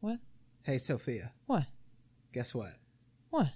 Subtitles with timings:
[0.00, 0.18] What?
[0.62, 1.64] Hey, Sophia, What?
[2.32, 2.72] guess what?
[3.30, 3.48] What?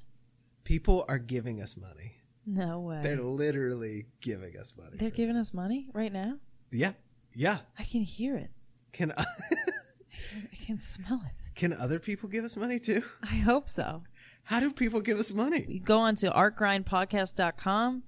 [0.65, 2.17] People are giving us money.
[2.47, 3.01] No way.
[3.03, 4.97] They're literally giving us money.
[4.97, 6.39] They're giving us money right now?
[6.71, 6.93] yeah,
[7.35, 7.59] yeah.
[7.79, 8.51] I can hear it.
[8.93, 11.55] Can I I can smell it.
[11.55, 13.03] can other people give us money too?
[13.23, 14.03] I hope so.
[14.45, 15.65] How do people give us money?
[15.69, 18.03] You go on to artgrindpodcast.com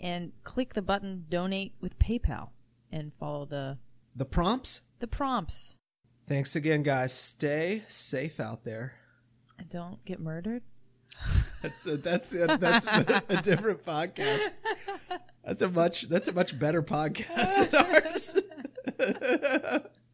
[0.00, 2.50] and click the button donate with PayPal
[2.90, 3.78] and follow the
[4.14, 4.82] The prompts.
[4.98, 5.78] the prompts.
[6.26, 7.12] Thanks again, guys.
[7.12, 8.94] Stay safe out there.
[9.58, 10.62] And don't get murdered.
[11.62, 14.50] That's a, that's a, that's a, a different podcast.
[15.42, 17.86] That's a much that's a much better podcast than
[19.72, 19.82] ours.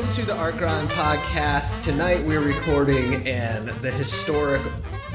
[0.00, 1.84] Welcome to the Art Grind podcast.
[1.84, 4.62] Tonight we're recording in the historic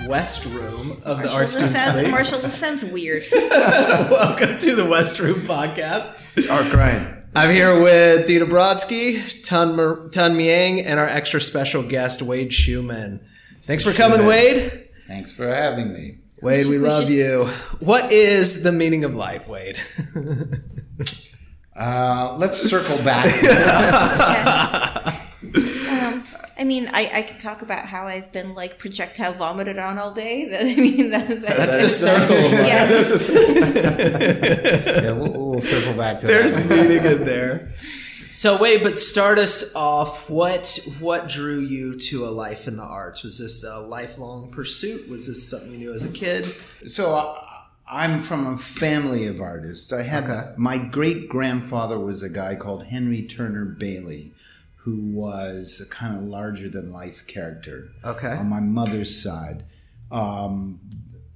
[0.06, 2.12] West Room of the Art Marshall, Student this sounds, League.
[2.12, 3.24] Marshall, this sounds weird.
[3.32, 6.38] Welcome to the West Room podcast.
[6.38, 7.24] It's Art Grind.
[7.36, 12.52] I'm here with Dina Brodsky, Tun, Mer- Tun Miang, and our extra special guest, Wade
[12.52, 13.26] Schuman.
[13.64, 14.90] Thanks for coming, Wade.
[15.06, 16.20] Thanks for having me.
[16.44, 17.46] Wade, we We love you.
[17.80, 19.80] What is the meaning of life, Wade?
[21.76, 23.26] Uh, let's circle back.
[25.90, 26.24] um,
[26.58, 30.12] I mean, I, I can talk about how I've been like projectile vomited on all
[30.14, 30.46] day.
[30.46, 32.52] That I mean, that's, That's the circle of.
[32.54, 32.86] Yeah.
[35.04, 36.68] Yeah, we'll, we'll circle back to There's that.
[36.70, 37.68] There's meaning in there.
[38.32, 40.30] So Wade, but start us off.
[40.30, 43.24] What what drew you to a life in the arts?
[43.24, 45.10] Was this a lifelong pursuit?
[45.10, 46.44] Was this something you knew as a kid?
[46.86, 47.45] So uh,
[47.92, 49.94] I'm from a family of artists.
[49.94, 50.54] I had Okay.
[50.58, 54.34] my great grandfather was a guy called Henry Turner Bailey,
[54.78, 57.90] who was a kind of larger than life character.
[58.04, 58.32] Okay.
[58.34, 59.64] On my mother's side,
[60.12, 60.80] um,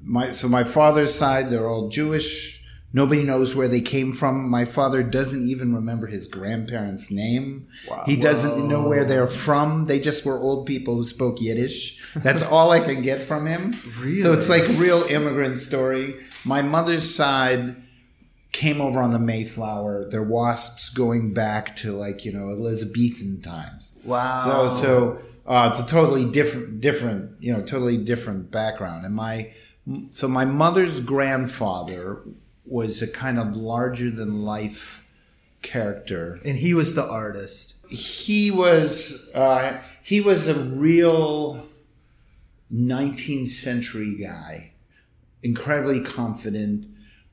[0.01, 2.57] my so my father's side they're all Jewish.
[2.91, 4.49] Nobody knows where they came from.
[4.49, 7.67] My father doesn't even remember his grandparents' name.
[7.87, 8.03] Wow.
[8.07, 9.85] He doesn't know where they're from.
[9.85, 12.03] They just were old people who spoke Yiddish.
[12.15, 13.75] That's all I can get from him.
[13.99, 14.21] Really?
[14.21, 16.15] So it's like real immigrant story.
[16.45, 17.75] My mother's side
[18.51, 20.05] came over on the Mayflower.
[20.05, 23.97] They're wasps going back to like you know Elizabethan times.
[24.03, 24.41] Wow.
[24.43, 29.05] So so uh, it's a totally different different you know totally different background.
[29.05, 29.51] And my
[30.11, 32.21] so my mother's grandfather
[32.65, 35.07] was a kind of larger than life
[35.61, 36.39] character.
[36.45, 37.75] And he was the artist.
[37.89, 41.65] He was uh, he was a real
[42.71, 44.68] 19th century guy,
[45.43, 46.85] incredibly confident.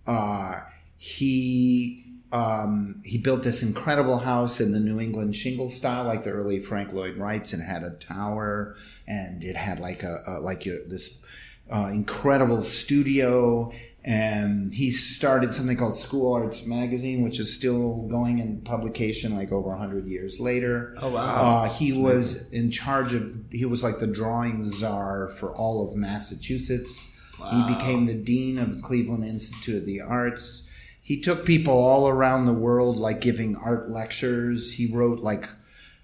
[0.07, 0.61] Uh,
[0.97, 6.31] he um, he built this incredible house in the New England shingle style, like the
[6.31, 10.67] early Frank Lloyd Wrights, and had a tower, and it had like a, a like
[10.67, 11.25] a, this
[11.71, 13.73] uh, incredible studio.
[14.05, 19.51] And he started something called School Arts Magazine, which is still going in publication like
[19.51, 20.95] over 100 years later.
[21.03, 21.65] Oh, wow.
[21.65, 25.97] Uh, he was in charge of, he was like the drawing czar for all of
[25.97, 27.16] Massachusetts.
[27.51, 30.69] He became the dean of the Cleveland Institute of the Arts.
[31.03, 34.73] He took people all around the world, like giving art lectures.
[34.73, 35.49] He wrote, like,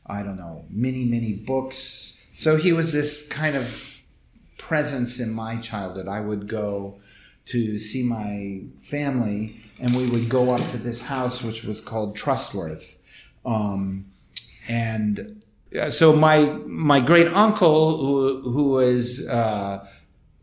[0.06, 2.26] I don't know, many, many books.
[2.32, 4.02] So he was this kind of
[4.58, 6.06] presence in my childhood.
[6.06, 7.00] I would go
[7.46, 12.14] to see my family, and we would go up to this house, which was called
[12.14, 13.02] Trustworth.
[13.44, 14.06] Um,
[14.68, 15.42] and
[15.90, 19.86] so my my great uncle, who who was uh,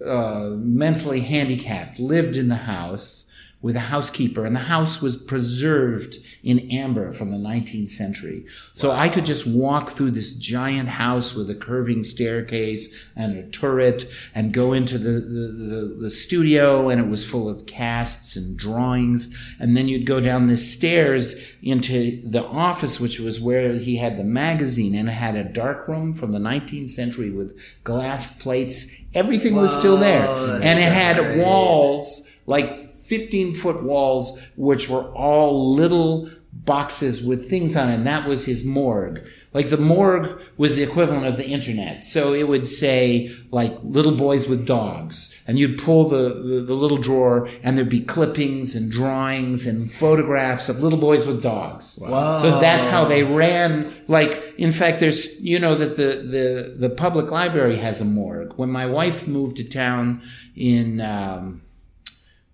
[0.05, 3.28] uh, mentally handicapped, lived in the house
[3.61, 8.45] with a housekeeper, and the house was preserved in amber from the 19th century.
[8.71, 13.43] So I could just walk through this giant house with a curving staircase and a
[13.49, 18.37] turret and go into the, the, the, the studio, and it was full of casts
[18.37, 19.37] and drawings.
[19.59, 24.17] And then you'd go down the stairs into the office, which was where he had
[24.17, 29.03] the magazine, and it had a dark room from the 19th century with glass plates.
[29.13, 30.25] Everything was still there.
[30.63, 31.43] And it had great.
[31.43, 32.77] walls, like
[33.09, 37.95] 15 foot walls, which were all little boxes with things on it.
[37.95, 39.25] And that was his morgue.
[39.53, 42.03] Like the morgue was the equivalent of the internet.
[42.03, 45.41] So it would say like little boys with dogs.
[45.47, 49.91] And you'd pull the, the, the little drawer and there'd be clippings and drawings and
[49.91, 51.97] photographs of little boys with dogs.
[51.99, 52.37] Wow.
[52.37, 53.91] So that's how they ran.
[54.07, 58.53] Like, in fact, there's, you know, that the, the, the public library has a morgue.
[58.53, 60.21] When my wife moved to town
[60.55, 61.63] in, um,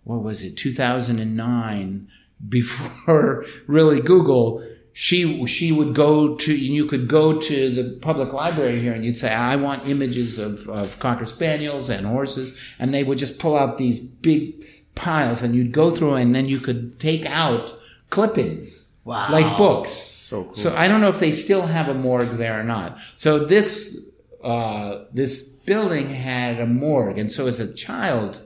[0.05, 2.07] what was it, 2009,
[2.47, 8.79] before really Google, she she would go to you could go to the public library
[8.79, 13.03] here and you'd say I want images of, of cocker spaniels and horses and they
[13.03, 14.63] would just pull out these big
[14.95, 17.77] piles and you'd go through and then you could take out
[18.09, 19.27] clippings Wow.
[19.31, 20.55] like books So cool.
[20.55, 24.11] so I don't know if they still have a morgue there or not so this
[24.45, 28.44] uh, this building had a morgue and so as a child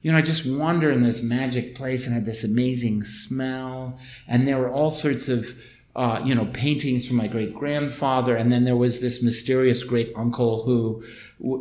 [0.00, 3.98] you know, I just wander in this magic place and had this amazing smell.
[4.28, 5.58] And there were all sorts of,
[5.96, 8.36] uh, you know, paintings from my great grandfather.
[8.36, 11.02] And then there was this mysterious great uncle who,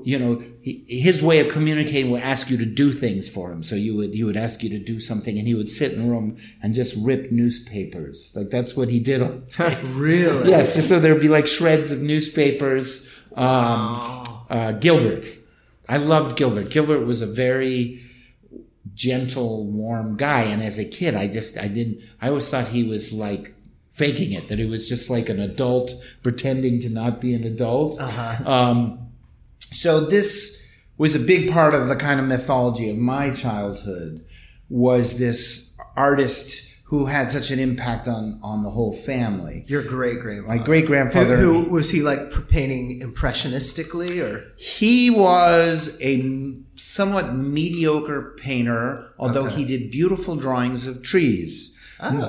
[0.04, 3.64] you know, he, his way of communicating would ask you to do things for him.
[3.64, 6.08] So you would, he would ask you to do something and he would sit in
[6.08, 8.34] a room and just rip newspapers.
[8.36, 9.24] Like that's what he did.
[9.24, 9.42] all
[9.84, 10.50] really?
[10.50, 10.76] yes.
[10.76, 13.12] Just so there'd be like shreds of newspapers.
[13.36, 15.26] Um, uh, Gilbert.
[15.90, 16.70] I loved Gilbert.
[16.70, 18.04] Gilbert was a very
[18.98, 20.42] gentle, warm guy.
[20.42, 23.54] And as a kid, I just, I didn't, I always thought he was like
[23.92, 28.02] faking it, that he was just like an adult pretending to not be an adult.
[28.46, 29.10] Um,
[29.60, 34.26] so this was a big part of the kind of mythology of my childhood
[34.70, 39.66] was this artist who had such an impact on, on the whole family.
[39.68, 40.58] Your great grandfather.
[40.58, 41.36] My great grandfather.
[41.36, 44.54] Who, who was he like painting impressionistically or?
[44.58, 51.74] He was a somewhat mediocre painter, although he did beautiful drawings of trees.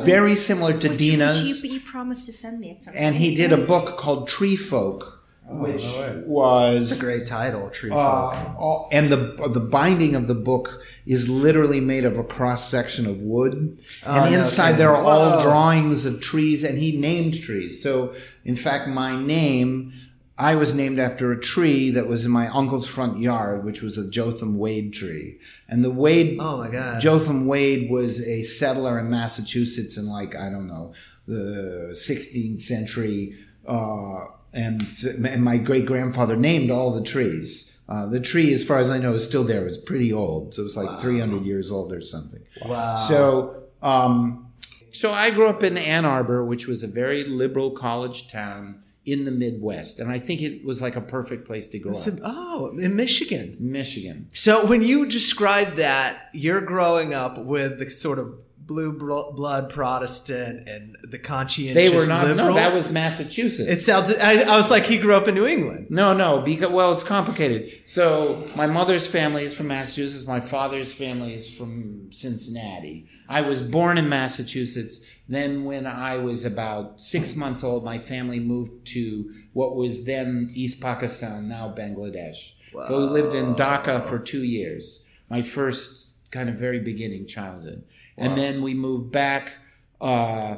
[0.03, 1.63] Very similar to Which Dina's.
[1.63, 4.57] you, you promised to send me at some And he did a book called Tree
[4.57, 5.85] Folk, which
[6.27, 7.99] was a Great title, Tree Folk.
[7.99, 12.69] uh, all- and the the binding of the book is literally made of a cross
[12.71, 14.79] section of wood, and Oh, no inside kidding.
[14.79, 17.83] there are all drawings of trees, and he named trees.
[17.83, 18.15] So,
[18.47, 19.93] in fact, my name.
[20.39, 23.99] I was named after a tree that was in my uncle's front yard, which was
[23.99, 25.41] a Jotham Wade tree.
[25.69, 27.01] And the Wade Oh my God.
[27.01, 30.95] Jotham Wade was a settler in Massachusetts in like I don't know
[31.27, 33.37] the 16th century,
[33.67, 34.83] uh, and
[35.27, 37.79] and my great grandfather named all the trees.
[37.89, 39.67] Uh, the tree, as far as I know, is still there.
[39.67, 42.41] It's pretty old, so it's like 300 years old or something.
[42.65, 42.97] Wow.
[42.97, 44.51] So, um,
[44.91, 49.25] so I grew up in Ann Arbor, which was a very liberal college town in
[49.25, 51.99] the Midwest, and I think it was like a perfect place to grow up.
[52.25, 53.57] oh, in Michigan.
[53.59, 54.29] Michigan.
[54.35, 58.35] So when you describe that, you're growing up with the sort of
[58.69, 62.27] blue blood Protestant and the conscientious They were not.
[62.27, 62.49] liberal.
[62.49, 63.69] No, that was Massachusetts.
[63.69, 64.15] It sounds.
[64.19, 65.87] I, I was like, he grew up in New England.
[65.91, 67.71] No, no, because well, it's complicated.
[67.89, 70.27] So my mother's family is from Massachusetts.
[70.29, 73.07] My father's family is from Cincinnati.
[73.29, 75.07] I was born in Massachusetts.
[75.29, 80.51] Then, when I was about six months old, my family moved to what was then
[80.55, 82.55] East Pakistan, now Bangladesh.
[82.85, 85.07] So we lived in Dhaka for two years.
[85.31, 87.85] My first kind of very beginning childhood,
[88.17, 89.53] and then we moved back.
[90.01, 90.57] Uh,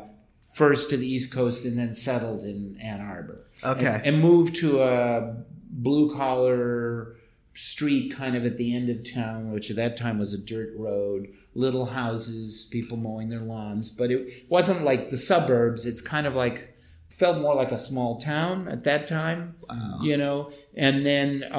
[0.52, 3.86] First to the East Coast and then settled in Ann Arbor Okay.
[3.86, 5.36] and, and moved to a
[5.70, 7.14] blue collar
[7.52, 10.72] street kind of at the end of town, which at that time was a dirt
[10.76, 15.84] road, little houses, people mowing their lawns, but it wasn't like the suburbs.
[15.86, 16.76] It's kind of like
[17.08, 19.56] felt more like a small town at that time,
[20.02, 20.52] you know.
[20.76, 21.56] And then uh,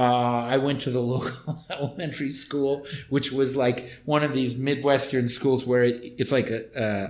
[0.50, 5.68] I went to the local elementary school, which was like one of these midwestern schools
[5.68, 6.64] where it, it's like a,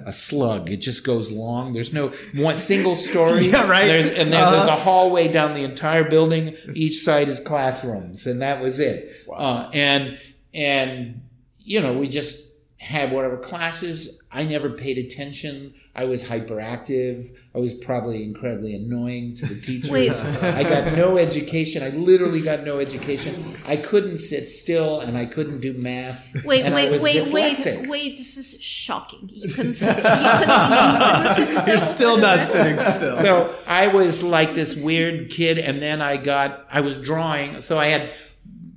[0.06, 0.72] a, a slug.
[0.72, 1.74] It just goes long.
[1.74, 3.46] There's no one single story.
[3.52, 3.86] Yeah, right.
[3.86, 4.78] There's, and then there's Uh-huh.
[4.78, 6.56] a hallway down the entire building.
[6.74, 9.12] Each side is classrooms, and that was it.
[9.32, 10.18] Uh, and
[10.54, 11.22] and
[11.60, 14.22] you know we just had whatever classes.
[14.32, 15.76] I never paid attention.
[15.94, 17.36] I was hyperactive.
[17.54, 19.92] I was probably incredibly annoying to the teachers.
[19.92, 20.12] Wait.
[20.12, 21.84] I got no education.
[21.84, 23.56] I literally got no education.
[23.68, 26.46] I couldn't sit still, and I couldn't do math.
[26.46, 27.82] Wait, and I wait, was wait, dyslexic.
[27.82, 28.18] wait, wait!
[28.18, 29.30] This is shocking.
[29.34, 29.98] You couldn't sit.
[29.98, 31.68] You couldn't, you couldn't sit still.
[31.68, 33.18] You're still not sitting still.
[33.18, 37.60] so I was like this weird kid, and then I got I was drawing.
[37.60, 38.14] So I had,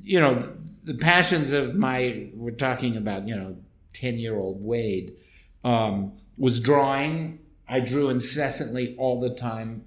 [0.02, 0.52] you know,
[0.82, 2.28] the passions of my.
[2.34, 3.56] We're talking about you know,
[3.92, 5.16] ten year old Wade
[5.64, 7.38] um, was drawing.
[7.68, 9.84] I drew incessantly all the time.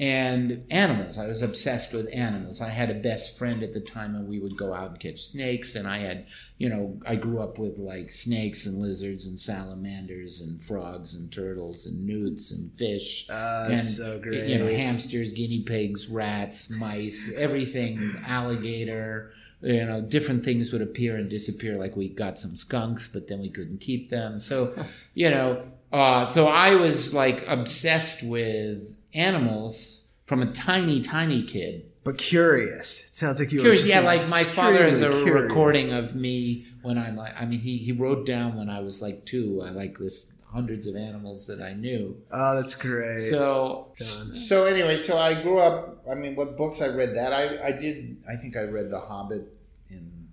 [0.00, 1.18] And animals.
[1.18, 2.62] I was obsessed with animals.
[2.62, 5.20] I had a best friend at the time, and we would go out and catch
[5.20, 5.74] snakes.
[5.74, 10.40] And I had, you know, I grew up with like snakes and lizards and salamanders
[10.40, 14.46] and frogs and turtles and newts and fish Uh, and so great.
[14.48, 21.16] you know hamsters guinea pigs rats mice everything alligator you know different things would appear
[21.16, 24.72] and disappear like we got some skunks but then we couldn't keep them so
[25.14, 31.84] you know uh, so i was like obsessed with animals from a tiny tiny kid
[32.08, 33.10] but curious.
[33.10, 35.42] It sounds like you were Curious, just yeah, like my father has a curious.
[35.42, 39.02] recording of me when I'm like, I mean, he, he wrote down when I was
[39.02, 42.16] like two, I like this hundreds of animals that I knew.
[42.32, 43.20] Oh, that's great.
[43.20, 46.02] So, so anyway, so I grew up.
[46.10, 47.14] I mean, what books I read?
[47.14, 48.24] That I, I did.
[48.26, 49.46] I think I read The Hobbit
[49.90, 50.28] in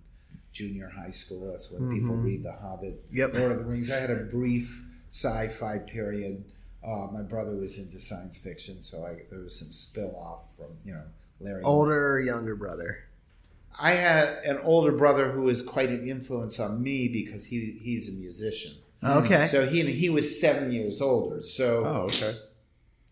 [0.53, 1.51] junior high school.
[1.51, 3.03] That's when people read The Hobbit.
[3.11, 3.33] Yep.
[3.33, 3.91] Lord of the Rings.
[3.91, 6.43] I had a brief sci-fi period.
[6.85, 10.77] Uh, my brother was into science fiction, so I, there was some spill off from
[10.83, 11.01] you know
[11.39, 11.63] Larry.
[11.63, 12.99] Older or younger brother?
[13.79, 18.07] I had an older brother who was quite an influence on me because he he's
[18.09, 18.73] a musician.
[19.03, 19.47] Okay.
[19.47, 21.41] So he he was seven years older.
[21.41, 22.35] So Oh, okay.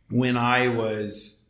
[0.10, 1.44] when I was,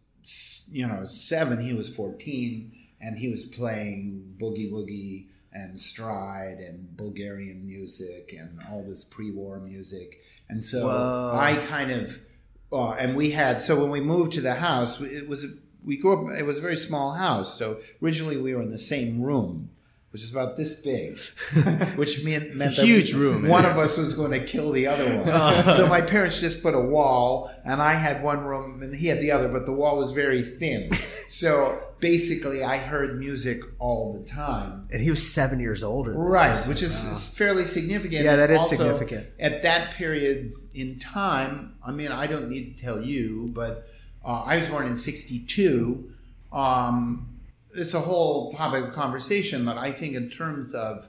[0.71, 2.71] you know, seven, he was 14,
[3.01, 9.59] and he was playing boogie woogie and stride and Bulgarian music and all this pre-war
[9.59, 10.21] music.
[10.49, 11.37] And so Whoa.
[11.39, 12.19] I kind of,
[12.71, 15.45] uh, and we had, so when we moved to the house, it was,
[15.85, 17.57] we grew up, it was a very small house.
[17.57, 19.69] So originally we were in the same room.
[20.11, 21.17] Which is about this big,
[21.97, 23.47] which meant, meant that huge room.
[23.47, 25.25] One of us was going to kill the other one.
[25.75, 29.19] so my parents just put a wall, and I had one room, and he had
[29.19, 30.91] the other, but the wall was very thin.
[31.33, 34.89] So basically, I heard music all the time.
[34.91, 36.11] And he was seven years older.
[36.11, 38.25] than Right, which is, is fairly significant.
[38.25, 39.27] Yeah, that is Also, significant.
[39.39, 43.87] At that period in time, I mean, I don't need to tell you, but
[44.23, 46.11] uh, I was born in '62.
[46.51, 47.39] Um,
[47.73, 51.07] it's a whole topic of conversation, but I think in terms of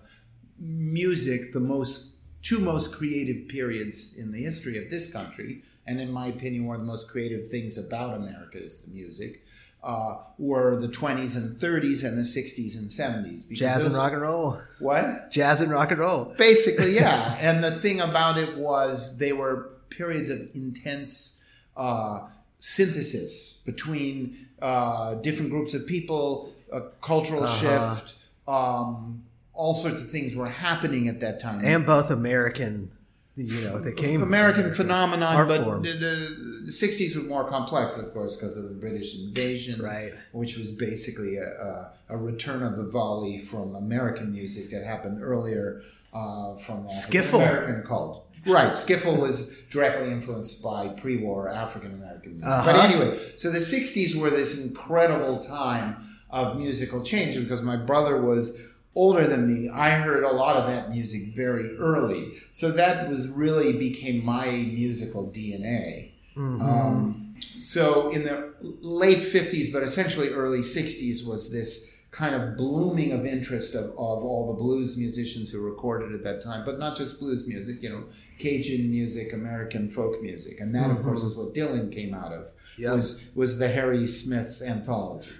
[0.60, 6.12] music, the most two most creative periods in the history of this country, and in
[6.12, 9.43] my opinion, one of the most creative things about America is the music.
[9.86, 13.46] Uh, were the 20s and 30s and the 60s and 70s.
[13.46, 14.58] because Jazz and rock and roll.
[14.78, 15.30] What?
[15.30, 16.34] Jazz and rock and roll.
[16.38, 17.36] Basically, yeah.
[17.38, 21.44] and the thing about it was they were periods of intense
[21.76, 22.20] uh,
[22.58, 27.94] synthesis between uh, different groups of people, a cultural Uh-huh.
[27.96, 28.14] shift,
[28.48, 29.22] um,
[29.52, 31.60] all sorts of things were happening at that time.
[31.64, 32.90] And both American,
[33.36, 34.22] you know, they came.
[34.22, 35.92] American phenomenon, art but forms.
[35.92, 40.12] the, the, the 60s was more complex, of course, because of the British invasion, Right.
[40.32, 45.22] which was basically a, a, a return of the volley from American music that happened
[45.22, 47.36] earlier uh, from Skiffle.
[47.36, 48.22] American called.
[48.46, 52.50] Right, skiffle was directly influenced by pre-war African American music.
[52.66, 52.86] But Uh-huh.
[52.88, 55.96] anyway, so the '60s were this incredible time
[56.30, 58.60] of musical change because my brother was
[58.94, 59.70] older than me.
[59.70, 64.48] I heard a lot of that music very early, so that was really became my
[64.50, 66.03] musical DNA.
[66.36, 73.10] Um, so in the late 50s, but essentially early 60s, was this kind of blooming
[73.12, 76.96] of interest of, of all the blues musicians who recorded at that time, but not
[76.96, 78.04] just blues music, you know,
[78.38, 80.60] Cajun music, American folk music.
[80.60, 82.46] And that, of course, is what Dylan came out of,
[82.78, 82.92] Yep.
[82.92, 85.30] was, was the Harry Smith anthology.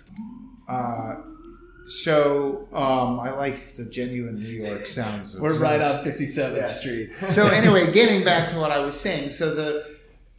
[0.68, 1.16] Uh,
[1.86, 5.34] so um, I like the genuine New York sounds.
[5.34, 7.10] Of We're right on 57th Street.
[7.30, 9.93] so anyway, getting back to what I was saying, so the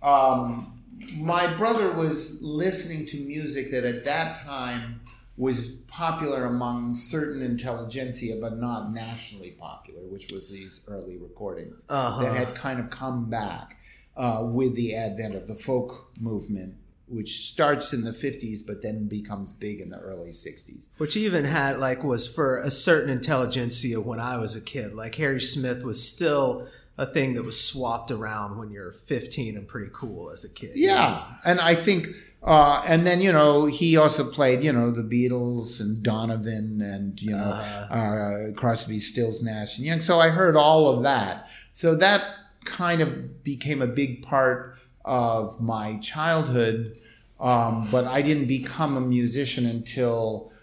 [0.05, 0.71] um,
[1.17, 5.01] my brother was listening to music that at that time
[5.38, 12.24] was popular among certain intelligentsia, but not nationally popular, which was these early recordings Uh-huh.
[12.24, 13.77] that had kind of come back
[14.15, 16.75] uh, with the advent of the folk movement,
[17.07, 20.88] which starts in the 50s but then becomes big in the early 60s.
[20.97, 24.93] Which even had like was for a certain intelligentsia when I was a kid.
[24.93, 26.67] Like Harry Smith was still
[26.98, 30.72] a thing that was swapped around when you're 15 and pretty cool as a kid.
[30.75, 32.08] Yeah, and I think,
[32.42, 37.22] uh, and then you know he also played you know the Beatles and Donovan and
[37.22, 40.00] you know uh, Crosby, Stills, Nash and Young.
[40.00, 41.50] So I heard all of that.
[41.74, 46.98] So that kind of became a big part of my childhood.
[47.40, 50.54] Um, but I didn't become a musician until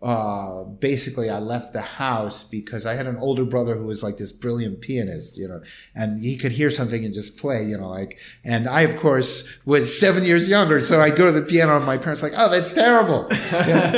[0.00, 4.16] uh, basically I left the house because I had an older brother who was like
[4.16, 5.60] this brilliant pianist, you know,
[5.92, 9.58] and he could hear something and just play, you know, like, and I, of course,
[9.64, 10.80] was seven years younger.
[10.84, 13.26] So I'd go to the piano and my parents like, oh, that's terrible.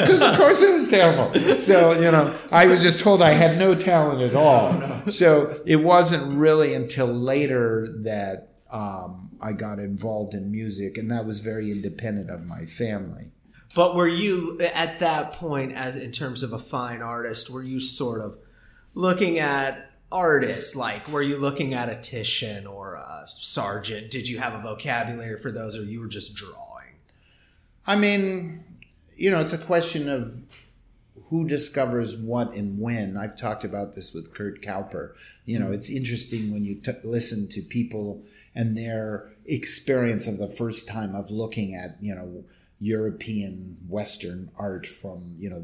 [0.00, 1.34] Because of course it was terrible.
[1.60, 4.70] So, you know, I was just told I had no talent at all.
[5.10, 11.24] So it wasn't really until later that, um, I got involved in music and that
[11.24, 13.32] was very independent of my family.
[13.74, 17.78] But were you at that point, as in terms of a fine artist, were you
[17.78, 18.36] sort of
[18.94, 20.74] looking at artists?
[20.74, 24.10] Like, were you looking at a Titian or a Sargent?
[24.10, 26.96] Did you have a vocabulary for those, or you were just drawing?
[27.86, 28.64] I mean,
[29.16, 30.42] you know, it's a question of
[31.26, 33.16] who discovers what and when.
[33.16, 35.14] I've talked about this with Kurt Kauper.
[35.44, 40.48] You know, it's interesting when you t- listen to people and their experience of the
[40.48, 42.44] first time of looking at, you know,
[42.80, 45.62] European Western art from, you know,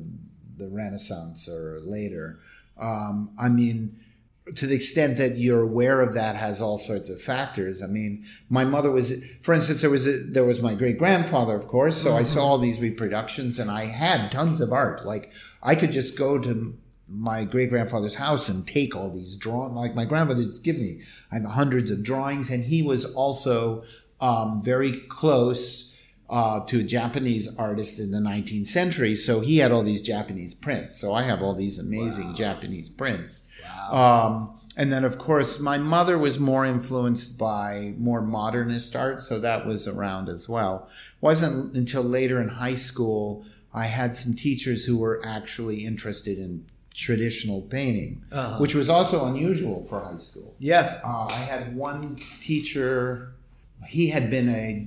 [0.57, 2.39] the Renaissance or later.
[2.79, 3.99] Um, I mean,
[4.55, 7.83] to the extent that you're aware of that has all sorts of factors.
[7.83, 11.57] I mean, my mother was, for instance, there was a, there was my great grandfather,
[11.57, 11.97] of course.
[11.97, 15.05] So I saw all these reproductions, and I had tons of art.
[15.05, 15.33] Like
[15.63, 19.75] I could just go to my great grandfather's house and take all these drawings.
[19.75, 21.01] Like my grandmother just give me,
[21.33, 23.85] I have hundreds of drawings, and he was also
[24.21, 25.96] um, very close.
[26.29, 29.15] Uh, to a Japanese artist in the 19th century.
[29.15, 31.01] So he had all these Japanese prints.
[31.01, 33.49] So I have all these amazing Japanese prints.
[33.93, 39.39] Um, and then, of course, my mother was more influenced by more modernist art, so
[39.39, 40.89] that was around as well.
[41.21, 46.65] wasn't until later in high school I had some teachers who were actually interested in
[46.95, 48.23] traditional painting,
[48.59, 50.55] which was also unusual for high school.
[50.59, 51.01] Yeah.
[51.05, 53.35] Uh, I had one teacher.
[53.87, 54.87] He had been a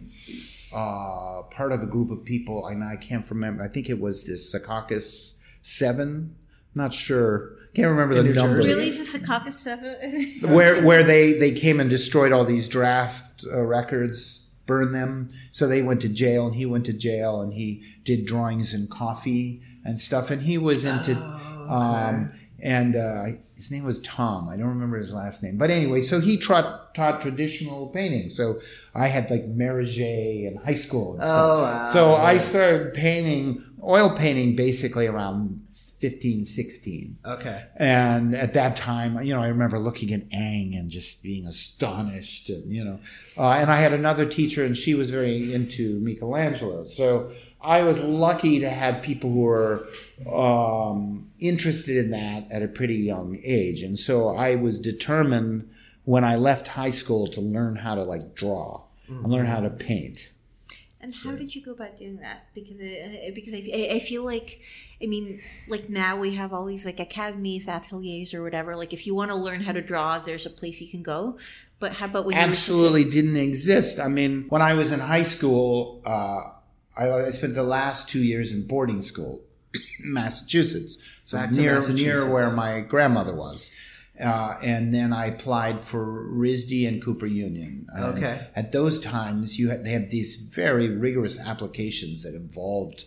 [0.74, 3.64] uh, part of a group of people, and I can't remember.
[3.64, 6.36] I think it was this Secaucus Seven.
[6.76, 7.56] Not sure.
[7.74, 8.56] Can't remember In the New number.
[8.58, 8.74] Jersey?
[8.74, 10.40] Really, is this a caucus seven?
[10.42, 15.28] Where where they they came and destroyed all these draft uh, records, burned them.
[15.52, 18.90] So they went to jail, and he went to jail, and he did drawings and
[18.90, 20.32] coffee and stuff.
[20.32, 21.16] And he was into.
[21.70, 23.26] Um, and uh,
[23.60, 24.48] his name was Tom.
[24.48, 28.30] I don't remember his last name, but anyway, so he taught taught traditional painting.
[28.30, 28.62] So
[28.96, 31.16] I had like Meriger in high school.
[31.16, 31.38] And stuff.
[31.38, 31.84] Oh, wow.
[31.84, 35.62] So I started painting oil painting basically around
[36.00, 37.18] 15, 16.
[37.26, 37.66] Okay.
[37.76, 42.50] And at that time, you know, I remember looking at Ingres and just being astonished,
[42.50, 43.00] and you know,
[43.38, 46.86] uh, and I had another teacher, and she was very into Michelangelo.
[46.86, 49.88] So I was lucky to have people who were
[50.32, 55.70] um, interested in that at a pretty young age, and so I was determined
[56.06, 59.70] when I left high school to learn how to like draw and learn how to
[59.70, 60.34] paint.
[61.02, 62.48] And how did you go about doing that?
[62.54, 64.62] Because uh, because I, I- feel like,
[65.02, 68.76] I mean, like now we have all these like academies, ateliers, or whatever.
[68.76, 71.38] Like if you want to learn how to draw, there's a place you can go.
[71.80, 74.00] But how about when you absolutely didn't exist.
[74.00, 76.42] I mean, when I was in high school, uh,
[77.00, 79.42] I, I spent the last two years in boarding school,
[80.00, 82.26] Massachusetts, so Back near Massachusetts.
[82.26, 83.72] near where my grandmother was.
[84.22, 87.88] Uh, and then I applied for RISD and Cooper Union.
[87.90, 88.40] And Okay.
[88.56, 93.06] At those times, you had, they had these very rigorous applications that involved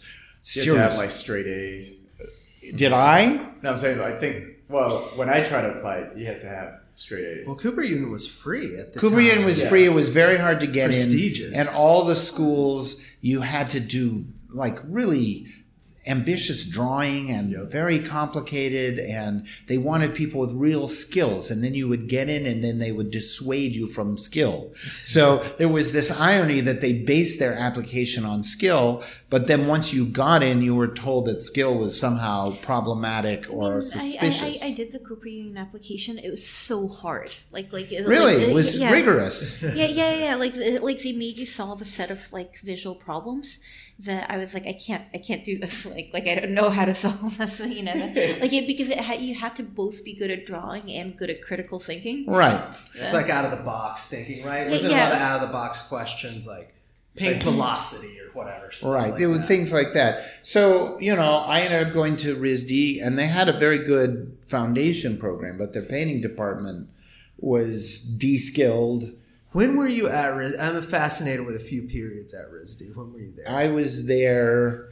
[0.54, 0.98] You have to have serious.
[0.98, 1.96] like straight A's.
[2.76, 3.26] Did I?
[3.60, 4.46] No, I'm saying I think.
[4.68, 7.46] Well, when I tried to apply, you had to have straight A's.
[7.46, 9.24] Well, Cooper Union was free at the Cooper time.
[9.24, 9.68] Union was Yeah.
[9.68, 9.84] free.
[9.84, 11.52] It was very hard to get Prestigious.
[11.54, 11.60] in.
[11.60, 15.46] And all the schools, you had to do like really
[16.06, 18.98] ambitious drawing and very complicated.
[18.98, 21.50] And they wanted people with real skills.
[21.50, 24.72] And then you would get in and then they would dissuade you from skill.
[24.74, 29.02] So there was this irony that they based their application on skill.
[29.30, 33.76] But then once you got in, you were told that skill was somehow problematic or
[33.76, 34.62] I, suspicious.
[34.62, 36.18] I, I, I did the Cooper Union application.
[36.18, 37.34] It was so hard.
[37.50, 38.38] Like like really?
[38.38, 38.90] like, it was yeah.
[38.92, 39.62] rigorous.
[39.62, 40.34] yeah, yeah, yeah.
[40.34, 43.58] Like, like they made you solve a set of like visual problems
[44.00, 45.86] that I was like, I can't, I can't do this.
[45.92, 47.60] Like, like I don't know how to solve this.
[47.60, 47.92] You know,
[48.40, 51.30] like it because it had you have to both be good at drawing and good
[51.30, 52.26] at critical thinking.
[52.26, 52.62] Right.
[52.94, 54.66] It's like out of the box thinking, right?
[54.66, 56.74] Yeah, Wasn't a lot of out of the box questions like
[57.16, 58.70] paint velocity or whatever.
[58.84, 59.10] Right.
[59.10, 60.22] like there were things like that.
[60.42, 64.36] So, you know, I ended up going to RISD and they had a very good
[64.46, 66.88] foundation program, but their painting department
[67.38, 69.12] was de-skilled.
[69.52, 70.56] When were you at RIS?
[70.58, 72.96] I'm fascinated with a few periods at RISD.
[72.96, 73.48] When were you there?
[73.48, 74.88] I was there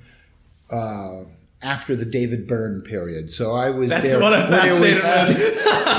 [0.71, 1.25] uh,
[1.63, 3.31] after the David Byrne period.
[3.31, 5.37] So I was That's there what I'm when it was st-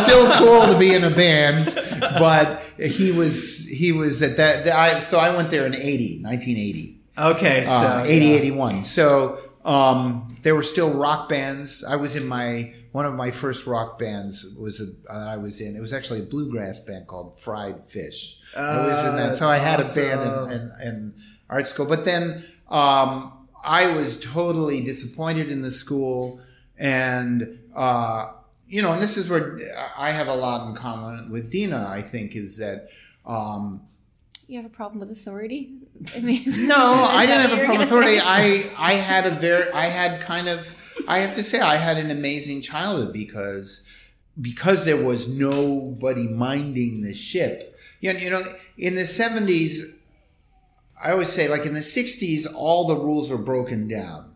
[0.08, 5.00] still cool to be in a band, but he was he was at that I
[5.00, 6.97] so I went there in 80, 1980.
[7.36, 8.32] okay, so uh, 80, yeah.
[8.34, 8.84] 81.
[8.86, 11.84] So um, there were still rock bands.
[11.84, 15.62] I was in my one of my first rock bands was a, uh, I was
[15.62, 15.75] in.
[15.75, 18.39] It was actually a bluegrass band called Fried Fish.
[18.58, 19.36] I was in that.
[19.38, 21.13] So Ah, I had that's a band in, in, in
[21.49, 21.86] art school.
[21.86, 26.41] But then um, I was totally disappointed in the school,
[26.77, 28.34] and uh,
[28.67, 29.58] you know, and this is where
[29.97, 31.88] I have a lot in common with Dina.
[31.89, 32.89] I think is that.
[33.25, 33.82] Um,
[34.47, 35.77] You have a problem with authority?
[36.17, 36.75] I mean, no,
[37.10, 38.17] I didn't have a problem with authority.
[38.17, 40.75] say- I I had a very I had kind of
[41.07, 43.85] I have to say I had an amazing childhood because
[44.39, 47.77] because there was nobody minding the ship.
[47.99, 48.41] You know, you know
[48.77, 49.99] in the seventies,
[51.03, 54.33] I always say like in the sixties, all the rules were broken down.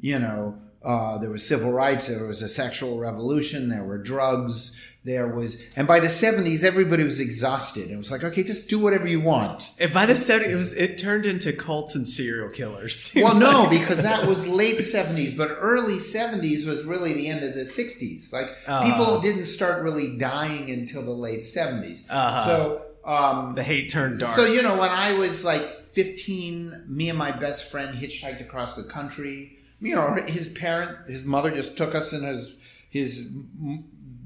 [0.00, 4.80] You know, uh, there was civil rights, there was a sexual revolution, there were drugs,
[5.04, 7.90] there was, and by the 70s, everybody was exhausted.
[7.90, 9.72] It was like, okay, just do whatever you want.
[9.78, 13.12] And by the 70s, it, was, it turned into cults and serial killers.
[13.22, 13.70] Well, no, like.
[13.80, 18.32] because that was late 70s, but early 70s was really the end of the 60s.
[18.32, 18.84] Like, Uh-huh.
[18.90, 22.04] people didn't start really dying until the late 70s.
[22.08, 22.40] Uh-huh.
[22.46, 24.32] So, um, the hate turned dark.
[24.34, 28.76] so, you know, when I was like 15, me and my best friend hitchhiked across
[28.76, 29.58] the country.
[29.84, 32.56] You know, his parent, his mother just took us in his,
[32.90, 33.32] his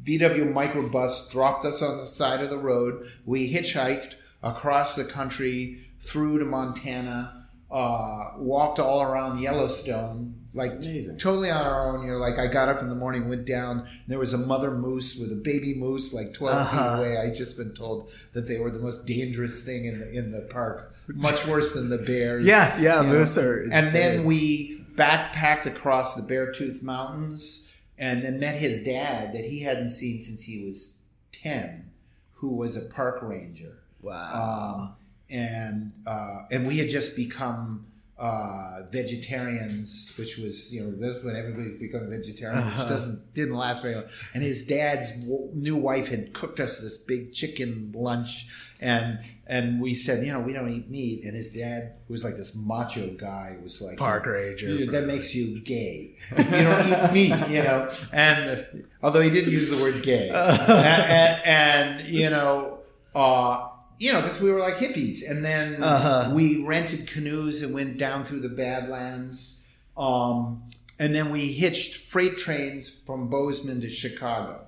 [0.04, 3.06] VW microbus, dropped us on the side of the road.
[3.26, 10.70] We hitchhiked across the country through to Montana, uh, walked all around Yellowstone, like
[11.18, 12.06] totally on our own.
[12.06, 13.86] You're like, I got up in the morning, went down.
[14.06, 16.96] There was a mother moose with a baby moose, like 12 Uh-huh.
[16.96, 17.18] feet away.
[17.18, 20.42] I just been told that they were the most dangerous thing in the in the
[20.50, 22.44] park, much worse than the bears.
[22.46, 23.18] yeah, yeah, you know.
[23.18, 29.32] moose are And then we backpacked across the Beartooth Mountains, and then met his dad
[29.34, 31.00] that he hadn't seen since he was
[31.32, 31.90] ten,
[32.34, 34.74] who was a park ranger wow.
[34.90, 34.94] um,
[35.30, 37.87] and uh, and we had just become
[38.18, 42.82] uh, vegetarians, which was you know that's when everybody's become vegetarian, Uh-huh.
[42.82, 44.04] which doesn't didn't last very long.
[44.34, 48.46] And his dad's w- new wife had cooked us this big chicken lunch,
[48.80, 52.24] and and we said you know we don't eat meat, and his dad who was
[52.24, 54.66] like this macho guy was like Park ranger.
[54.68, 56.16] "You- that makes you gay.
[56.37, 57.88] you don't eat meat, you know.
[58.12, 62.80] And although he didn't use the word gay, and, and, and, you know,
[63.14, 66.32] uh, you know, because we were like hippies, and then Uh-huh.
[66.34, 69.64] we rented canoes and went down through the Badlands,
[69.96, 70.62] um,
[71.00, 74.67] and then we hitched freight trains from Bozeman to Chicago.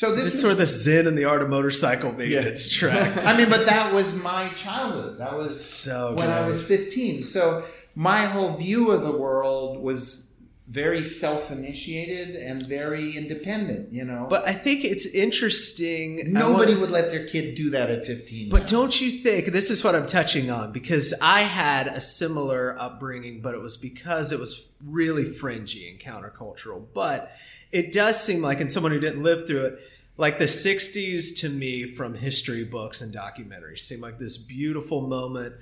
[0.00, 2.40] So this It's was sort of the zen and the art of motorcycle making Yeah.
[2.48, 3.18] its track.
[3.26, 5.18] I mean, but that was my childhood.
[5.18, 7.20] That was So when I was 15.
[7.20, 13.92] So my whole view of the world was very self-initiated and very independent.
[13.92, 16.32] You know, But I think it's interesting.
[16.32, 18.48] Nobody wanna- would let their kid do that at 15.
[18.48, 18.66] But now.
[18.68, 23.42] don't you think this is what I'm touching on because I had a similar upbringing,
[23.42, 26.86] but it was because it was really fringy and countercultural.
[26.94, 27.30] But
[27.70, 29.78] it does seem like, and someone who didn't live through it,
[30.20, 35.54] like the 60s to me from history books and documentaries seem like this beautiful moment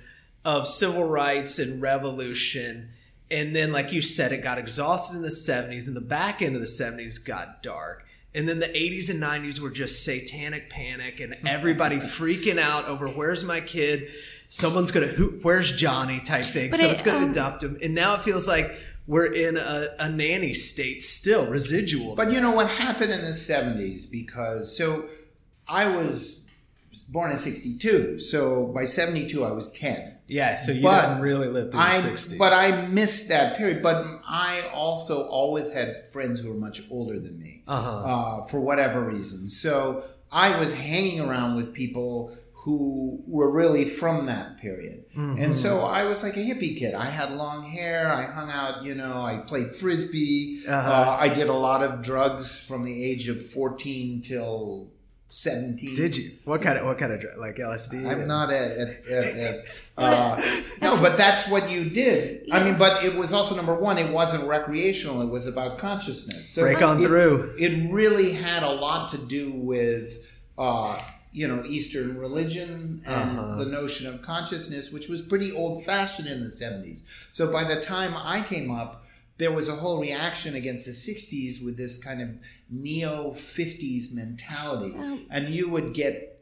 [0.43, 2.89] of civil rights and revolution.
[3.31, 6.55] And then, like you said, it got exhausted in the 70s, and the back end
[6.55, 8.05] of the 70s got dark.
[8.35, 13.07] And then the 80s and 90s were just satanic panic and everybody freaking out over
[13.07, 14.09] where's my kid?
[14.49, 16.71] Someone's gonna, who, where's Johnny type thing.
[16.71, 17.77] But so it, it's gonna um, adopt him.
[17.81, 18.77] And now it feels like
[19.09, 22.15] we're in a, a nanny state still, residual.
[22.15, 24.09] But you know what happened in the 70s?
[24.09, 25.09] Because so
[25.67, 26.45] I was
[27.09, 28.19] born in 62.
[28.19, 30.17] So by 72, I was 10.
[30.27, 32.37] yeah, so you But didn't really live through I, the 60s.
[32.37, 33.81] but I missed that period.
[33.81, 37.89] But I also always had friends who were much older than me Uh-huh.
[38.11, 39.47] uh, for whatever reason.
[39.49, 45.05] So I was hanging around with people who were really from that period.
[45.15, 45.41] Mm-hmm.
[45.41, 46.93] And so I was like a hippie kid.
[46.93, 48.11] I had long hair.
[48.11, 50.61] I hung out, you know, I played frisbee.
[50.67, 50.91] Uh-huh.
[50.91, 54.91] Uh, I did a lot of drugs from the age of 14 till
[55.29, 55.95] 17.
[55.95, 56.31] Did you?
[56.43, 57.37] What kind of, what kind of, drug?
[57.37, 58.05] like LSD?
[58.05, 58.77] I'm and- not at,
[59.97, 60.41] uh,
[60.81, 62.49] no, but that's what you did.
[62.51, 63.97] I mean, but it was also number one.
[63.97, 65.21] It wasn't recreational.
[65.21, 66.49] It was about consciousness.
[66.49, 67.55] So Break on it- through.
[67.57, 70.99] It really had a lot to do with, uh,
[71.31, 73.57] you know, Eastern religion and Uh-huh.
[73.57, 77.01] the notion of consciousness, which was pretty old fashioned in the '70s.
[77.31, 79.05] So by the time I came up,
[79.37, 82.29] there was a whole reaction against the 60s with this kind of
[82.69, 84.91] neo 50s mentality.
[84.97, 86.41] Well- and you would get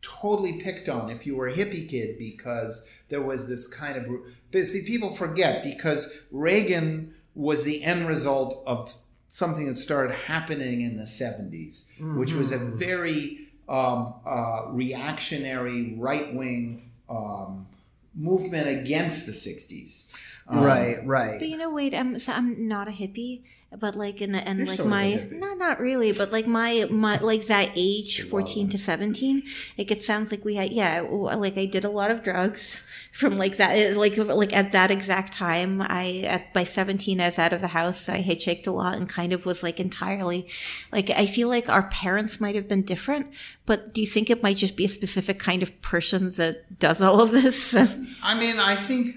[0.00, 4.06] totally picked on if you were a hippie kid because there was this kind of
[4.52, 8.90] but see people forget because Reagan was the end result of
[9.26, 16.90] something that started happening in the 70s which was a very um, uh, reactionary right-wing
[17.08, 17.66] um,
[18.14, 20.12] movement against the 60s
[20.48, 21.38] Um, right, right.
[21.38, 23.42] But you know, wait, I'm so I'm not a hippie,
[23.76, 25.38] but like in the and You're like sort my hippie.
[25.38, 29.42] not not really, but like my my like that age, fourteen to seventeen,
[29.76, 33.36] like it sounds like we had yeah, like I did a lot of drugs from
[33.36, 35.82] like that eh, like like at that exact time.
[35.82, 38.08] I at by seventeen, I was out of the house.
[38.08, 40.48] I hitchhiked a lot and kind of was like entirely
[40.90, 43.26] like I feel like our parents might have been different,
[43.66, 47.02] but do you think it might just be a specific kind of person that does
[47.02, 47.74] all of this?
[48.24, 49.14] I mean, I think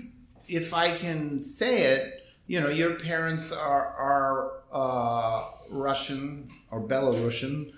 [0.49, 2.20] if I can say it,
[2.51, 7.71] you know, your parents are are uh, Russian or Belarusian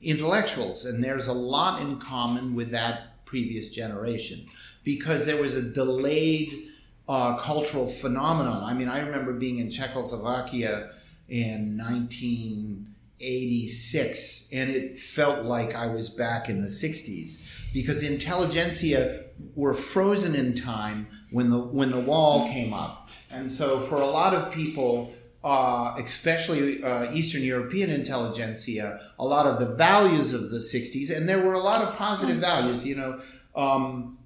[0.00, 4.46] intellectuals, and there's a lot in common with that previous generation
[4.84, 6.68] because there was a delayed
[7.08, 8.62] uh, cultural phenomenon.
[8.62, 10.92] I mean, I remember being in Czechoslovakia
[11.28, 19.24] in 1986, and it felt like I was back in the 60s because intelligentsia
[19.56, 22.99] were frozen in time when the when the wall came up,
[23.32, 25.12] and so for a lot of people.
[25.42, 31.26] Uh, especially uh, Eastern European intelligentsia, a lot of the values of the 60s, and
[31.26, 32.86] there were a lot of positive values.
[32.86, 33.20] You know,
[33.56, 34.18] um,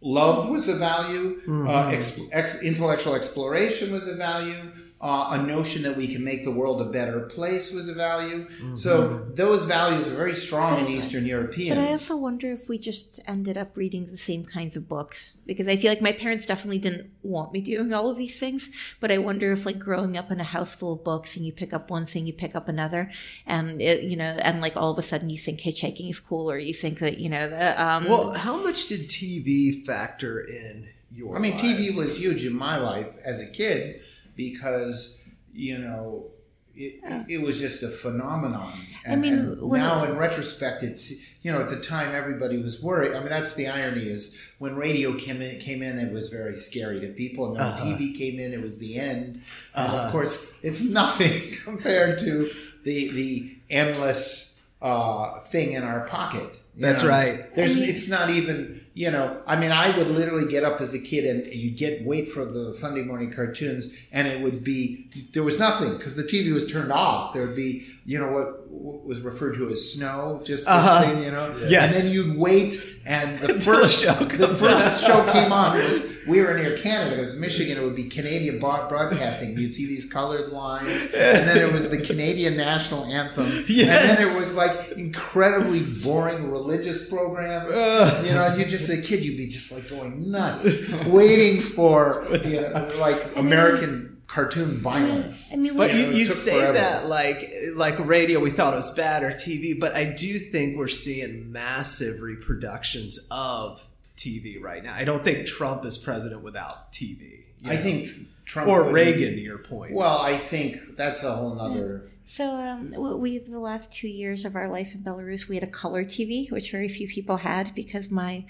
[0.00, 4.54] love was a value, uh, ex- ex- intellectual exploration was a value,
[5.02, 8.46] uh, a notion that we can make the world a better place was a value.
[8.76, 11.76] So those values are very strong in Eastern Europeans.
[11.76, 15.38] But I also wonder if we just ended up reading the same kinds of books
[15.44, 18.70] because I feel like my parents definitely didn't want me doing all of these things.
[19.00, 21.52] But I wonder if like growing up in a house full of books and you
[21.52, 23.10] pick up one thing, you pick up another,
[23.44, 26.48] and it, you know, and like all of a sudden you think hitchhiking is cool,
[26.48, 28.08] or you think that you know the um.
[28.08, 31.34] Well, how much did TV factor in your?
[31.36, 34.00] I mean, TV was huge in my life as a kid
[34.36, 35.22] because
[35.54, 36.26] you know
[36.74, 38.72] it, it was just a phenomenon.
[39.04, 41.12] And, mean, and when- now in retrospect, it's
[41.44, 43.12] you know at the time everybody was worried.
[43.12, 46.56] I mean, that's the irony is when radio came in, came in, it was very
[46.56, 47.84] scary to people, and then Uh-huh.
[47.84, 49.40] when TV came in, it was the end.
[49.74, 52.50] And of course, it's nothing compared to
[52.84, 56.58] the the endless uh, thing in our pocket.
[56.76, 57.08] That's know?
[57.10, 57.54] right.
[57.54, 60.80] There's, I mean- it's not even, you know, I mean, I would literally get up
[60.80, 64.62] as a kid and you'd get, wait for the Sunday morning cartoons and it would
[64.62, 67.32] be, there was nothing because the TV was turned off.
[67.32, 71.02] There would be, you know, what, what was referred to as snow, just this Uh-huh.
[71.02, 71.54] thing, you know?
[71.68, 72.04] Yes.
[72.04, 72.74] And then you'd wait
[73.06, 77.16] and the first, the show the first show came on was, we were near Canada
[77.16, 79.56] because Michigan, it would be Canadian broadcasting.
[79.56, 83.46] You'd see these colored lines and then it was the Canadian national anthem.
[83.68, 84.08] Yes.
[84.08, 87.72] And then it was like incredibly boring religious programs.
[87.74, 88.26] Ugh.
[88.26, 92.62] You know, you just a kid, you'd be just like going nuts, waiting for you
[92.62, 95.52] know, like American cartoon violence.
[95.52, 96.72] I mean, But you, you say forever.
[96.74, 100.76] that like like radio, we thought it was bad or TV, but I do think
[100.76, 104.94] we're seeing massive reproductions of TV right now.
[104.94, 107.44] I don't think Trump is president without TV.
[107.58, 107.80] you I know?
[107.82, 108.08] think
[108.44, 109.34] Trump or Reagan.
[109.34, 109.92] To your point.
[109.94, 112.08] Well, I think that's a whole nother.
[112.24, 115.64] So um, w- we the last two years of our life in Belarus, we had
[115.64, 118.46] a color TV, which very few people had because my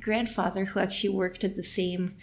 [0.00, 2.14] grandfather, who actually worked at the same.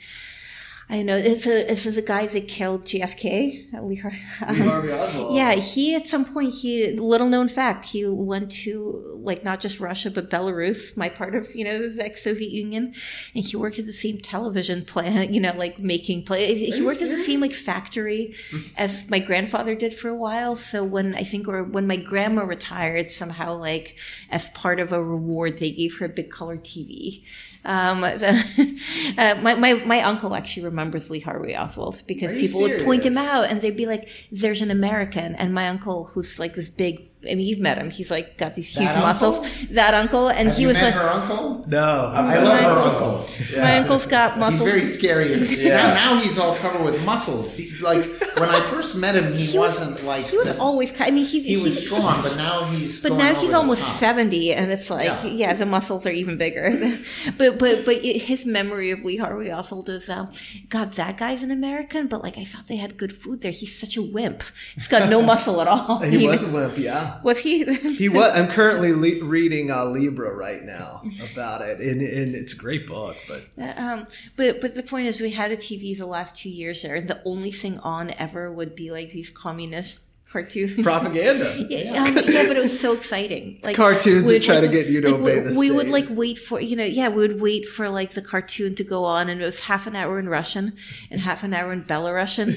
[0.93, 3.73] I know it's a this is a guy that killed JFK.
[3.73, 5.35] uh, Lee Har- Harvey Oswald.
[5.35, 9.79] Yeah, he at some point he little known fact he went to like not just
[9.79, 12.93] Russia but Belarus, my part of you know the ex-Soviet Union,
[13.33, 16.53] and he worked at the same television plant, you know, like making play.
[16.53, 18.35] He worked at the same like factory
[18.77, 20.55] as my grandfather did for a while.
[20.55, 23.97] So when I think or when my grandma retired, somehow like
[24.29, 27.23] as part of a reward, they gave her a big color TV.
[27.65, 28.03] Um,
[29.17, 33.17] uh, my, my, my uncle actually remembers Lee Harvey Oswald because people would point him
[33.17, 35.35] out and they'd be like, there's an American.
[35.35, 37.89] And my uncle, who's like this big, I mean, you've met him.
[37.89, 39.39] He's like got these huge That muscles.
[39.39, 39.75] uncle?
[39.75, 40.27] That uncle.
[40.29, 41.63] And Have he you was met like, her uncle?
[41.67, 41.79] no,
[42.13, 43.61] I love My her uncle- uncle.
[43.61, 44.69] my uncle's got He's muscles.
[44.69, 45.23] very scary.
[45.73, 47.55] Now, now he's all covered with muscles.
[47.57, 48.03] He, like
[48.39, 50.59] when I first met him, he, He was- wasn't like he was that.
[50.59, 53.01] always, I mean, he, he was strong, but now he's.
[53.01, 55.25] But now he's almost seventy, and it's like, Yeah.
[55.25, 56.69] yeah, the muscles are even bigger.
[57.37, 60.29] but but but it, his memory of Lee Harvey Oswald is, um,
[60.69, 63.51] God, that guy's an American, but like I thought they had good food there.
[63.51, 64.43] He's such a wimp.
[64.75, 65.99] He's got no muscle at all.
[65.99, 66.73] he You was a wimp.
[66.77, 67.12] Yeah.
[67.23, 67.63] Was he?
[67.93, 68.31] He was.
[68.33, 72.87] I'm currently le- reading uh, Libra right now about it, and, and it's a great
[72.87, 73.15] book.
[73.27, 76.81] But Um, but but the point is, we had a TV the last two years
[76.81, 80.73] there, and the only thing on ever would be like these communist cartoons.
[80.83, 81.53] propaganda.
[81.69, 83.59] Yeah, um, yeah, but it was so exciting.
[83.63, 86.05] Like Cartoons we'd, try to get you to like, obey we, the We would like
[86.09, 89.29] wait for you know, yeah, we would wait for like the cartoon to go on,
[89.29, 90.73] and it was half an hour in Russian
[91.09, 92.49] and half an hour in Belarusian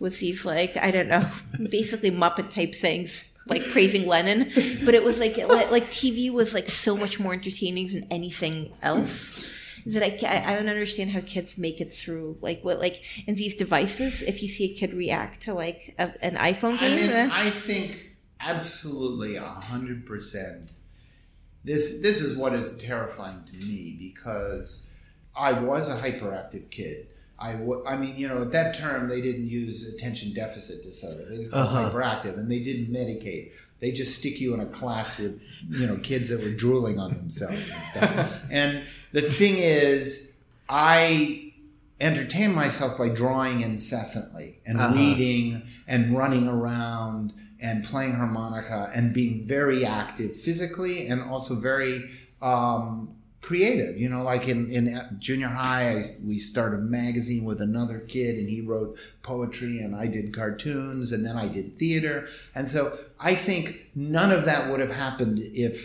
[0.00, 1.26] with these like I don't know,
[1.70, 3.30] basically Muppet type things.
[3.46, 4.50] Like praising Lenin,
[4.84, 8.72] but it was like like like TV was like so much more entertaining than anything
[8.82, 9.50] else
[9.86, 13.54] that I, I don't understand how kids make it through like what like in these
[13.54, 14.22] devices.
[14.22, 17.28] If you see a kid react to like a, an iPhone game, I mean, eh,
[17.30, 17.96] I think
[18.40, 20.72] absolutely a hundred percent.
[21.64, 24.90] This this is what is terrifying to me because
[25.36, 27.08] I was a hyperactive kid.
[27.38, 31.24] I, w- I mean, you know, at that term they didn't use attention deficit disorder.
[31.28, 31.90] They called Uh-huh.
[31.90, 33.50] hyperactive, and they didn't medicate.
[33.80, 37.12] They just stick you in a class with, you know, kids that were drooling on
[37.14, 38.44] themselves and stuff.
[38.50, 40.36] and the thing is,
[40.68, 41.52] I
[42.00, 44.94] entertain myself by drawing incessantly and Uh-huh.
[44.94, 52.10] reading and running around and playing harmonica and being very active physically and also very
[52.42, 53.14] um,
[53.44, 53.96] creative.
[53.98, 54.84] You know, like in, in
[55.18, 59.94] junior high, I, we started a magazine with another kid and he wrote poetry and
[59.94, 62.26] I did cartoons and then I did theater.
[62.54, 65.76] And so I think none of that would have happened if,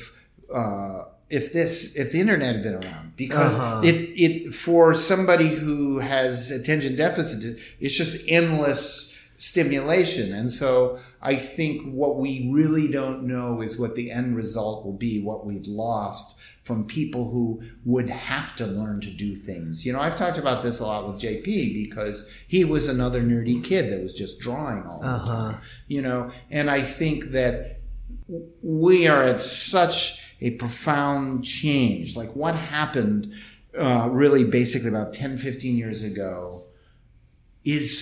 [0.54, 3.82] uh, if this if the internet had been around because Uh-huh.
[3.86, 11.36] it it for somebody who has attention deficit it's just endless stimulation and so i
[11.36, 15.68] think what we really don't know is what the end result will be what we've
[15.68, 16.39] lost
[16.70, 17.46] from people who
[17.84, 21.08] would have to learn to do things you know i've talked about this a lot
[21.08, 21.46] with jp
[21.90, 25.52] because he was another nerdy kid that was just drawing all the Uh-huh.
[25.54, 27.80] time you know and i think that
[28.62, 32.16] we are at such a profound change.
[32.16, 33.34] Like what happened
[33.78, 36.62] uh, really basically about 10, 15 years ago
[37.66, 38.00] is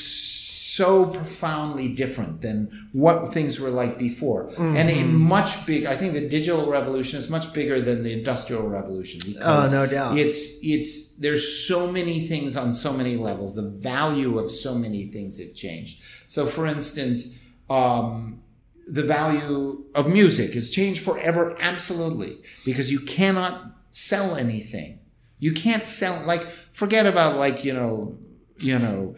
[0.77, 2.57] so profoundly different than
[2.93, 4.51] what things were like before.
[4.57, 8.67] And a much big, I think the digital revolution is much bigger than the industrial
[8.69, 9.19] revolution.
[9.43, 10.17] Oh, no doubt.
[10.17, 13.55] It's, it's, there's so many things on so many levels.
[13.55, 16.03] The value of so many things have changed.
[16.27, 18.43] So for instance, um,
[18.87, 24.99] the value of music has changed forever, absolutely, because you cannot sell anything.
[25.39, 28.17] You can't sell like forget about like you know,
[28.59, 29.15] you know,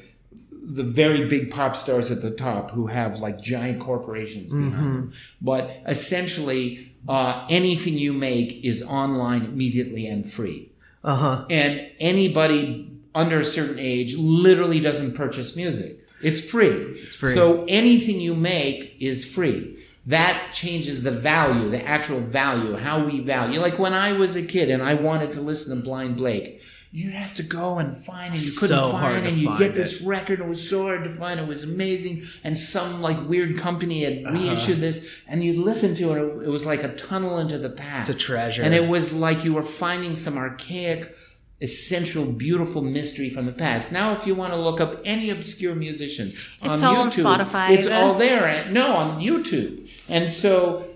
[0.69, 5.13] the very big pop stars at the top who have like giant corporations behind them.
[5.41, 10.71] But essentially, uh, anything you make is online immediately and free.
[11.03, 11.45] Uh huh.
[11.49, 16.05] And anybody under a certain age literally doesn't purchase music.
[16.21, 16.67] It's free.
[16.67, 17.33] It's free.
[17.33, 19.77] So anything you make is free.
[20.05, 23.59] That changes the value, the actual value, how we value.
[23.59, 27.13] Like when I was a kid and I wanted to listen to Blind Blake, you'd
[27.13, 28.41] have to go and find it.
[28.43, 29.21] You couldn't So find hard it.
[29.21, 29.73] to And you get it.
[29.75, 30.39] this record.
[30.39, 31.39] It was so hard to find.
[31.39, 32.23] It was amazing.
[32.43, 34.35] And some like weird company had Uh-huh.
[34.35, 36.45] reissued this and you'd listen to it.
[36.45, 38.09] It was like a tunnel into the past.
[38.09, 38.63] It's a treasure.
[38.63, 41.15] And it was like you were finding some archaic,
[41.61, 43.91] essential, beautiful mystery from the past.
[43.91, 47.23] Now, if you want to look up any obscure musician on It's all on YouTube,
[47.25, 48.65] Spotify, it's the- all there.
[48.71, 49.87] No, on YouTube.
[50.07, 50.88] And so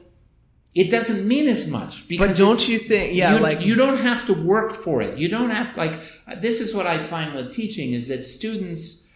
[0.76, 2.08] it doesn't mean as much.
[2.08, 3.16] Because But don't you think?
[3.16, 5.18] Yeah, you, like you don't have to work for it.
[5.18, 6.00] You don't have like
[6.40, 9.10] this is what I find with teaching is that students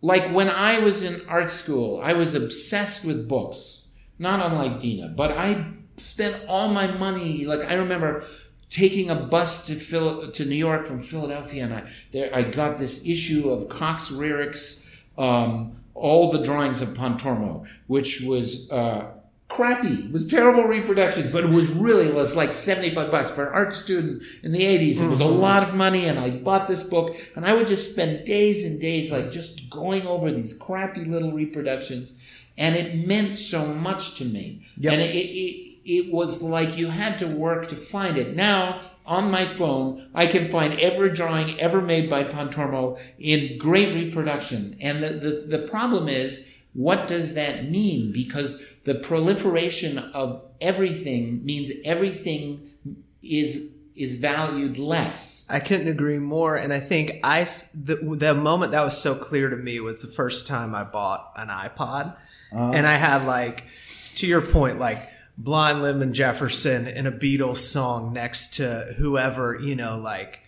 [0.00, 5.08] like when I was in art school, I was obsessed with books, not unlike Dina,
[5.08, 7.44] but I spent all my money.
[7.44, 8.24] Like I remember
[8.70, 12.78] taking a bus to Phil, to New York from Philadelphia, and I there I got
[12.78, 18.70] this issue of Cox-Rearick's um, all the drawings of Pontormo, which was.
[18.72, 19.12] Uh,
[19.48, 20.06] crappy.
[20.06, 23.52] It was terrible reproductions, but it was really it was like 75 bucks for an
[23.52, 25.00] art student in the 80s.
[25.00, 25.40] It was a mm-hmm.
[25.40, 28.80] lot of money and I bought this book and I would just spend days and
[28.80, 32.18] days like just going over these crappy little reproductions
[32.58, 34.62] and it meant so much to me.
[34.78, 34.92] Yep.
[34.92, 38.34] And it, it it was like you had to work to find it.
[38.34, 43.94] Now on my phone, I can find every drawing ever made by Pontormo in great
[43.94, 44.76] reproduction.
[44.80, 48.12] And the, the, the problem is, what does that mean?
[48.12, 52.70] Because the proliferation of everything means everything
[53.22, 55.46] is is valued less.
[55.48, 56.54] I couldn't agree more.
[56.54, 60.02] And I think I, s- the, the moment that was so clear to me was
[60.02, 62.14] the first time I bought an iPod.
[62.52, 62.72] Uh-huh.
[62.74, 63.64] And I had like,
[64.16, 64.98] to your point, like
[65.38, 70.40] Blind Lemon Jefferson in a Beatles song next to whoever, you know, like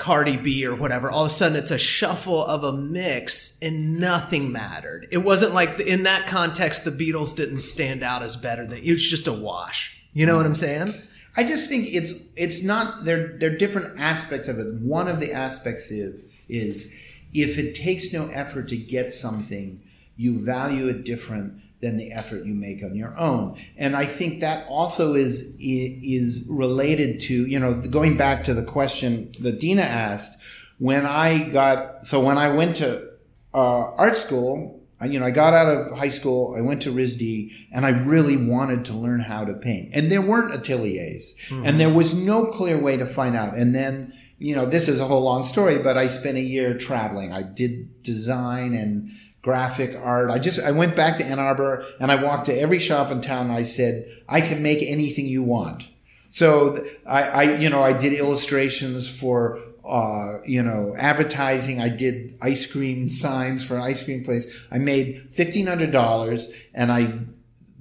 [0.00, 1.10] Cardi B or whatever.
[1.10, 5.06] All of a sudden it's a shuffle of a mix and nothing mattered.
[5.12, 8.78] It wasn't like the, in that context, the Beatles didn't stand out as better than,
[8.78, 10.02] it was just a wash.
[10.14, 10.94] You know what I'm saying?
[11.36, 13.36] I just think it's it's not there.
[13.38, 14.80] There are different aspects of it.
[14.80, 16.92] One of the aspects is, is
[17.32, 19.80] if it takes no effort to get something,
[20.16, 23.58] you value it different than the effort you make on your own.
[23.76, 28.64] And I think that also is is related to you know going back to the
[28.64, 30.38] question that Dina asked.
[30.78, 33.10] When I got so when I went to
[33.52, 36.92] uh, art school, I, you know, I got out of high school, I went to
[36.92, 39.90] RISD, and I really wanted to learn how to paint.
[39.94, 43.56] And there weren't ateliers, and there was no clear way to find out.
[43.56, 46.76] And then, you know, this is a whole long story, but I spent a year
[46.76, 47.32] traveling.
[47.32, 49.10] I did design and
[49.42, 50.30] graphic art.
[50.30, 53.20] I just, I went back to Ann Arbor and I walked to every shop in
[53.20, 53.50] town.
[53.50, 55.88] I said, I can make anything you want.
[56.30, 61.80] So I, I, you know, I did illustrations for, uh, you know, advertising.
[61.80, 64.66] I did ice cream signs for an ice cream place.
[64.70, 67.18] I made fifteen hundred dollars, and I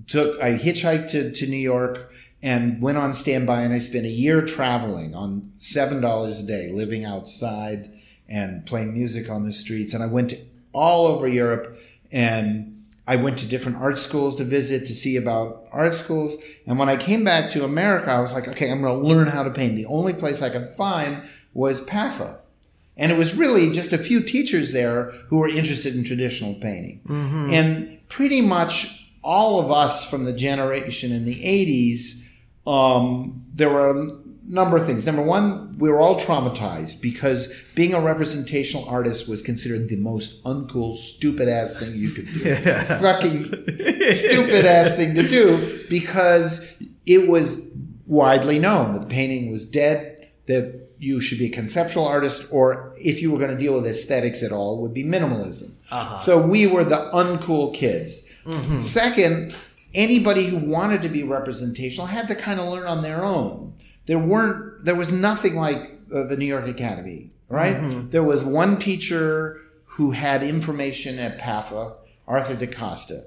[0.08, 4.10] took, I hitchhiked to, to New York and went on standby, and I spent a
[4.10, 7.92] year traveling on seven dollars a day, living outside
[8.28, 9.94] and playing music on the streets.
[9.94, 10.38] And I went to
[10.74, 11.78] all over Europe,
[12.12, 16.38] and I went to different art schools to visit to see about art schools.
[16.68, 19.28] And when I came back to America, I was like, okay, I'm going to learn
[19.28, 19.76] how to paint.
[19.76, 21.24] The only place I could find
[21.56, 22.38] was PAFA.
[22.98, 27.02] And it was really just a few teachers there who were interested in traditional painting.
[27.54, 32.24] And pretty much all of us from the generation in the 80s,
[32.68, 34.20] um, there were
[34.50, 35.06] number of things.
[35.06, 40.44] Number one, we were all traumatized because being a representational artist was considered the most
[40.44, 42.56] uncool, stupid ass thing you could do.
[42.56, 43.44] Fucking
[44.12, 46.76] stupid ass thing to do because
[47.06, 47.78] it was
[48.08, 53.22] widely known that painting was dead, that you should be a conceptual artist, or if
[53.22, 55.76] you were going to deal with aesthetics at all, would be minimalism.
[55.92, 56.18] Uh-huh.
[56.18, 58.28] So we were the uncool kids.
[58.46, 58.80] Mm-hmm.
[58.80, 59.56] Second,
[59.94, 63.74] anybody who wanted to be representational had to kind of learn on their own.
[64.10, 67.78] There weren't, there was nothing like uh, the New York Academy, right?
[68.10, 71.94] There was one teacher who had information at PAFA,
[72.28, 73.22] Arthur De Costa.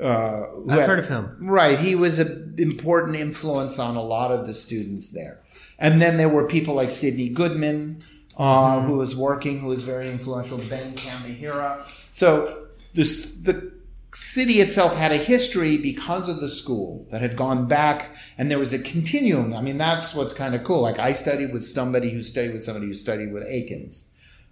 [0.00, 1.36] Uh, I've had- heard of him.
[1.40, 1.76] Right.
[1.76, 5.40] He was an important influence on a lot of the students there.
[5.76, 8.04] And then there were people like Sidney Goodman,
[8.36, 11.82] uh, who was working, who was very influential, Ben Kamihira.
[12.10, 13.72] So this, the
[14.20, 18.58] city itself had a history because of the school that had gone back, and there
[18.58, 19.54] was a continuum.
[19.54, 20.82] I mean, that's what's kind of cool.
[20.82, 24.08] Like I studied with somebody who studied with somebody who studied with Eakins.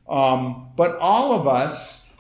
[0.09, 2.15] Um, but all of us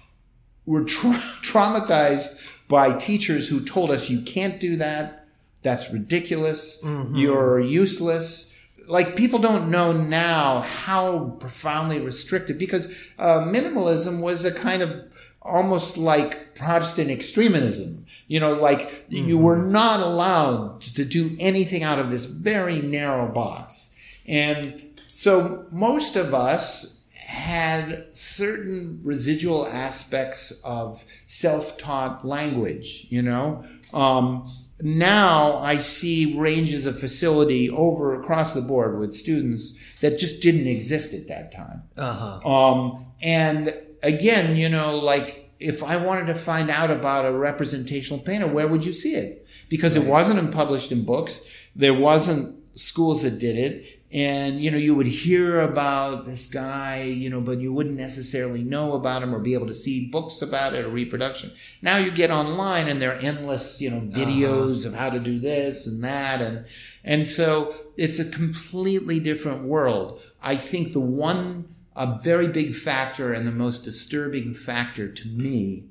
[0.66, 5.26] were tra- traumatized by teachers who told us you can't do that.
[5.62, 6.80] That's ridiculous.
[7.14, 8.56] You're useless.
[8.86, 15.12] Like people don't know now how profoundly restrictive because uh, minimalism was a kind of
[15.46, 18.04] almost like Protestant extremism.
[18.28, 23.28] You know, like you were not allowed to do anything out of this very narrow
[23.28, 23.96] box.
[24.26, 33.64] And so most of us had certain residual aspects of self-taught language, you know.
[33.92, 34.48] Um,
[34.80, 40.66] now I see ranges of facility over across the board with students that just didn't
[40.66, 41.82] exist at that time.
[41.96, 42.48] Uh-huh.
[42.48, 43.74] Um, and
[44.06, 48.68] again, you know, like if I wanted to find out about a representational painter, where
[48.68, 49.46] would you see it?
[49.68, 51.68] Because it wasn't published in books.
[51.74, 54.00] There wasn't schools that did it.
[54.12, 58.62] And, you know, you would hear about this guy, you know, but you wouldn't necessarily
[58.62, 61.50] know about him or be able to see books about it or reproduction.
[61.82, 64.20] Now you get online and there are endless, you know, uh-huh.
[64.20, 66.40] videos of how to do this and that.
[66.40, 66.66] And,
[67.02, 70.20] and so it's a completely different world.
[70.40, 75.84] I think the one, a very big factor and the most disturbing factor to me,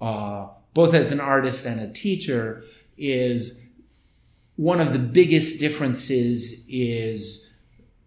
[0.00, 2.62] uh, both as an artist and a teacher,
[2.98, 3.74] is
[4.56, 7.54] one of the biggest differences is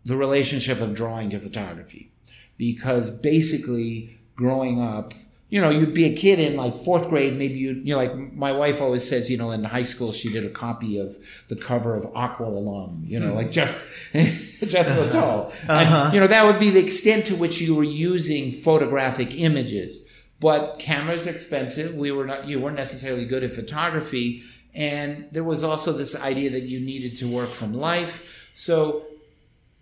[0.05, 2.11] the relationship of drawing to photography.
[2.57, 5.13] Because basically, growing up,
[5.51, 8.15] you know, you'd be a kid in like fourth grade, maybe you, you know, like
[8.33, 11.17] my wife always says, you know, in high school, she did a copy of
[11.49, 15.01] the cover of Aqualung, you know, like Jeff, Jeff uh-huh.
[15.01, 15.53] Littell.
[15.63, 16.11] And, uh-huh.
[16.13, 20.07] you know, that would be the extent to which you were using photographic images.
[20.39, 21.95] But cameras expensive.
[21.95, 24.43] We were not, you weren't necessarily good at photography.
[24.73, 28.49] And there was also this idea that you needed to work from life.
[28.55, 29.03] So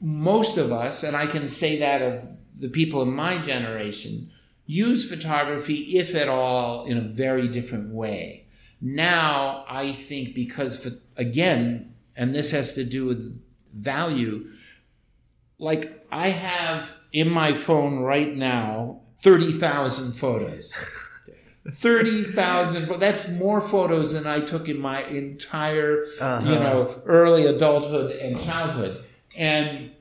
[0.02, 4.32] most of us, and I can say that of the people in my generation,
[4.70, 8.46] use photography, if at all, in a very different way.
[8.80, 13.44] Now, I think because, pho- again, and this has to do with
[13.74, 14.48] value,
[15.58, 20.72] like I have in my phone right now 30,000 photos.
[21.68, 26.54] 30,000 pho- that's more photos than I took in my entire you uh-huh.
[26.54, 29.04] know early adulthood and childhood
[29.36, 29.92] and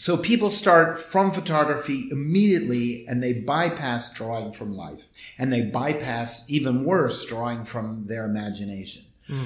[0.00, 5.04] so people start from photography immediately and they bypass drawing from life.
[5.38, 9.02] And they bypass even worse drawing from their imagination.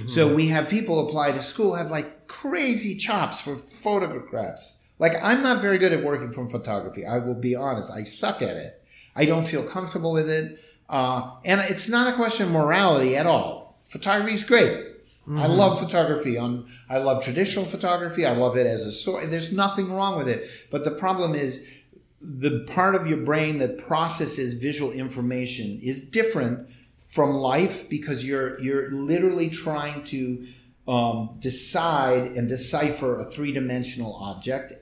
[0.06, 4.84] So we have people apply to school have like crazy chops for photographs.
[5.00, 7.90] Like i'm not very good at working from photography i will be honest.
[7.90, 8.80] I suck at it.
[9.16, 10.60] I don't feel comfortable with it.
[10.88, 13.76] Uh, and it's not a question of morality at all.
[13.86, 14.93] Photography is great
[15.26, 16.36] I love photography.
[16.36, 18.26] On I love traditional photography.
[18.26, 19.26] I love it as a source.
[19.28, 20.48] There's nothing wrong with it.
[20.70, 21.72] But the problem is
[22.20, 26.68] the part of your brain that processes visual information is different
[27.08, 30.46] from life because you're you're literally trying to
[30.86, 34.74] um, decide and decipher a three dimensional object,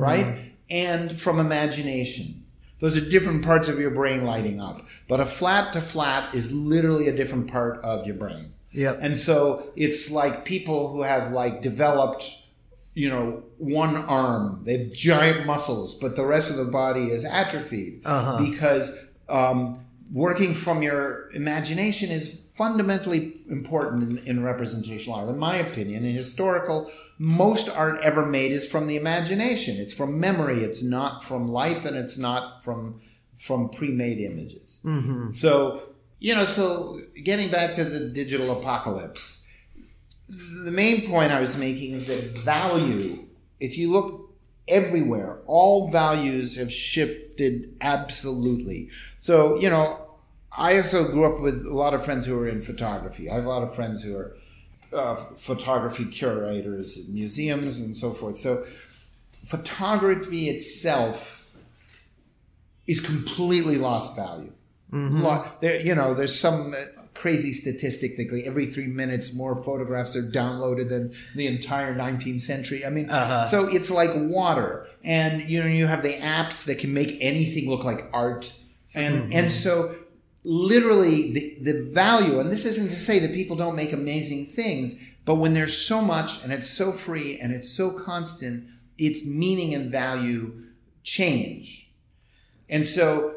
[0.00, 0.52] right?
[0.70, 2.40] And from imagination.
[2.80, 4.88] Those are different parts of your brain lighting up.
[5.08, 8.52] But a flat to flat is literally a different part of your brain.
[8.74, 8.98] Yep.
[9.00, 12.24] And so it's like people who have like developed,
[12.94, 14.62] you know, one arm.
[14.64, 18.44] They have giant muscles, but the rest of the body is atrophied Uh-huh.
[18.50, 19.80] because um,
[20.12, 26.04] working from your imagination is fundamentally important in, in representational art, in my opinion.
[26.04, 29.76] In historical, most art ever made is from the imagination.
[29.78, 30.58] It's from memory.
[30.62, 33.00] It's not from life, and it's not from
[33.36, 34.78] from pre-made images.
[35.32, 35.82] So
[36.24, 39.46] you know, so getting back to the digital apocalypse,
[40.64, 43.26] the main point I was making is that value.
[43.60, 44.34] If you look
[44.66, 48.88] everywhere, all values have shifted absolutely.
[49.18, 50.00] So you know,
[50.50, 53.28] I also grew up with a lot of friends who are in photography.
[53.28, 54.34] I have a lot of friends who are
[54.94, 58.38] uh, photography curators at museums and so forth.
[58.38, 58.64] So
[59.44, 61.54] photography itself
[62.86, 64.54] is completely lost value.
[64.94, 65.22] Mm-hmm.
[65.22, 69.62] Lo- There, you know, there's some uh, crazy statistic that like every three minutes more
[69.62, 72.86] photographs are downloaded than the entire 19th century.
[72.86, 73.46] I mean, uh-huh.
[73.46, 77.68] so it's like water, and you know, you have the apps that can make anything
[77.68, 78.52] look like art,
[78.94, 79.32] and mm-hmm.
[79.32, 79.94] and so
[80.44, 82.38] literally the the value.
[82.38, 86.02] And this isn't to say that people don't make amazing things, but when there's so
[86.02, 88.68] much and it's so free and it's so constant,
[88.98, 90.62] its meaning and value
[91.02, 91.90] change.
[92.68, 93.33] And so,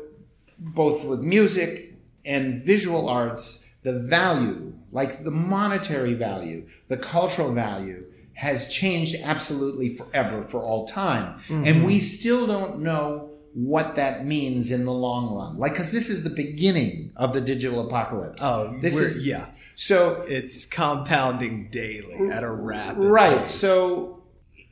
[0.59, 1.93] both with music
[2.25, 8.01] and visual arts, the value, like the monetary value, the cultural value,
[8.33, 11.39] has changed absolutely forever, for all time.
[11.49, 11.99] And we mm-hmm.
[11.99, 15.57] still don't know what that means in the long run.
[15.57, 18.41] Like, because this is the beginning of the digital apocalypse.
[18.43, 19.49] Oh, this is yeah.
[19.75, 23.51] So It's compounding daily at a rapid right pace.
[23.51, 24.16] so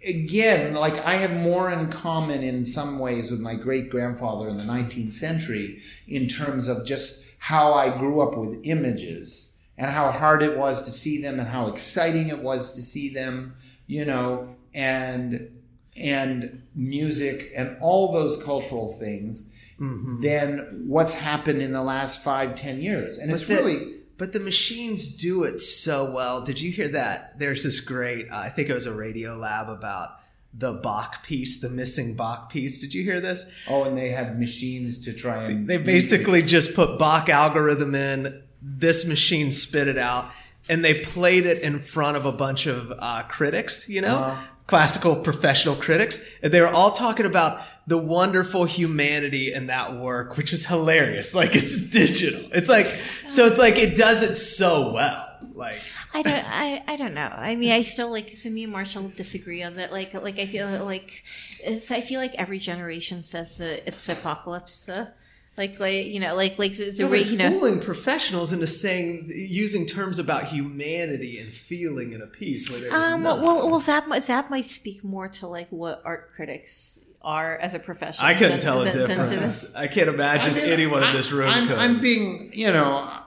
[0.06, 4.58] again like i have more in common in some ways with my great grandfather in
[4.58, 10.10] the 19th century in terms of just how i grew up with images and how
[10.12, 13.54] hard it was to see them and how exciting it was to see them
[13.88, 15.50] you know and
[15.98, 20.22] and music and all those cultural things mm-hmm.
[20.22, 23.18] than what's happened in the last five ten years.
[23.18, 26.44] And it's But the- really But the machines do it so well.
[26.44, 27.38] Did you hear that?
[27.38, 30.20] There's this great, uh, I think it was a Radiolab about
[30.58, 32.80] the Bach piece, the missing Bach piece.
[32.80, 33.52] Did you hear this?
[33.70, 38.42] oh and they had machines to try and They basically just put Bach algorithm in,
[38.62, 40.32] this machine spit it out,
[40.70, 45.16] and they played it in front of a bunch of uh, critics, you know, classical
[45.18, 46.40] professional critics.
[46.42, 51.36] And they were all talking about the wonderful humanity in that work, which is hilarious.
[51.36, 52.50] Like it's digital.
[52.54, 52.88] It's like,
[53.28, 55.22] so it's like it does it so well.
[55.54, 55.82] Like,
[56.14, 56.46] I don't.
[56.48, 57.30] I, I don't know.
[57.32, 58.32] I mean, I still like.
[58.38, 59.92] So me and Marshall disagree on that.
[59.92, 61.24] Like, like I feel like,
[61.66, 64.90] I feel like every generation says that it's apocalypse.
[64.90, 65.12] Uh,
[65.58, 67.22] like, like you know, like like the, the no, but rate.
[67.22, 72.28] it's You know, fooling professionals into saying, using terms about humanity and feeling in a
[72.28, 73.24] piece where there's um.
[73.24, 73.42] not.
[73.42, 77.80] Well, well, might- that might speak more to like what art critics are as a
[77.80, 78.24] profession.
[78.24, 79.62] I couldn't than- tell a than- than to difference.
[79.62, 79.76] this.
[79.76, 81.78] I can't imagine I mean, anyone I- in this room I'm, could.
[81.78, 83.24] I'm being, you know, I-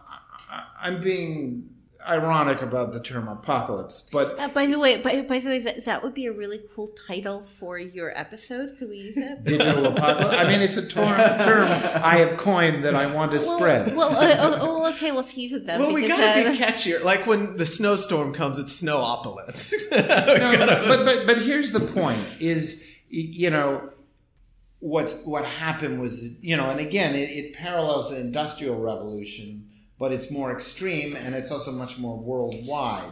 [0.50, 1.70] I- I'm being
[2.08, 5.84] ironic about the term apocalypse, but Uh, by the way, by, by the way, that,
[5.84, 8.76] that would be a really cool title for your episode.
[8.78, 9.44] Could we use that?
[9.44, 10.34] digital apocalypse.
[10.36, 11.04] I mean, it's a term,
[11.42, 11.66] term
[12.02, 13.94] I have coined that I want to spread.
[13.94, 14.20] Well, well,
[14.54, 15.80] uh, oh, oh, okay, let's use it then.
[15.80, 17.02] well, we gotta uh, be catchier.
[17.04, 19.74] Like when the snowstorm comes, it's snowopolis.
[19.92, 23.90] No, but but but here's the point: is y- you know
[24.80, 30.12] what's what happened was you know, and again, it, it parallels the industrial revolution, but
[30.12, 33.10] it's more extreme and it's also much more worldwide.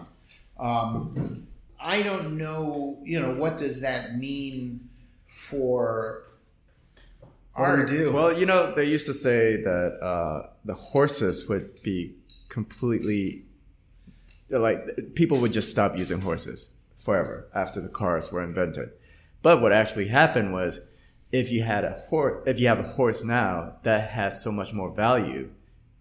[0.59, 1.47] Um,
[1.80, 4.88] I don't know, you know, what does that mean
[5.26, 6.22] for
[7.55, 8.12] Or do.
[8.12, 12.14] Well, you know, they used to say that uh, the horses would be
[12.49, 13.42] completely
[14.49, 18.90] like people would just stop using horses forever after the cars were invented.
[19.47, 20.88] But what actually happened was,
[21.30, 24.72] if you had a horse, if you have a horse now, that has so much
[24.72, 25.51] more value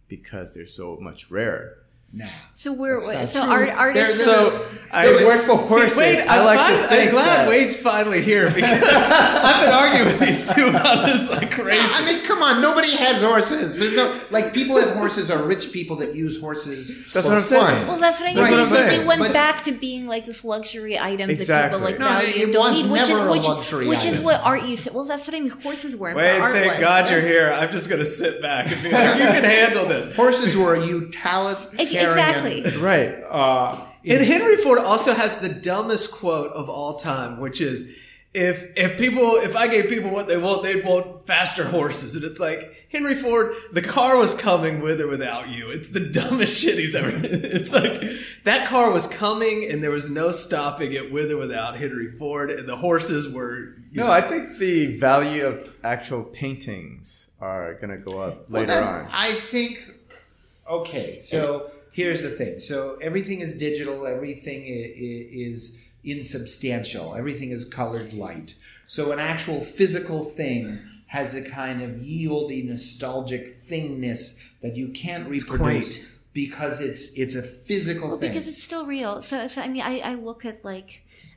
[0.07, 1.84] because they're so much rarer.
[2.15, 2.29] Now?
[2.53, 3.51] So we're so true.
[3.51, 4.25] art, artists.
[4.25, 5.97] There's So I Wait, work for See, horses.
[5.97, 9.65] Wade, I I'm, like fin- to think I'm glad that- Wade's finally here because I've
[9.65, 11.77] been arguing with these two about this like crazy.
[11.81, 12.61] I mean, come on!
[12.61, 13.77] Nobody has horses.
[13.77, 17.11] There's no like people have horses are rich people that use horses.
[17.11, 17.87] That's for what I'm saying.
[17.87, 18.37] well, that's what I mean.
[18.37, 19.01] That's what I'm because saying.
[19.01, 21.37] It went But- back to being like this luxury item that
[21.71, 24.05] people like No, value it and don't was need, which a is which, luxury which
[24.05, 24.93] is what art used to.
[24.93, 25.49] Well, that's what I mean.
[25.49, 26.15] Horses weren't.
[26.15, 26.79] Wade, art thank was.
[26.79, 27.51] God you're here.
[27.53, 30.15] I'm just gonna sit back and be like, you can handle this.
[30.15, 31.75] Horses were a utilitarian.
[32.11, 32.63] Exactly.
[32.81, 33.23] Right.
[33.29, 33.77] Uh,
[34.07, 37.97] And Henry Ford also has the dumbest quote of all time, which is
[38.35, 42.15] if if people if I gave people what they want, they'd want faster horses.
[42.15, 45.69] And it's like Henry Ford, the car was coming with or without you.
[45.71, 47.09] It's the dumbest shit he's ever.
[47.13, 48.03] It's like
[48.43, 52.51] that car was coming, and there was no stopping it with or without Henry Ford,
[52.51, 53.57] and the horses were.
[53.91, 58.67] you No, know, I think the value of actual paintings are gonna go up later
[58.67, 59.09] Well, that- on.
[59.11, 59.79] I think.
[60.69, 61.69] Okay, so
[61.99, 62.59] here's the thing.
[62.59, 62.77] So
[63.07, 63.97] everything is digital.
[64.15, 65.59] Everything i- i- is
[66.03, 67.15] insubstantial.
[67.15, 68.55] Everything is colored light.
[68.87, 70.77] So an actual physical thing
[71.07, 76.11] has a kind of yieldy, nostalgic thingness that you can't reproduce quaint.
[76.33, 78.31] because it's it's a physical Well, thing.
[78.31, 79.21] because it's still real.
[79.21, 80.89] So, so I mean, I, I look at like,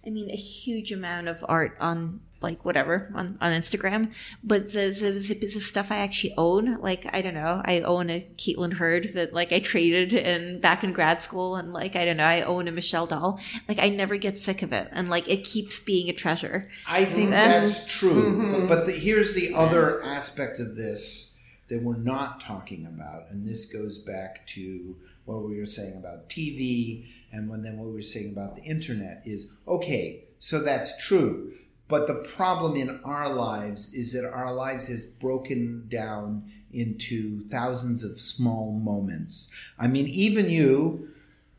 [0.06, 4.12] I mean, a huge amount of art on like whatever on, on Instagram,
[4.44, 8.10] but the, the, the, the stuff I actually own, like I don't know, I own
[8.10, 12.04] a Caitlin Hurd that like I traded in back in grad school, and like I
[12.04, 13.40] don't know, I own a Michelle Doll.
[13.68, 16.68] Like I never get sick of it, and like it keeps being a treasure.
[16.88, 18.34] I think that's true.
[18.34, 18.68] Mm-hmm.
[18.68, 21.36] But, but the, here's the other aspect of this
[21.68, 26.28] that we're not talking about, and this goes back to what we were saying about
[26.30, 30.24] TV, and when, then what we were saying about the internet is okay.
[30.38, 31.52] So that's true.
[31.88, 38.04] But the problem in our lives is that our lives has broken down into thousands
[38.04, 39.72] of small moments.
[39.78, 41.08] I mean, even you,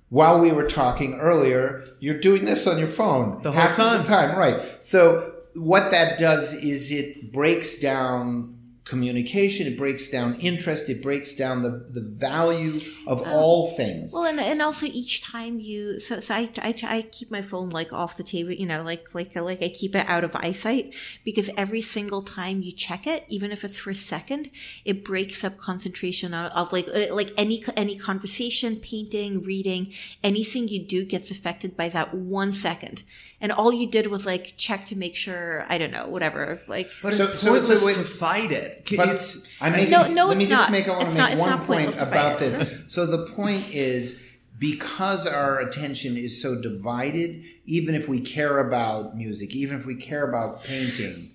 [0.10, 4.04] while we were talking earlier, you're doing this on your phone The whole half time.
[4.04, 4.62] the time, right?
[4.84, 8.59] So what that does is it breaks down
[8.90, 14.12] communication, it breaks down interest, it breaks down the, the value of all things.
[14.14, 17.70] Well, and, and also each time you, so, so I, I, I keep my phone
[17.70, 20.96] like off the table, you know, like, like, like I keep it out of eyesight
[21.24, 24.50] because every single time you check it, even if it's for a second,
[24.86, 30.68] it breaks up concentration of, of like, uh, like any, any conversation, painting, reading, anything
[30.68, 33.04] you do gets affected by that one second.
[33.42, 36.92] And all you did was like check to make sure, I don't know, whatever, like,
[37.02, 37.94] but So- it's so wait, pointless wait.
[37.96, 38.90] to fight it.
[38.98, 40.72] But it's I'm making, No, no, let me it's just not.
[40.78, 42.52] make, I want It's to make it's one point pointless to about it.
[42.52, 42.94] this.
[42.94, 44.22] So the point is
[44.58, 49.96] because our attention is so divided, even if we care about music, even if we
[49.96, 51.32] care about painting,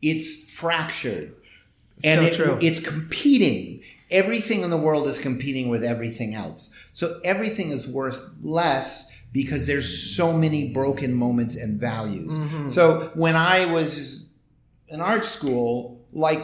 [0.00, 1.34] it's fractured.
[2.02, 2.58] And So it- true.
[2.62, 3.82] it's competing.
[4.10, 6.74] Everything in the world is competing with everything else.
[6.94, 12.36] So everything is worth less because there's so many broken moments and values.
[12.38, 12.68] Mm-hmm.
[12.68, 14.32] So when I was
[14.88, 16.40] in art school, like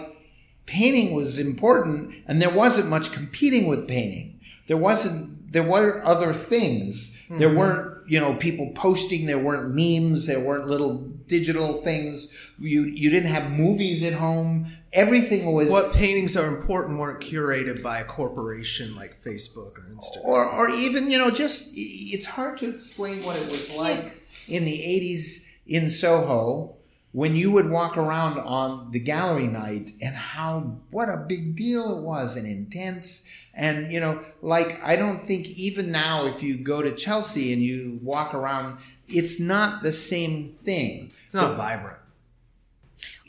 [0.67, 4.41] painting was important and there wasn't much competing with painting.
[4.69, 7.13] There wasn't, there were other things.
[7.29, 7.59] There Mm-hmm.
[7.59, 12.53] weren't, you know, people posting, there weren't memes, there weren't little digital things.
[12.59, 14.67] You, you didn't have movies at home.
[14.93, 20.25] Everything was, what paintings are important weren't curated by a corporation like Facebook or Instagram.
[20.25, 24.65] or, or even, you know, just, it's hard to explain what it was like in
[24.65, 26.77] the 80s in Soho
[27.17, 31.99] when you would walk around on the gallery night and how what a big deal
[31.99, 33.26] it was and intense
[33.57, 37.63] and you know like i don't think even now if you go to chelsea and
[37.63, 38.79] you walk around
[39.09, 41.99] it's not the same thing It's not vibrant.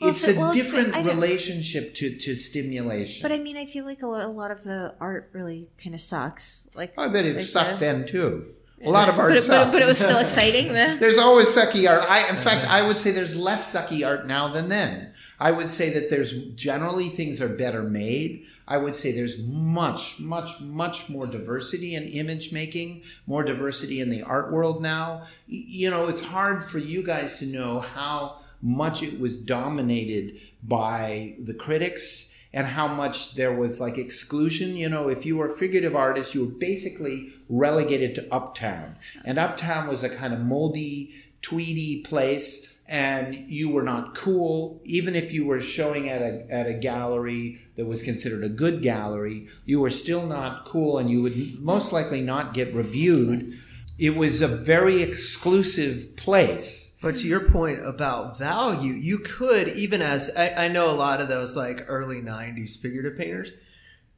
[0.00, 3.64] Well, it's so- a well, different I relationship to, to stimulation but I mean, I
[3.64, 6.68] feel like a lot, a lot of the art really kind of sucks.
[6.74, 8.46] Like, i bet it like sucked the- then too
[8.84, 9.68] a lot of art but, it, but, sucks.
[9.68, 10.72] it- but it was still exciting.
[11.00, 12.08] There's always sucky art.
[12.08, 15.12] I, in fact, I would say there's less sucky art now than then.
[15.40, 18.44] I would say that there's generally things are better made.
[18.68, 24.10] I would say there's much, much, much more diversity in image making, more diversity in
[24.10, 25.22] the art world now.
[25.46, 31.36] You know, it's hard for you guys to know how much it was dominated by
[31.42, 34.76] the critics and how much there was like exclusion.
[34.76, 38.96] You know, if you were a figurative artist, you were basically relegated to Uptown.
[39.24, 44.80] And Uptown was a kind of moldy, tweedy place, and you were not cool.
[44.84, 48.80] Even if you were showing at a, at a gallery that was considered a good
[48.80, 53.52] gallery, you were still not cool, and you would most likely not get reviewed.
[53.98, 56.96] It was a very exclusive place.
[57.02, 61.20] But to your point about value, you could even as I, I know a lot
[61.20, 63.52] of those like early '90s figurative painters,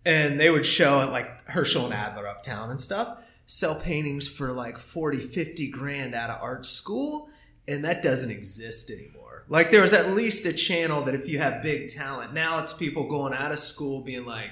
[0.07, 4.53] and they would show at like Hirschl and Adler uptown and stuff, sell paintings for
[4.53, 7.29] like 40, 50 grand out of art school,
[7.69, 9.45] and that doesn't exist anymore.
[9.49, 12.73] Like there was at least a channel that if you have big talent, now it's
[12.73, 14.51] people going out of school being like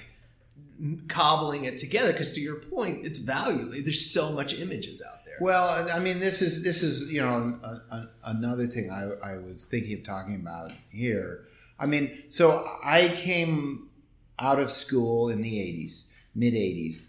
[1.09, 2.12] cobbling it together.
[2.12, 3.64] Because to your point, it's value.
[3.82, 5.36] There's so much images out there.
[5.40, 9.38] Well, I mean, this is this is you know a, a, another thing I, I
[9.38, 11.44] was thinking of talking about here.
[11.78, 13.88] I mean, so I came
[14.38, 17.06] out of school in the '80s, mid '80s.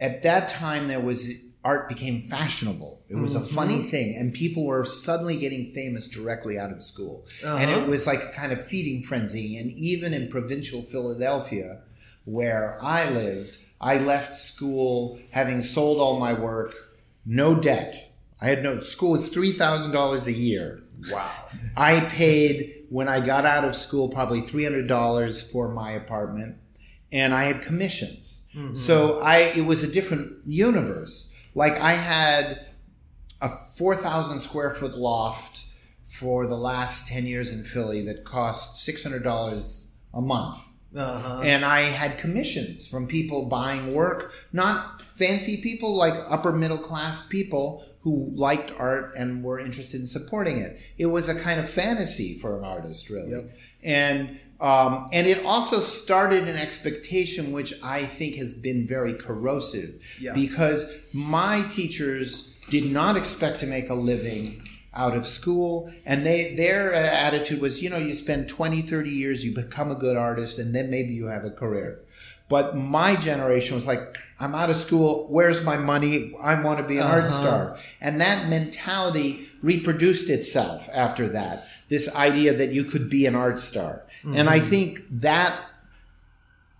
[0.00, 3.02] At that time, there was art became fashionable.
[3.08, 3.88] It was a funny mm-hmm.
[3.88, 7.26] thing, and people were suddenly getting famous directly out of school.
[7.44, 7.90] And it uh-huh.
[7.90, 9.58] was like a kind of feeding frenzy.
[9.58, 11.82] And even in provincial Philadelphia,
[12.24, 16.74] where I lived, I left school having sold all my work,
[17.26, 17.96] no debt.
[18.40, 20.82] I had no school was three thousand dollars a year.
[21.10, 21.30] Wow.
[21.76, 26.56] I paid when I got out of school probably three hundred dollars for my apartment,
[27.12, 28.46] and I had commissions.
[28.54, 28.76] Mm-hmm.
[28.76, 31.29] So I it was a different universe.
[31.54, 32.66] Like I had
[33.40, 35.66] a four thousand square foot loft
[36.04, 40.58] for the last ten years in Philly that cost six hundred dollars a month.
[40.94, 41.40] Uh-huh.
[41.44, 47.28] And I had commissions from people buying work, not fancy people, like upper middle class
[47.28, 50.80] people who liked art and were interested in supporting it.
[50.98, 53.30] It was a kind of fantasy for an artist, really.
[53.30, 53.50] Yep.
[53.84, 60.18] And um, and it also started an expectation which I think has been very corrosive
[60.20, 60.34] Yeah.
[60.34, 65.90] because my teachers did not expect to make a living out of school.
[66.04, 69.90] And they their uh, attitude was you know you spend 20 30 years you become
[69.90, 72.00] a good artist and then maybe you have a career.
[72.48, 75.28] But my generation was like i'm out of school.
[75.30, 76.34] Where's my money?
[76.42, 77.76] I want to be an art star.
[78.00, 83.60] And that mentality reproduced itself after that this idea that you could be an art
[83.60, 84.02] star.
[84.24, 85.60] And i think that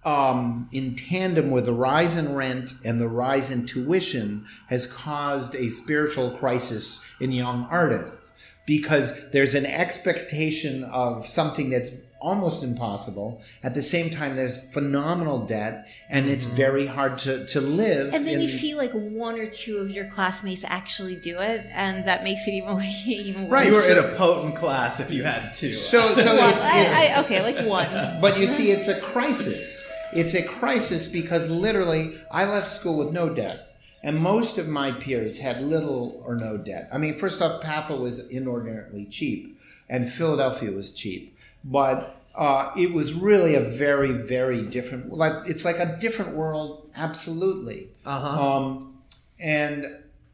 [0.04, 5.54] um, in tandem with the rise in rent and the rise in tuition has caused
[5.54, 8.32] a spiritual crisis in young artists.
[8.66, 11.90] Because there's an expectation of something that's
[12.21, 13.43] almost impossible.
[13.62, 16.57] At the same time, there's phenomenal debt and it's mm-hmm.
[16.57, 18.14] very hard to, to live.
[18.14, 21.66] And then in- you see like one or two of your classmates actually do it,
[21.73, 23.51] and that makes it even even worse.
[23.51, 23.66] Right.
[23.66, 25.73] You were in a potent class if you had two.
[25.73, 27.89] So, so Well, it's, I, I, okay, like one.
[28.21, 29.85] But you see, it's a crisis.
[30.12, 33.66] It's a crisis because literally, I left school with no debt.
[34.03, 36.89] And most of my peers had little or no debt.
[36.93, 39.59] I mean, first off, PAFA was inordinately cheap,
[39.89, 41.30] and Philadelphia was cheap.
[41.64, 45.12] But uh, it was really a very, very different.
[45.12, 47.88] Like it's like a different world, absolutely.
[48.06, 48.56] Uh-huh.
[48.56, 48.98] Um,
[49.42, 49.86] and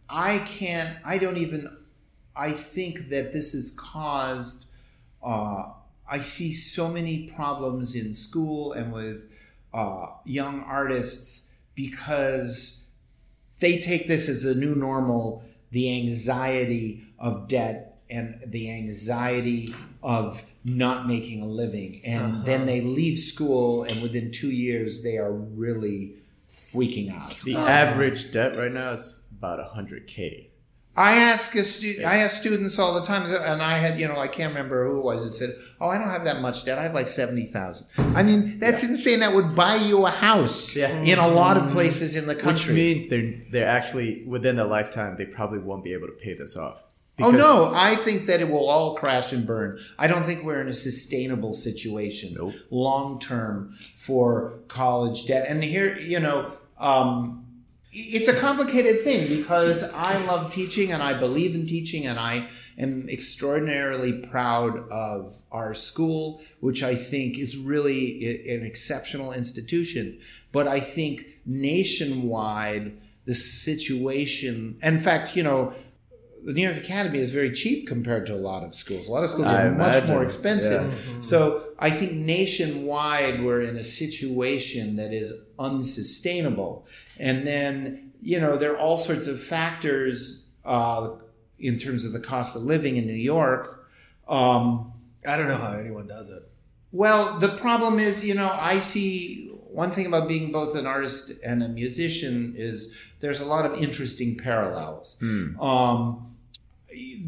[0.09, 0.97] I can't.
[1.05, 1.75] I don't even.
[2.35, 4.67] I think that this has caused.
[5.23, 5.71] Uh,
[6.09, 9.29] I see so many problems in school and with
[9.75, 12.87] uh, young artists because
[13.61, 15.45] they take this as a new normal.
[15.73, 22.43] The anxiety of debt and the anxiety of not making a living, and uh-huh.
[22.45, 27.39] then they leave school, and within two years they are really freaking out.
[27.45, 27.69] The uh-huh.
[27.69, 30.49] average debt right now is about 100k.
[30.99, 34.19] I ask a stu- I ask students all the time, and I had you know
[34.19, 36.79] I can't remember who it was that said, "Oh, I don't have that much debt.
[36.79, 37.87] I have like seventy thousand.
[38.17, 39.21] I mean, that's insane.
[39.21, 40.89] That would buy you a house Yeah.
[41.03, 42.73] in a lot of places in the country.
[42.73, 46.33] Which means they're they're actually within a lifetime they probably won't be able to pay
[46.33, 46.83] this off.
[47.21, 49.79] Oh no, I think that it will all crash and burn.
[49.99, 52.55] I don't think we're in a sustainable situation Nope.
[52.71, 55.47] long term for college debt.
[55.49, 57.47] And here, you know, um,
[57.93, 62.47] it's a complicated thing because I love teaching and I believe in teaching and I
[62.79, 70.21] am extraordinarily proud of our school, which I think is really an exceptional institution.
[70.53, 75.75] But I think nationwide, the situation, in fact, you know,
[76.47, 79.09] the New York Academy is very cheap compared to a lot of schools.
[79.09, 80.85] A lot of schools I are much imagine, more expensive.
[80.85, 81.21] yeah.
[81.21, 86.87] So I think nationwide we're in a situation that is unsustainable.
[87.19, 91.17] And then, you know, there are all sorts of factors uh,
[91.59, 93.89] in terms of the cost of living in New York.
[94.29, 94.93] Um,
[95.27, 96.45] I don't know how anyone does it.
[96.93, 101.43] well, the problem is, you know, I see one thing about being both an artist
[101.45, 105.19] and a musician is there's a lot of interesting parallels.
[105.61, 106.36] Um,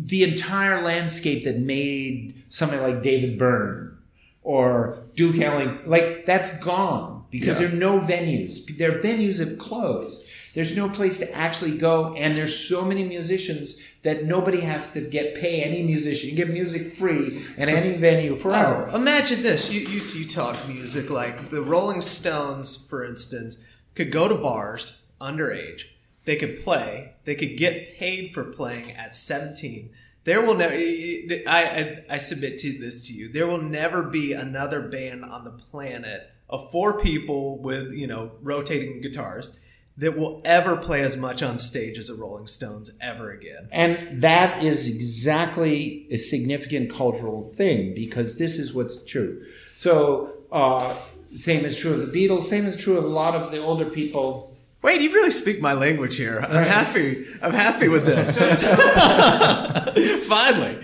[0.06, 3.98] the entire landscape that made somebody like David Byrne
[4.42, 8.76] or Duke Ellington, like that's gone because there are no venues.
[8.78, 10.30] Their venues have closed.
[10.54, 15.00] There's no place to actually go, and there's so many musicians that nobody has to
[15.02, 16.30] get pay any musician.
[16.30, 18.88] You get music free in any venue forever.
[18.90, 19.72] Oh, imagine this.
[19.72, 23.64] You, you you talk music like the Rolling Stones, for instance,
[23.94, 25.84] could go to bars underage.
[26.28, 27.14] They could play.
[27.24, 29.88] They could get paid for playing at 17.
[30.24, 30.74] There will never.
[30.74, 33.32] I, I I submit to this to you.
[33.32, 38.32] There will never be another band on the planet of four people with you know
[38.42, 39.58] rotating guitars
[39.96, 43.66] that will ever play as much on stage as the Rolling Stones ever again.
[43.72, 49.42] And that is exactly a significant cultural thing because this is what's true.
[49.70, 50.92] So, uh,
[51.34, 53.86] same is true of the Beatles, same is true of a lot of the older
[53.86, 54.47] people
[54.80, 56.38] Wait, you really speak my language here.
[56.40, 57.24] I'm happy.
[57.42, 58.38] I'm happy with this.
[60.28, 60.78] Finally.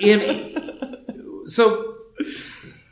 [0.00, 1.96] In, so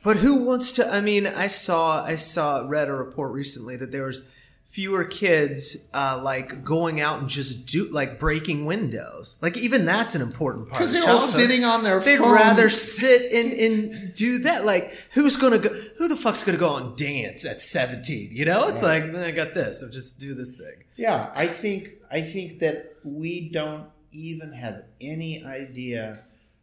[0.03, 0.89] But who wants to?
[0.89, 4.33] I mean, I saw, I saw, read a report recently that there was
[4.71, 9.39] fewer kids uh, like going out and just do like breaking windows.
[9.43, 10.81] Like even that's an important part.
[10.81, 12.01] because they're all sitting on their.
[12.01, 14.65] They'd rather sit and, and do that.
[14.65, 15.69] Like, who's gonna go?
[15.99, 18.31] Who the fuck's gonna go and dance at seventeen?
[18.33, 19.83] You know, it's like I got this.
[19.85, 20.85] I'll just do this thing.
[20.97, 26.23] Yeah, I think I think that we don't even have any idea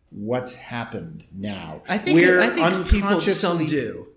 [0.09, 1.81] what's happened now.
[1.89, 4.07] I think We're I think people some do.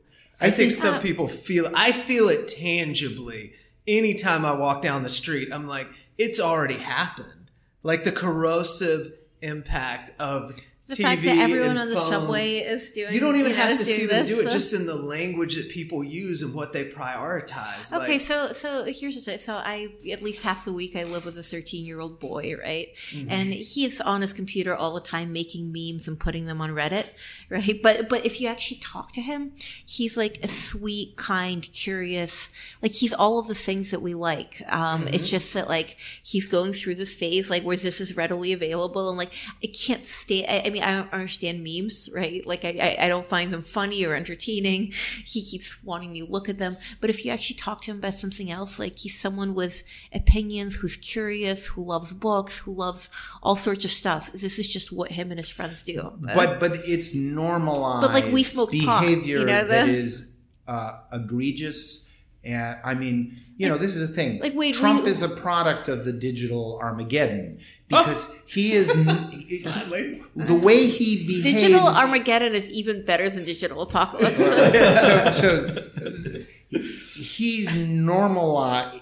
[0.40, 1.70] I, I think, think- some people feel.
[1.74, 3.54] I feel it tangibly.
[3.90, 7.50] Anytime I walk down the street, I'm like, it's already happened.
[7.82, 10.54] Like the corrosive impact of
[10.90, 12.08] The TV fact that everyone on the phones.
[12.08, 13.12] subway is doing.
[13.14, 14.94] You don't even you know, have is to see them do it, just in the
[14.94, 17.92] language that people use and what they prioritize.
[17.92, 21.24] Okay, Like, so so here's the so I at least half the week I live
[21.24, 22.88] with a 13 year old boy, right?
[23.10, 23.30] Mm-hmm.
[23.30, 27.06] And he's on his computer all the time making memes and putting them on Reddit,
[27.50, 27.80] right?
[27.82, 29.52] But but if you actually talk to him,
[29.84, 32.50] he's like a sweet, kind, curious,
[32.82, 34.62] like he's all of the things that we like.
[34.68, 35.14] Um, Mm-hmm.
[35.14, 39.08] It's just that like he's going through this phase like where this is readily available
[39.08, 39.32] and like
[39.62, 40.46] I can't stay.
[40.46, 42.44] I, I mean I don't understand memes, right?
[42.46, 44.92] Like I, I I don't find them funny or entertaining.
[45.24, 47.98] He keeps wanting me to look at them, but if you actually talk to him
[47.98, 53.10] about something else, like he's someone with opinions, who's curious, who loves books, who loves
[53.42, 54.32] all sorts of stuff.
[54.32, 56.12] This is just what him and his friends do.
[56.34, 61.00] but but it's normalized But, like, we smoke pot, behavior you know, that is uh,
[61.12, 62.09] egregious.
[62.42, 64.40] And I mean, you know, this is the thing.
[64.40, 67.64] like, wait, Trump we- is a product of the digital Armageddon oh.
[67.88, 69.62] because he is he-
[70.36, 71.60] the way he behaves.
[71.60, 74.46] Digital Armageddon is even better than Digital Apocalypse.
[74.46, 78.96] so, so he's normalized.
[78.96, 79.00] Uh,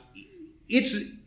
[0.68, 1.17] it's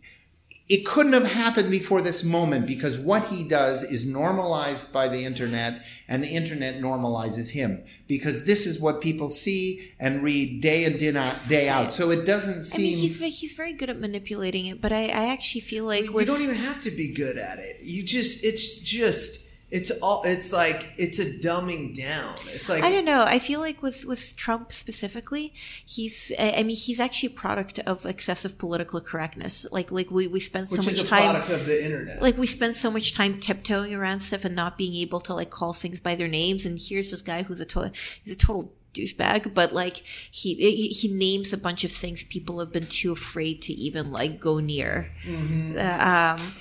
[0.71, 5.25] it couldn't have happened before this moment because what he does is normalized by the
[5.25, 10.85] internet, and the internet normalizes him because this is what people see and read day
[10.85, 11.47] in day out.
[11.49, 11.93] Day out.
[11.93, 15.07] So it doesn't seem I mean, he's he's very good at manipulating it, but I,
[15.07, 17.81] I actually feel like you with don't even have to be good at it.
[17.81, 22.35] You just, it's just, it's all, it's like, it's a dumbing down.
[22.47, 23.23] It's like, I don't know.
[23.25, 25.53] I feel like with with Trump specifically,
[25.85, 29.65] he's I mean he's actually a product of excessive political correctness.
[29.71, 32.21] Like like we we spend so which much is a time product of the internet.
[32.21, 35.49] like we spend so much time tiptoeing around stuff and not being able to like
[35.49, 36.65] call things by their names.
[36.65, 40.87] And here's this guy who's a total he's a total douchebag, but like he he
[40.89, 44.59] he names a bunch of things people have been too afraid to even like go
[44.59, 45.11] near.
[45.23, 45.77] Mm-hmm.
[45.77, 46.53] Uh, um,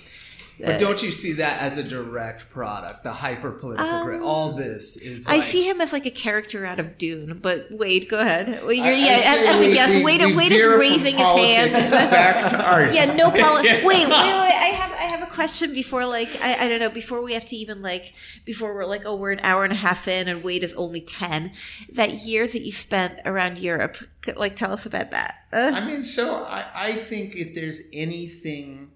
[0.67, 3.03] But don't you see that as a direct product?
[3.05, 5.27] The hyper political, grid all this is.
[5.27, 7.39] Um, I like- see him as like a character out of Dune.
[7.43, 8.49] But Wade, go ahead.
[8.63, 11.31] Well, I- I yeah, say as, a guest, we- Wade, we Wade is raising his
[11.31, 11.73] hand.
[12.11, 12.93] Back to art.
[12.95, 13.65] yeah, no problem.
[13.65, 14.13] Wait, wait, wait.
[14.13, 17.45] I have I have a question before like I, I don't know before we have
[17.47, 18.13] to even like
[18.45, 21.01] before we're like oh we're an hour and a half in and Wade is only
[21.01, 21.53] ten.
[21.95, 25.35] That year that you spent around Europe, could, like tell us about that.
[25.53, 28.90] Uh, I mean, so I, I think if there's anything,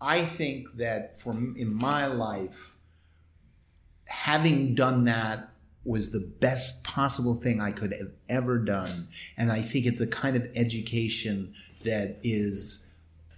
[0.00, 2.76] I think that for in my life,
[4.06, 5.50] having done that
[5.84, 10.06] was the best possible thing I could have ever done, and I think it's a
[10.06, 12.88] kind of education that is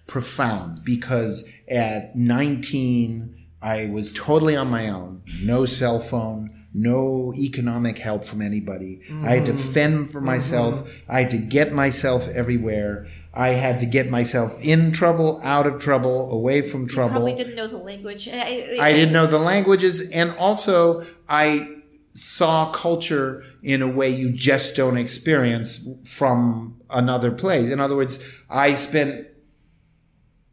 [0.07, 7.99] profound because at 19 I was totally on my own, no cell phone, no economic
[7.99, 9.01] help from anybody.
[9.23, 9.73] I had to mm-hmm.
[9.73, 10.27] fend for mm-hmm.
[10.27, 11.03] myself.
[11.09, 13.07] I had to get myself everywhere.
[13.33, 17.13] I had to get myself in trouble, out of trouble, away from trouble.
[17.13, 18.29] Probably didn't know the language.
[18.33, 21.77] I, I didn't know the languages, and also I
[22.13, 27.71] saw culture in a way you just don't experience from another place.
[27.71, 29.29] In other words, I spent,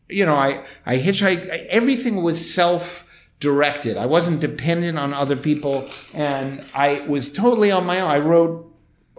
[0.07, 1.47] you know, I I hitchhiked.
[1.69, 3.05] Everything was self
[3.39, 3.97] directed.
[3.97, 8.11] I wasn't dependent on other people, and I was totally on my own.
[8.11, 8.65] I wrote.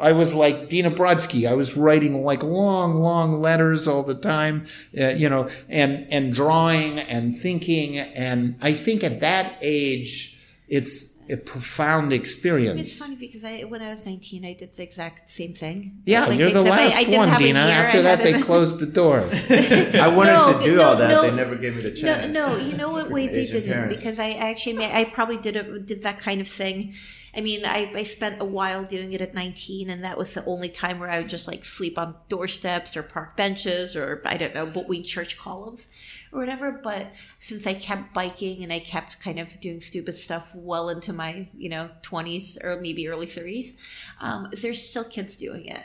[0.00, 1.48] I was like Dina Brodsky.
[1.48, 4.66] I was writing like long, long letters all the time,
[4.98, 7.98] uh, you know, and and drawing and thinking.
[7.98, 10.38] And I think at that age,
[10.68, 12.80] it's a profound experience.
[12.80, 16.02] It's funny because I, when I was 19, I did the exact same thing.
[16.06, 17.58] Yeah, Like, you're the except I- last I one, Dina.
[17.60, 19.18] After I that, they closed the door.
[19.50, 21.08] I wanted No, to do no, all that.
[21.08, 21.22] no.
[21.22, 22.32] they never gave me the chance.
[22.34, 23.10] no, you know what?
[23.10, 23.96] Wait, they didn't parents.
[23.96, 26.94] because I actually I probably did a, did that kind of thing.
[27.36, 30.44] I mean, I, I spent a while doing it at 19, and that was the
[30.46, 34.36] only time where I would just like sleep on doorsteps or park benches or I
[34.38, 35.88] don't know between church columns
[36.32, 36.72] or whatever.
[36.82, 37.06] But
[37.38, 41.48] since I kept biking and I kept kind of doing stupid stuff well into my
[41.56, 43.78] you know 20s or maybe early 30s,
[44.20, 45.84] um, there's still kids doing it.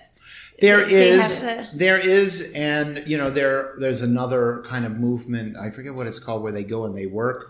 [0.62, 5.00] There They is, have the- there is, and you know, there there's another kind of
[5.00, 5.58] movement.
[5.58, 7.50] I forget what it's called, where they go and they work.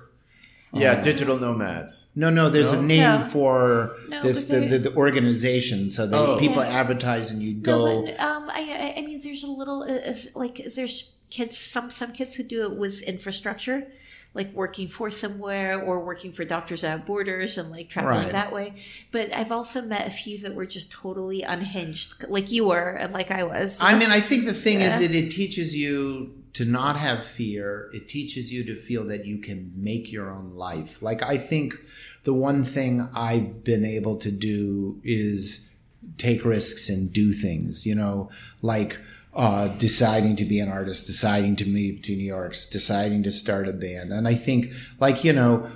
[0.76, 2.08] Yeah, digital nomads.
[2.16, 3.28] No, no, there's a name No.
[3.30, 5.91] for No, this the, the, the organization.
[5.91, 6.39] So they Oh.
[6.39, 6.80] people Yeah.
[6.80, 8.06] advertise and you No, go.
[8.06, 11.90] but, um, I, I- I mean, there's a little, uh, uh, like, there's kids, some,
[11.90, 13.88] some kids who do it with infrastructure,
[14.36, 18.32] like working for somewhere or working for Doctors Without Borders and like traveling Right.
[18.32, 18.74] that way.
[19.12, 23.12] But I've also met a few that were just totally unhinged, like you were and
[23.14, 23.80] like I was.
[23.82, 24.88] I mean, I think the thing Yeah.
[25.00, 27.90] is that it teaches you to not have fear.
[27.94, 31.02] It teaches you to feel that you can make your own life.
[31.02, 31.76] Like I think
[32.24, 35.70] the one thing I've been able to do is
[36.18, 38.30] take risks and do things, you know,
[38.62, 39.00] like
[39.36, 43.68] uh, deciding to be an artist, deciding to move to New York, deciding to start
[43.68, 44.12] a band.
[44.12, 44.68] And I think
[45.00, 45.70] like, you know,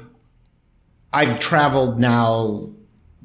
[1.11, 2.69] I've traveled now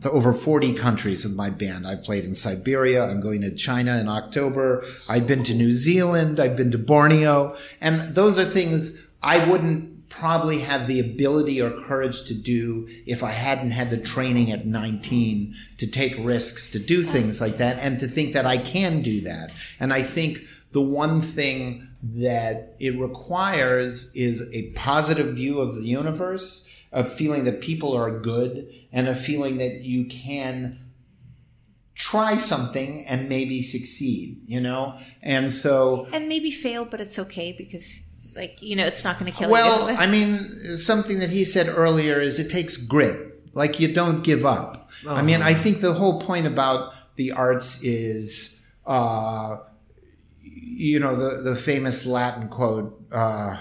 [0.00, 1.86] to over 40 countries with my band.
[1.86, 3.04] I've played in Siberia.
[3.04, 4.84] I'm going to China in October.
[5.08, 6.40] I've been to New Zealand.
[6.40, 7.56] I've been to Borneo.
[7.80, 9.91] And those are things I wouldn't
[10.22, 14.64] probably have the ability or courage to do if I hadn't had the training at
[14.64, 19.02] 19 to take risks, to do things like that, and to think that I can
[19.02, 19.50] do that.
[19.80, 25.88] And I think the one thing that it requires is a positive view of the
[25.88, 30.78] universe, a feeling that people are good, and a feeling that you can
[31.96, 34.96] try something and maybe succeed, you know?
[35.20, 38.01] And so, and maybe fail, but it's okay because,
[38.34, 39.94] like, you know, it's not going to kill well, you.
[39.94, 40.36] Well, I mean,
[40.76, 43.34] something that he said earlier is it takes grit.
[43.54, 44.90] Like you don't give up.
[45.08, 49.58] I mean, I think the whole point about the arts is, uh,
[50.42, 53.56] you know, the, the famous Latin quote, uh,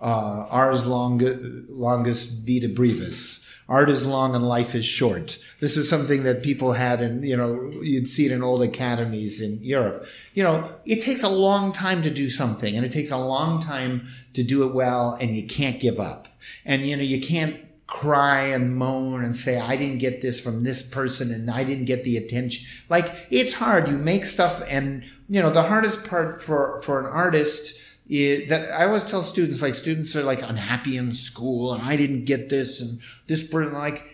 [0.00, 1.38] uh, ars longa,
[1.68, 3.47] longus vita brevis.
[3.68, 5.38] Art is long and life is short.
[5.60, 9.42] This is something that people had in, you know, you'd see it in old academies
[9.42, 10.06] in Europe.
[10.32, 13.60] You know, it takes a long time to do something and it takes a long
[13.60, 16.28] time to do it well and you can't give up.
[16.64, 20.64] And, you know, you can't cry and moan and say, I didn't get this from
[20.64, 22.66] this person and I didn't get the attention.
[22.88, 23.88] Like, it's hard.
[23.88, 28.70] You make stuff and, you know, the hardest part for, for an artist is that
[28.72, 32.48] I always tell students, like, students are like unhappy in school and I didn't get
[32.48, 34.04] this and this person, like,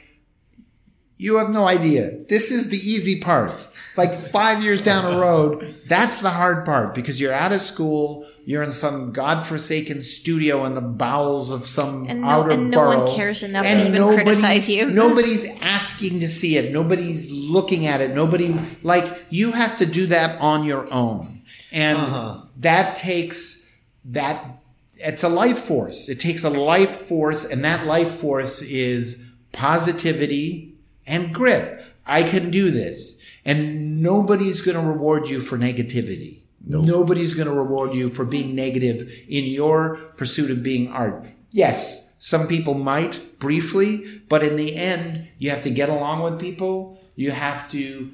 [1.16, 2.11] you have no idea.
[2.28, 3.68] This is the easy part.
[3.97, 8.28] Like five years down the road, that's the hard part because you're out of school.
[8.45, 12.84] You're in some godforsaken studio in the bowels of some And no- outer and no
[12.84, 14.90] one cares enough to even nobody- criticize you.
[14.90, 16.72] Nobody's asking to see it.
[16.72, 18.11] Nobody's looking at it.
[18.14, 21.42] Nobody like you have to do that on your own,
[21.72, 22.42] and uh-huh.
[22.59, 23.64] that takes
[24.07, 24.61] that.
[24.97, 26.09] It's a life force.
[26.09, 30.77] It takes a life force, and that life force is positivity
[31.07, 31.85] and grit.
[32.07, 33.21] I can do this.
[33.45, 36.39] And nobody's going to reward you for negativity.
[36.67, 41.27] Nobody's going to reward you for being negative in your pursuit of being art.
[41.51, 46.41] Yes, some people might briefly, but in the end, you have to get along with
[46.41, 46.99] people.
[47.17, 48.11] You have to,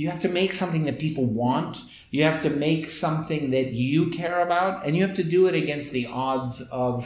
[0.00, 1.72] you have to make something that people want.
[2.10, 5.54] You have to make something that you care about and you have to do it
[5.62, 6.54] against the odds
[6.86, 6.96] of,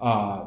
[0.00, 0.46] uh,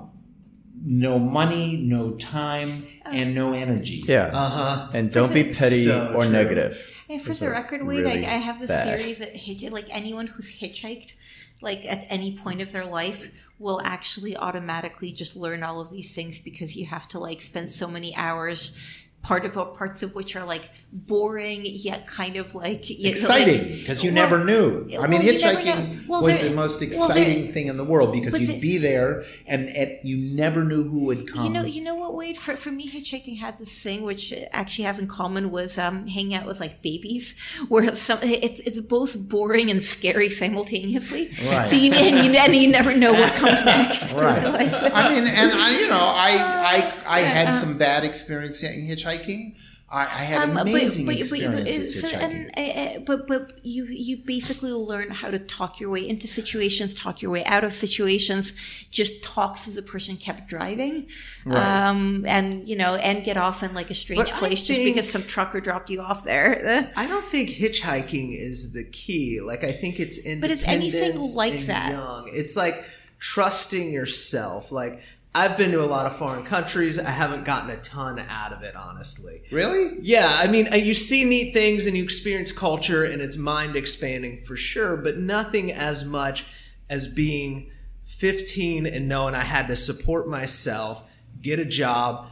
[1.08, 4.04] no money, no time, and no energy.
[4.06, 4.30] Yeah.
[4.34, 4.90] Uh huh.
[4.94, 6.32] and don't be petty So or true.
[6.32, 6.74] negative.
[7.10, 9.00] And for Those the record, Wade, really I, I have this bad.
[9.00, 11.14] theory that hitch, like anyone who's hitchhiked,
[11.62, 16.14] like at any point of their life, will actually automatically just learn all of these
[16.14, 19.05] things because you have to like spend so many hours.
[19.26, 24.04] Part of parts of which are like boring yet kind of like yet, exciting because
[24.04, 24.84] you well- never knew.
[25.00, 26.08] I mean, well, hitchhiking.
[26.08, 28.78] Well, was there- the most there- exciting thing in the world because you'd the- be
[28.78, 31.44] there and, and you never knew who would come.
[31.46, 32.38] You know, you know what, Wade?
[32.38, 36.36] For, for me, hitchhiking had this thing which actually has in common with um, hanging
[36.36, 37.36] out with like babies,
[37.68, 41.30] where some it's it's both boring and scary simultaneously.
[41.50, 41.68] Right.
[41.68, 44.14] So you and you, and you never know what comes next.
[44.16, 44.44] right.
[44.56, 46.32] Like, I mean, and I, you know, I
[47.08, 48.86] I I had uh, some bad experience in
[49.18, 49.56] hitchhiking.
[49.88, 52.24] I, I had um, amazing but, but, but, experiences so, hitchhiking.
[52.24, 56.28] and, uh, uh, but but you you basically learn how to talk your way into
[56.28, 58.54] situations, talk your way out of situations.
[58.90, 61.08] Just talk as the person kept driving,
[61.46, 65.10] um, and you know, and get off in like a strange But place just because
[65.10, 66.92] some trucker dropped you off there.
[66.98, 69.40] I don't think hitchhiking is the key.
[69.40, 71.92] Like I think it's in But it's anything independence like that.
[71.92, 72.30] Young.
[72.34, 72.84] It's like
[73.20, 74.72] trusting yourself.
[74.72, 75.02] Like
[75.36, 76.98] I've been to a lot of foreign countries.
[76.98, 79.42] I haven't gotten a ton out of it, honestly.
[79.52, 79.98] really?
[80.02, 83.76] Yeah, I mean, uh, you see neat things and you experience culture, and it's mind
[83.76, 86.46] expanding for sure, but nothing as much
[86.90, 87.70] as being
[88.06, 91.04] 15 and knowing I had to support myself,
[91.42, 92.30] get a job,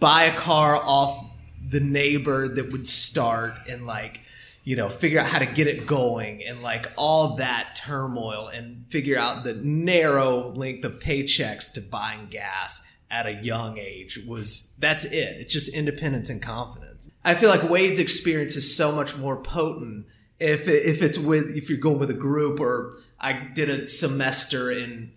[0.00, 1.26] buy a car off
[1.68, 4.22] the neighbor that would start, and like,
[4.68, 8.84] you know, figure out how to get it going and like all that turmoil and
[8.90, 14.76] figure out the narrow length of paychecks to buying gas at a young age was
[14.78, 15.38] that's it.
[15.38, 17.10] It's just independence and confidence.
[17.24, 20.04] I feel like Wade's experience is so much more potent
[20.38, 24.70] if if it's with if you're going with a group or I did a semester
[24.70, 25.12] in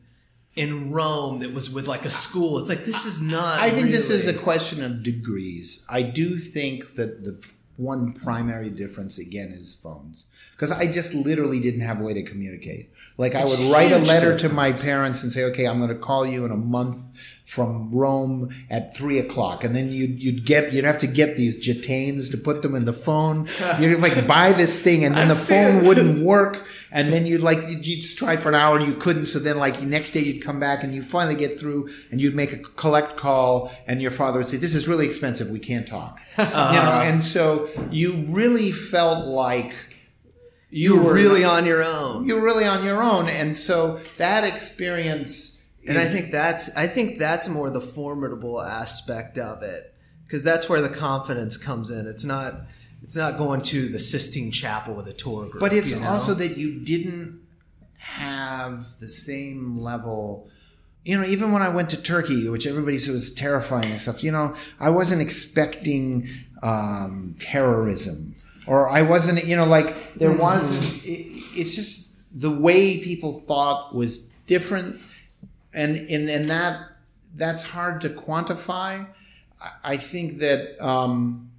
[0.56, 2.58] in Rome that was with like a school.
[2.60, 3.60] It's like this is not.
[3.60, 5.86] I think this is a question of degrees.
[5.90, 7.46] I do think that the
[7.78, 12.24] one primary difference again is phones because I just literally didn't have a way to
[12.24, 12.90] communicate.
[13.18, 15.96] Like I would write a letter to my parents and say, "Okay, I'm going to
[15.96, 16.98] call you in a month
[17.52, 21.60] from Rome at three o'clock," and then you'd you'd get you'd have to get these
[21.60, 23.46] jetanes to put them in the phone.
[23.80, 27.60] You'd like buy this thing, and then the phone wouldn't work, and then you'd like
[27.68, 29.26] you'd just try for an hour and you couldn't.
[29.26, 32.22] So then like the next day you'd come back and you finally get through and
[32.22, 35.50] you'd make a collect call, and your father would say, "This is really expensive.
[35.50, 39.74] We can't talk." You know, and so you really felt like
[40.70, 42.26] you were really on your own.
[42.26, 45.51] you're really on your own, and so that experience.
[45.88, 49.94] And I think that's I think that's more the formidable aspect of it
[50.26, 52.08] because that's where the confidence comes in.
[52.08, 52.54] It's not
[53.02, 55.60] it's not going to the Sistine Chapel with a tour group.
[55.60, 56.10] But it's you know?
[56.10, 57.42] also that you didn't
[57.98, 60.50] have the same level.
[61.04, 64.24] You know, even when I went to Turkey, which everybody said was terrifying and stuff,
[64.24, 66.28] you know, I wasn't expecting
[66.62, 68.36] um, terrorism.
[68.68, 71.26] Or I wasn't, you know, like there was, it,
[71.58, 74.96] it's just the way people thought was different.
[75.74, 76.82] And, and, and that,
[77.36, 79.08] that's hard to quantify.
[79.84, 81.52] I, think that, um,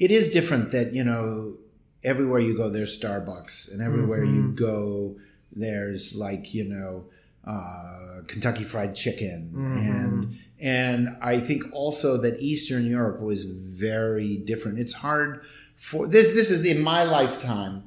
[0.00, 1.54] it is different that you know
[2.02, 5.14] everywhere you go there's starbucks and everywhere you go
[5.52, 7.04] there's like you know
[7.46, 9.52] uh, kentucky fried chicken.
[9.78, 14.78] And and i think also that eastern europe was very different.
[14.78, 15.42] It's hard
[15.76, 17.84] for this this is in my lifetime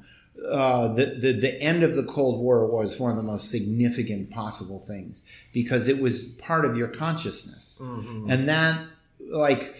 [0.48, 4.30] uh, the, the the end of the Cold War was one of the most significant
[4.30, 8.80] possible things because it was part of your consciousness, and that
[9.30, 9.74] like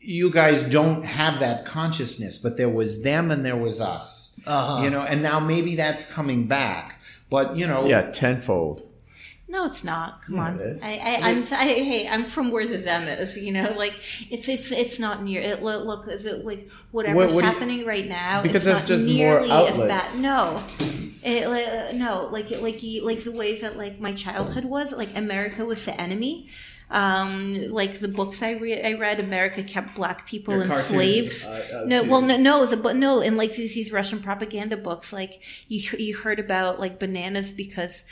[0.00, 4.38] you guys don't have that consciousness, but there was them and there was us.
[4.46, 4.82] Uh-huh.
[4.82, 7.00] You know, and now maybe that's coming back.
[7.30, 8.82] But you know, Yeah, tenfold.
[9.46, 10.22] No, it's not.
[10.22, 10.58] Come Yeah, on.
[10.58, 10.82] it is.
[10.82, 11.42] I, I, I'm.
[11.52, 13.36] I, hey, I'm from where the them is.
[13.38, 13.92] You know, like
[14.30, 15.40] it's it's it's not near.
[15.42, 18.40] It, look, look, is it like whatever's What- what do you- happening right now?
[18.42, 20.14] Because it's there's not just more nearly as outlets.
[20.16, 20.22] bad.
[20.22, 20.64] No,
[21.22, 24.92] it, like, no, like like you, like the ways that like my childhood was.
[24.92, 26.48] Like America was the enemy.
[26.90, 30.88] Um, like the books I read, I read, America kept black people Your and cartoons,
[31.42, 31.46] slaves.
[31.46, 32.10] uh, uh, no, too.
[32.10, 35.80] well, no, no, the, but no, in like these, these Russian propaganda books, like you
[35.98, 38.04] you heard about like bananas because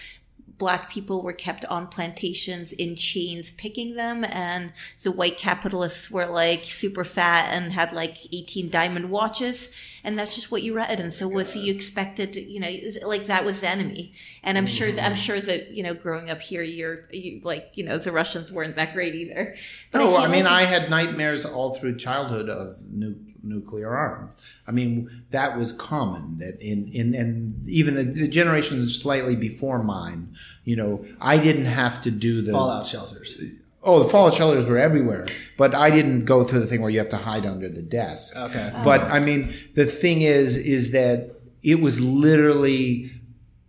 [0.63, 6.27] black people were kept on plantations in chains picking them and the white capitalists were
[6.27, 9.59] like super fat and had like 18 diamond watches
[10.05, 11.01] and that's just what you read.
[11.01, 12.73] And so was you expected you know
[13.05, 14.13] like that was the enemy.
[14.45, 17.73] And i'm sure that i'm sure that you know growing up here you're you, like
[17.75, 19.57] you know the russians weren't that great either.
[19.91, 23.95] But no, feel I mean, like- I had nightmares all through childhood of nu- nuclear
[23.95, 24.31] arms.
[24.67, 26.39] I mean, that was common.
[26.39, 30.35] That in in and even the, the generations slightly before mine,
[30.65, 33.43] you know, I didn't have to do the fallout shelters.
[33.85, 35.27] Oh, the fallout shelters were everywhere,
[35.57, 38.37] but I didn't go through the thing where you have to hide under the desk.
[38.37, 38.73] Okay.
[38.85, 43.11] But I mean, the thing is, is that it was literally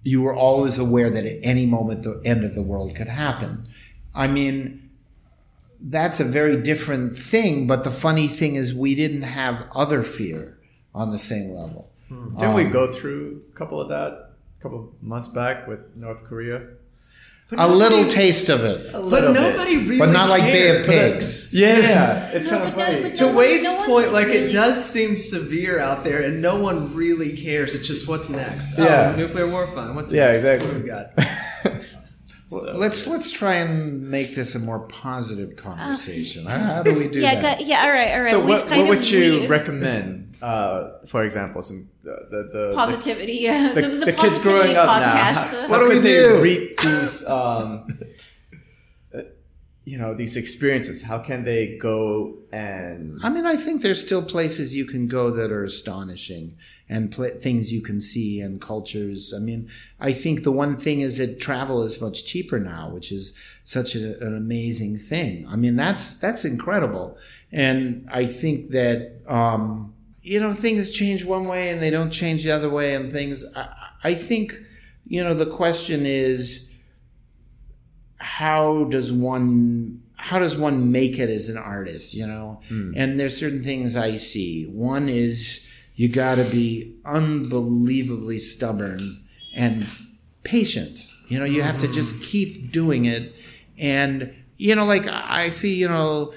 [0.03, 3.65] you were always aware that at any moment the end of the world could happen.
[4.13, 4.82] I mean,
[5.83, 7.67] that's a very different thing.
[7.67, 10.57] But the funny thing is, we didn't have other fear
[10.95, 11.89] on the same level.
[12.39, 14.11] Didn't we go through a couple of that
[14.59, 16.61] a couple of months back with North Korea?
[17.49, 19.41] But A nobody- little taste of it, but little bit.
[19.41, 20.79] nobody really, but not like Bay cared.
[20.81, 21.49] of But, uh, Pigs.
[21.53, 23.13] Yeah, it's No, kind of but no, funny.
[23.15, 26.41] to No Wade's no one's point, like really- it does seem severe out there, and
[26.41, 27.75] no one really cares.
[27.75, 28.77] It's just what's next.
[28.77, 29.11] Yeah.
[29.13, 29.93] oh, nuclear war fun.
[29.93, 30.39] What's Yeah, next?
[30.39, 30.67] exactly.
[30.69, 31.75] What do we got?
[32.53, 36.45] Well, let's let's try and make this a more positive conversation.
[36.45, 37.59] How, how do we do yeah that?
[37.59, 40.37] got, yeah all right all right so We've what, what would you re- recommend?
[40.41, 44.87] Uh, for example, some the the, the, positivity yeah the, the, the kids growing up
[44.87, 45.15] now.
[45.15, 45.51] podcast.
[45.51, 46.41] How, What how do we they do?
[46.41, 48.05] reap these um, uh,
[49.85, 51.03] you know these experiences?
[51.03, 55.31] How can they go and I mean, I think there's still places you can go
[55.31, 56.55] that are astonishing
[56.87, 59.33] and pla things you can see and cultures.
[59.35, 59.69] I mean,
[59.99, 63.95] I think the one thing is that travel is much cheaper now, which is such
[63.95, 65.47] a, an amazing thing.
[65.49, 67.17] I mean, that's that's incredible,
[67.51, 72.43] and I think that um, you know things change one way and they don't change
[72.43, 73.43] the other way, and things.
[73.55, 73.67] I,
[74.03, 74.53] I think
[75.05, 76.72] you know the question is
[78.23, 82.91] how does one how does one make it as an artist you know hmm.
[82.95, 88.99] and there's certain things i see one is you got to be unbelievably stubborn
[89.53, 89.87] and
[90.43, 91.07] patient.
[91.27, 92.21] You know, you have to just hmm.
[92.21, 93.33] keep doing it.
[93.77, 96.33] And, you know, like I see, you know,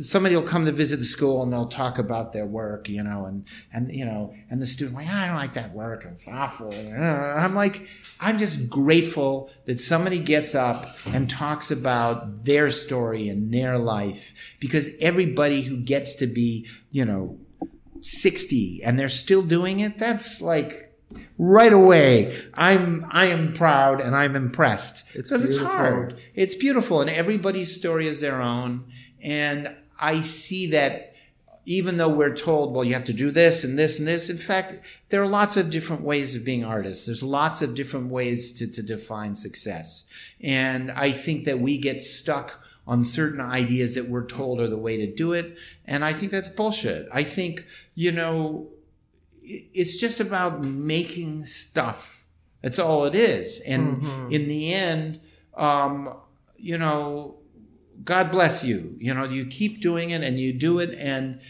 [0.00, 3.26] somebody will come to visit the school and they'll talk about their work, you know,
[3.26, 6.06] and, and, you know, and the student like, I don't like that work.
[6.06, 6.72] It's awful.
[6.72, 7.86] And I'm like,
[8.18, 14.56] I'm just grateful that somebody gets up and talks about their story and their life
[14.58, 17.38] because everybody who gets to be, you know,
[18.00, 20.89] 60 and they're still doing it, that's like,
[21.40, 22.38] right away.
[22.52, 25.16] I'm i am proud and i'm impressed.
[25.16, 25.78] It's because it's beautiful.
[25.78, 26.20] hard.
[26.34, 28.84] It's beautiful and everybody's story is their own.
[29.22, 31.14] And i see that
[31.64, 34.36] even though we're told well you have to do this and this and this in
[34.36, 37.06] fact there are lots of different ways of being artists.
[37.06, 40.06] There's lots of different ways to, to define success.
[40.42, 44.76] And i think that we get stuck on certain ideas that we're told are the
[44.76, 45.56] way to do it.
[45.86, 47.08] And i think that's bullshit.
[47.10, 47.64] I think
[47.94, 48.68] you know
[49.74, 52.24] it's just about making stuff.
[52.62, 53.60] That's all it is.
[53.60, 54.02] And
[54.32, 55.20] in the end,
[55.54, 56.14] um,
[56.56, 57.38] you know,
[58.04, 58.96] God bless you.
[58.98, 61.40] You know, you keep doing it and you do it, and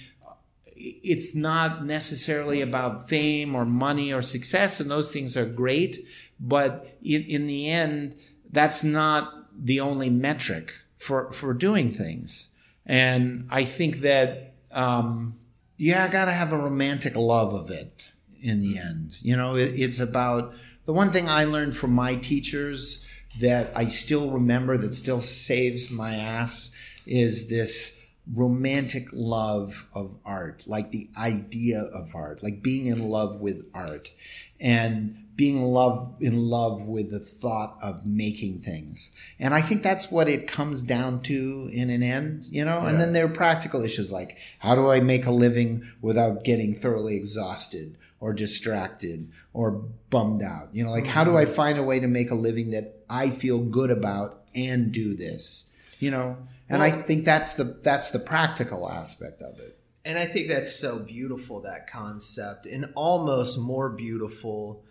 [0.77, 5.99] it's not necessarily about fame or money or success, and those things are great.
[6.39, 8.17] But in, in the end,
[8.51, 12.49] that's not the only metric for, for doing things.
[12.87, 15.35] And I think that, um,
[15.81, 18.11] yeah, I got to have a romantic love of it
[18.43, 19.17] in the end.
[19.23, 20.53] You know, it, it's about
[20.85, 23.09] the one thing I learned from my teachers
[23.41, 26.71] that I still remember that still saves my ass
[27.07, 33.41] is this romantic love of art, like the idea of art, like being in love
[33.41, 34.13] with art
[34.61, 39.11] and being love in love with the thought of making things.
[39.39, 42.81] And I think that's what it comes down to in an end, you know?
[42.81, 46.75] And then there are practical issues like how do I make a living without getting
[46.75, 49.71] thoroughly exhausted or distracted or
[50.11, 50.75] bummed out?
[50.75, 51.55] You know, like how do I mm-hmm.
[51.55, 55.65] find a way to make a living that I feel good about and do this?
[56.01, 56.37] You know?
[56.69, 59.79] And I think that's the that's the practical aspect of it.
[60.05, 64.85] And I think that's so beautiful, that concept, and almost more beautiful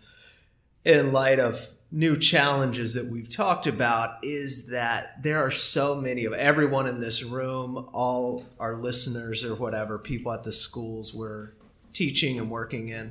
[0.84, 6.24] in light of new challenges that we've talked about is that there are so many
[6.24, 11.48] of everyone in this room, all our listeners or whatever, people at the schools we're
[11.92, 13.10] teaching and working in,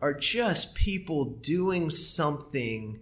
[0.00, 2.98] are just people doing something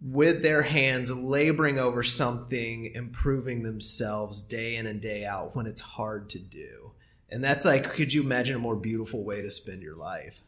[0.00, 5.80] with their hands, laboring over something, improving themselves day in and day out when it's
[5.80, 6.92] hard to do.
[7.30, 10.40] And that's like, could you imagine a more beautiful way to spend your life?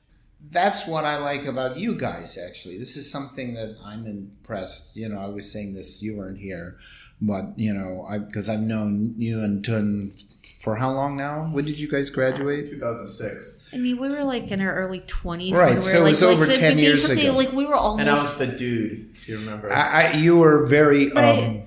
[0.51, 2.39] That's what I like about you guys.
[2.39, 4.97] Actually, this is something that I'm impressed.
[4.97, 6.03] You know, I was saying this.
[6.03, 6.77] You weren't here,
[7.21, 10.12] but you know, I because I've known you and Tun
[10.61, 11.45] for how long now?
[11.53, 12.69] When did you guys graduate?
[12.69, 13.71] 2006.
[13.73, 15.53] I mean, we were like in our early twenties.
[15.53, 17.37] Right, when we so were, like, it's over like, 10 years basically, ago.
[17.37, 18.01] Like we were almost.
[18.01, 19.73] And I was the dude, if you remember.
[19.73, 21.11] I, I, you were very.
[21.11, 21.62] But um,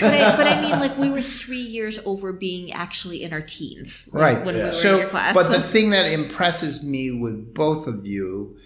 [0.00, 3.42] But, I, but I mean, like we were three years over being actually in our
[3.42, 4.44] teens, when, right.
[4.44, 5.34] When we were so, in your class.
[5.34, 8.56] but the thing that impresses me with both of you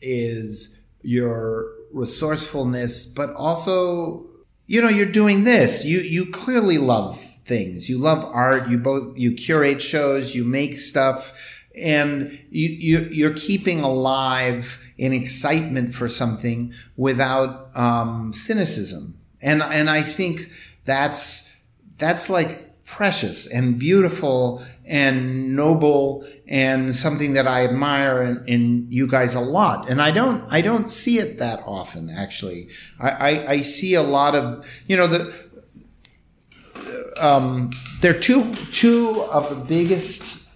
[0.00, 4.26] is your resourcefulness, but also,
[4.66, 5.84] you know, you're doing this.
[5.84, 7.88] You you clearly love things.
[7.88, 8.68] You love art.
[8.68, 10.34] You both you curate shows.
[10.34, 18.32] You make stuff, and you, you you're keeping alive an excitement for something without um,
[18.32, 19.14] cynicism.
[19.42, 20.50] And and I think
[20.84, 21.60] that's
[21.98, 29.06] that's like precious and beautiful and noble and something that I admire in, in you
[29.06, 29.88] guys a lot.
[29.88, 32.68] And I don't I don't see it that often actually.
[32.98, 35.50] I, I, I see a lot of you know the
[37.20, 40.48] um, there are two two of the biggest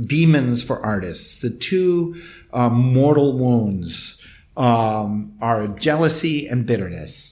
[0.00, 1.40] demons for artists.
[1.40, 2.16] The two
[2.52, 4.26] um, mortal wounds
[4.56, 7.31] um, are jealousy and bitterness.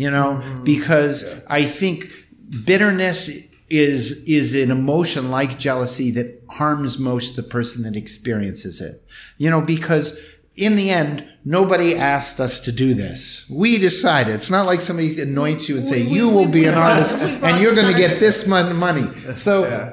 [0.00, 2.10] You know, because I think
[2.64, 3.28] bitterness
[3.68, 8.96] is is an emotion like jealousy that harms most the person that experiences it.
[9.36, 10.06] You know, because
[10.56, 13.48] in the end, nobody asked us to do this.
[13.50, 14.34] We decided.
[14.34, 17.74] It's not like somebody anoints you and say, you will be an artist and you're
[17.74, 19.06] going to get this much money.
[19.36, 19.52] So,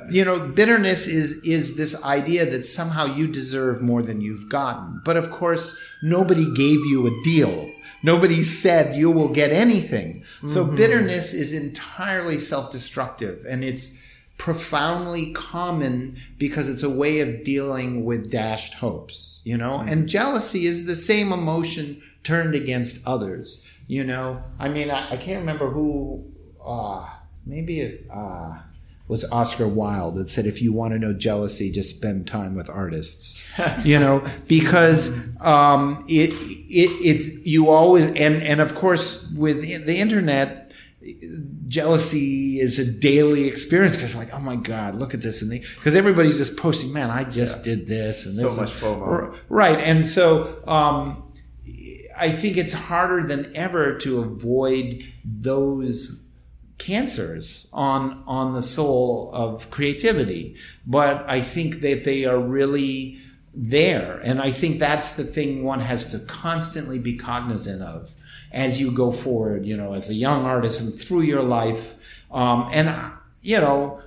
[0.09, 5.01] you know, bitterness is, is this idea that somehow you deserve more than you've gotten.
[5.05, 7.71] But of course, nobody gave you a deal.
[8.03, 10.23] Nobody said you will get anything.
[10.45, 14.03] So bitterness is entirely self-destructive and it's
[14.37, 19.79] profoundly common because it's a way of dealing with dashed hopes, you know?
[19.79, 24.43] And jealousy is the same emotion turned against others, you know?
[24.59, 26.23] I mean, I, I can't remember who,
[26.63, 27.07] uh,
[27.45, 28.59] maybe, it, uh,
[29.07, 32.69] was Oscar Wilde that said, if you want to know jealousy, just spend time with
[32.69, 33.43] artists.
[33.83, 39.97] you know, because um, it, it, it's, you always, and, and of course, with the
[39.97, 40.67] internet,
[41.67, 45.95] jealousy is a daily experience because like oh my god look at this and because
[45.95, 47.75] everybody's just posting man i just yeah.
[47.75, 49.37] did this and so much FOMO.
[49.49, 51.31] right and so um,
[52.17, 56.31] i think it's harder than ever to avoid those
[56.77, 63.19] cancers on on the soul of creativity but i think that they are really
[63.59, 68.13] there and i think that's the thing one has to constantly be cognizant of
[68.51, 71.95] as you go forward, you know, as a young artist and through your life.
[72.31, 74.01] Um, and, you know,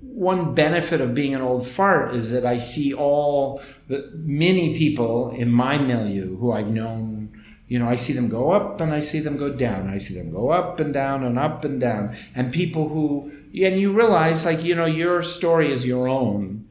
[0.00, 5.30] one benefit of being an old fart is that I see all the many people
[5.30, 7.32] in my milieu who I've known.
[7.68, 9.88] You know, I see them go up and I see them go down.
[9.88, 12.16] I see them go up and down and up and down.
[12.34, 16.65] And people who, and you realize, like, you know, your story is your own.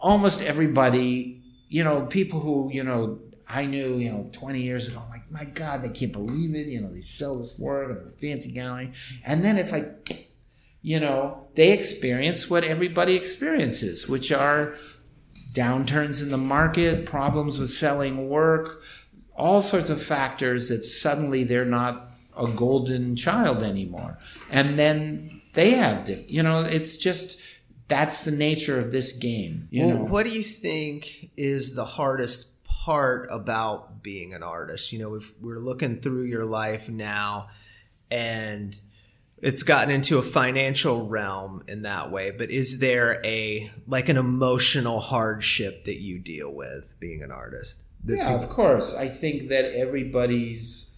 [0.00, 5.02] Almost everybody, you know, people who, you know, I knew, you know, 20 years ago,
[5.04, 6.66] I'm like, my God, they can't believe it.
[6.66, 8.92] You know, they sell this work in a fancy gallery.
[9.24, 10.08] And then it's like,
[10.82, 14.76] you know, they experience what everybody experiences, which are
[15.52, 18.82] downturns in the market, problems with selling work,
[19.34, 22.04] all sorts of factors that suddenly they're not
[22.36, 24.18] a golden child anymore.
[24.50, 27.42] And then they have to, you know, it's just,
[27.88, 29.68] that's the nature of this game.
[29.70, 30.04] You well, know?
[30.04, 32.58] what do you think is the hardest
[32.88, 34.92] part about being an artist.
[34.92, 37.48] You know, if we're looking through your life now
[38.10, 38.80] and
[39.42, 44.16] it's gotten into a financial realm in that way, but is there a like an
[44.16, 47.82] emotional hardship that you deal with being an artist?
[48.06, 48.96] Yeah, people- of course.
[48.96, 50.90] I think that everybody's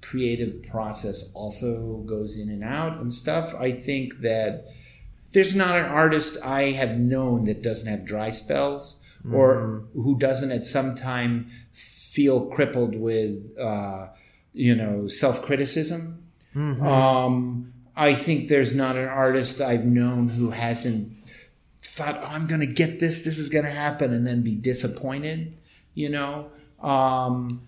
[0.00, 3.54] creative process also goes in and out and stuff.
[3.54, 4.64] I think that
[5.34, 9.34] there's not an artist I have known that doesn't have dry spells mm-hmm.
[9.34, 14.06] or who doesn't at some time feel crippled with, uh,
[14.52, 16.22] you know, self criticism.
[16.54, 16.86] Mm-hmm.
[16.86, 21.12] Um, I think there's not an artist I've known who hasn't
[21.82, 24.54] thought, oh, I'm going to get this, this is going to happen, and then be
[24.54, 25.56] disappointed,
[25.94, 26.50] you know?
[26.80, 27.62] Um,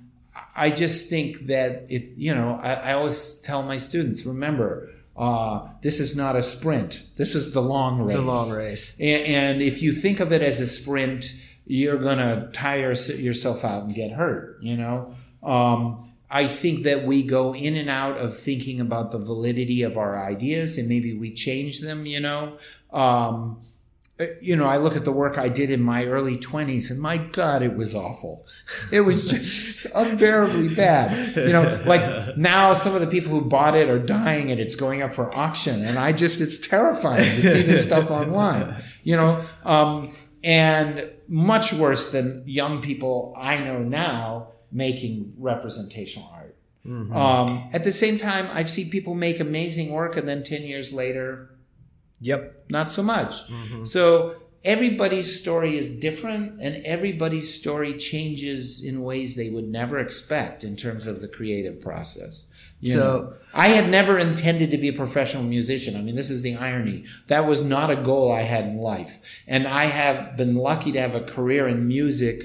[0.56, 5.68] I just think that it, you know, I, I always tell my students, remember, uh,
[5.80, 7.06] this is not a sprint.
[7.16, 8.12] This is the long race.
[8.12, 9.00] It's a long race.
[9.00, 11.32] And, and if you think of it as a sprint,
[11.66, 15.14] you're going to tire yourself out and get hurt, you know?
[15.42, 19.96] Um, I think that we go in and out of thinking about the validity of
[19.96, 22.58] our ideas and maybe we change them, you know?
[22.92, 23.62] Um,
[24.40, 27.18] you know, I look at the work I did in my early 20s and my
[27.18, 28.46] God, it was awful.
[28.90, 31.36] It was just unbearably bad.
[31.36, 34.74] You know, like now some of the people who bought it are dying and it's
[34.74, 35.84] going up for auction.
[35.84, 39.44] And I just, it's terrifying to see this stuff online, you know?
[39.64, 46.56] Um, and much worse than young people I know now making representational art.
[46.86, 47.14] Mm-hmm.
[47.14, 50.92] Um, at the same time, I've seen people make amazing work and then 10 years
[50.92, 51.50] later,
[52.20, 53.48] yep, not so much.
[53.48, 53.84] Mm-hmm.
[53.84, 60.64] So everybody's story is different and everybody's story changes in ways they would never expect
[60.64, 62.48] in terms of the creative process.
[62.80, 65.96] You so know, I had never intended to be a professional musician.
[65.96, 67.04] I mean, this is the irony.
[67.28, 69.18] That was not a goal I had in life.
[69.46, 72.42] And I have been lucky to have a career in music.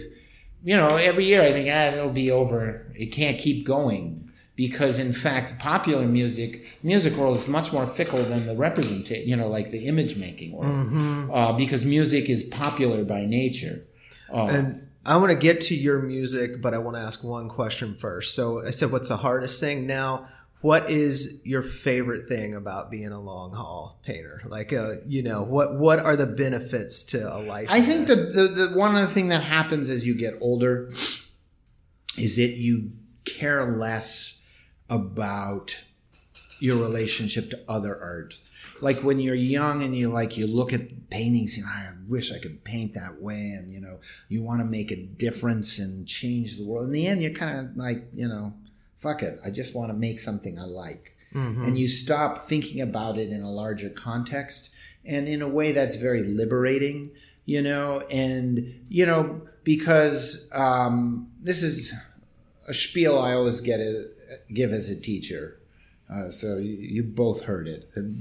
[0.63, 2.93] You know, every year I think, ah, it'll be over.
[2.95, 4.20] It can't keep going.
[4.61, 9.35] Because in fact, popular music, music world is much more fickle than the representation, you
[9.35, 10.71] know, like the image making world.
[10.71, 11.31] Mm-hmm.
[11.31, 13.83] Uh, because music is popular by nature.
[14.31, 17.49] Uh, and I want to get to your music, but I want to ask one
[17.49, 18.35] question first.
[18.35, 19.87] So I said, what's the hardest thing?
[19.87, 20.27] Now,
[20.61, 24.43] what is your favorite thing about being a long haul painter?
[24.45, 27.65] Like, uh, you know, what what are the benefits to a life?
[27.67, 30.89] I think the, the, the one other thing that happens as you get older
[32.15, 32.91] is that you
[33.25, 34.40] care less
[34.91, 35.83] about
[36.59, 38.39] your relationship to other art.
[38.81, 42.39] Like when you're young and you like you look at paintings and I wish I
[42.39, 46.57] could paint that way and you know you want to make a difference and change
[46.57, 48.53] the world in the end you're kind of like you know
[48.95, 51.15] fuck it I just want to make something I like.
[51.33, 51.63] Mm-hmm.
[51.63, 54.73] and you stop thinking about it in a larger context
[55.05, 57.11] and in a way that's very liberating
[57.45, 58.01] you know?
[58.11, 61.93] And you know because um, this is
[62.67, 64.05] a spiel I always get a,
[64.53, 65.61] give as a teacher
[66.11, 67.89] uh, so you, you, both heard it.
[67.95, 68.17] And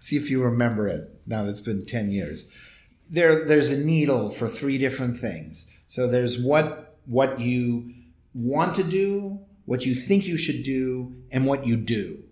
[0.00, 2.52] see if you remember it now that it's been 10 years.
[3.08, 5.72] There, there's a needle for three different things.
[5.86, 7.94] So there's what, what you
[8.34, 12.24] want to do, what you think you should do, and what you do.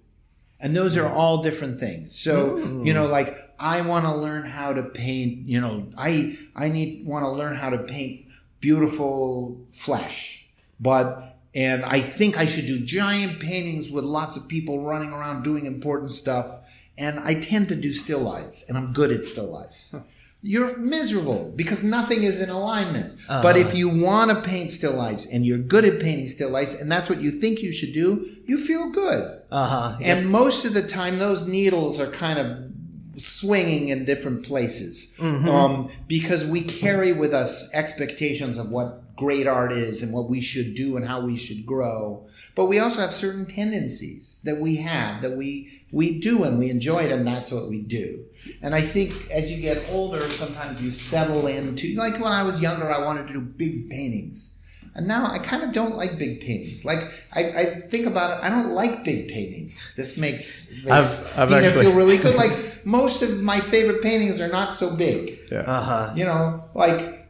[0.58, 2.18] And those are all different things.
[2.18, 6.70] So, you know, like I want to learn how to paint, you know, I I
[6.70, 8.26] need want to learn how to paint
[8.60, 10.48] beautiful flesh.
[10.80, 11.25] But
[11.56, 15.64] and I think I should do giant paintings with lots of people running around doing
[15.64, 16.60] important stuff.
[16.98, 19.94] And I tend to do still lives, and I'm good at still lives.
[20.42, 23.18] You're miserable because nothing is in alignment.
[23.26, 26.80] But if you want to paint still lives and you're good at painting still lives,
[26.80, 29.42] and that's what you think you should do, you feel good.
[29.50, 29.98] Uh huh.
[30.02, 35.14] And most of the time, those needles are kind of swinging in different places
[35.48, 40.40] um, because we carry with us expectations of what great art is and what we
[40.40, 42.26] should do and how we should grow.
[42.54, 46.68] But we also have certain tendencies that we have that we we do and we
[46.70, 48.24] enjoy it, and that's what we do.
[48.62, 52.60] And I think as you get older, sometimes you settle into like when I was
[52.60, 54.52] younger, I wanted to do big paintings.
[54.94, 56.84] And now I kind of don't like big paintings.
[56.86, 57.02] Like
[57.34, 59.92] I, I think about it, I don't like big paintings.
[59.94, 62.34] This makes, makes I've- I've actually- feel really good.
[62.34, 65.38] Like most of my favorite paintings are not so big.
[65.52, 65.60] Yeah.
[65.66, 66.12] Uh huh.
[66.16, 67.25] You know, like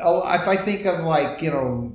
[0.00, 1.94] Oh, if I think of like you know.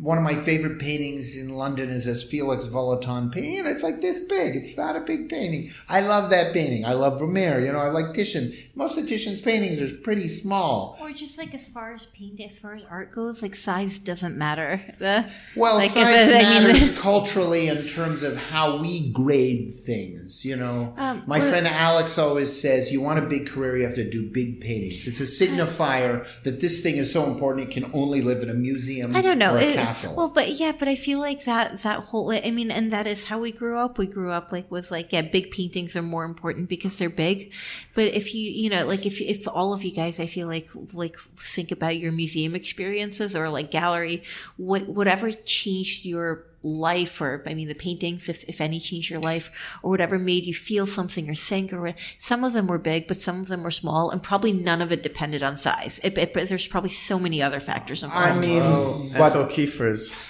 [0.00, 4.26] One of my favorite paintings in London is this Felix Vallotton painting, it's like this
[4.26, 4.56] big.
[4.56, 5.68] It's not a big painting.
[5.90, 6.86] I love that painting.
[6.86, 7.60] I love Vermeer.
[7.60, 8.52] You know, I like Titian.
[8.74, 10.96] Most of Titian's paintings are pretty small.
[11.00, 14.36] Or just like as far as paint, as far as art goes, like size doesn't
[14.36, 14.80] matter.
[15.00, 19.72] The, Well, like, size it- I mean- matters culturally in terms of how we grade
[19.72, 20.44] things.
[20.44, 23.94] You know, Um, my friend Alex always says, "You want a big career, you have
[23.94, 25.06] to do big paintings.
[25.06, 28.54] It's a signifier that this thing is so important it can only live in a
[28.54, 29.14] museum.
[29.14, 29.54] I don't know.
[29.54, 32.30] or a It- castle." well, but yeah, but I feel like that that whole.
[32.30, 33.98] I mean, and that is how we grew up.
[33.98, 37.52] We grew up like with like yeah, big paintings are more important because they're big.
[37.94, 40.68] But if you you know like if if all of you guys, I feel like
[40.94, 44.22] like think about your museum experiences or like gallery,
[44.56, 49.20] what whatever changed your life or i mean the paintings if, if any changed your
[49.20, 53.06] life or whatever made you feel something or think or some of them were big
[53.06, 56.00] but some of them were small and probably none of it depended on size.
[56.02, 58.44] It, it, but there's probably so many other factors involved.
[58.44, 60.29] I mean, oh, And but so Kiefer's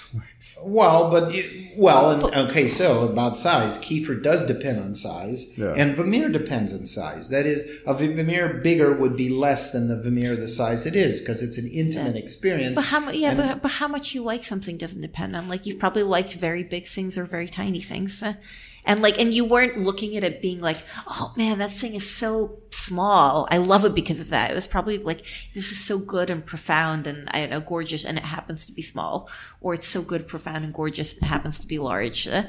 [0.64, 1.44] Well, but you,
[1.76, 2.66] well, and, okay.
[2.66, 5.74] So about size, Kiefer does depend on size, Yeah.
[5.76, 7.28] and Vermeer depends on size.
[7.30, 11.20] That is, a Vermeer bigger would be less than the Vermeer the size it is
[11.20, 12.74] because it's an intimate experience.
[12.74, 13.14] But how much?
[13.14, 15.48] Yeah, And- but, but how much you like something doesn't depend on.
[15.48, 18.34] Like you've probably liked very big things or very tiny things, uh,
[18.86, 22.08] and like, and you weren't looking at it being like, oh man, that thing is
[22.08, 23.46] so small.
[23.50, 24.50] I love it because of that.
[24.50, 25.18] It was probably like,
[25.54, 28.72] this is so good and profound and I don't know, gorgeous, and it happens to
[28.72, 29.28] be small,
[29.60, 32.26] or it's so good, profound, and gorgeous, and it happens to be large.
[32.26, 32.44] Uh,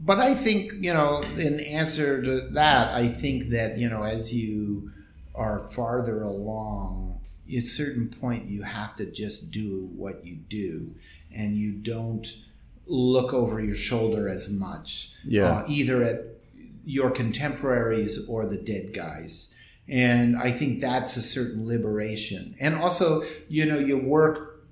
[0.00, 4.34] But I think, you know, in answer to that, I think that, you know, as
[4.34, 4.90] you
[5.34, 10.94] are farther along, at a certain point, you have to just do what you do
[11.34, 12.26] and you don't
[12.92, 15.12] look over your shoulder as much.
[15.24, 15.48] Yeah.
[15.48, 16.20] Uh, either at
[16.84, 19.56] your contemporaries or the dead guys.
[19.88, 22.54] And I think that's a certain liberation.
[22.60, 24.64] And also, you know, your work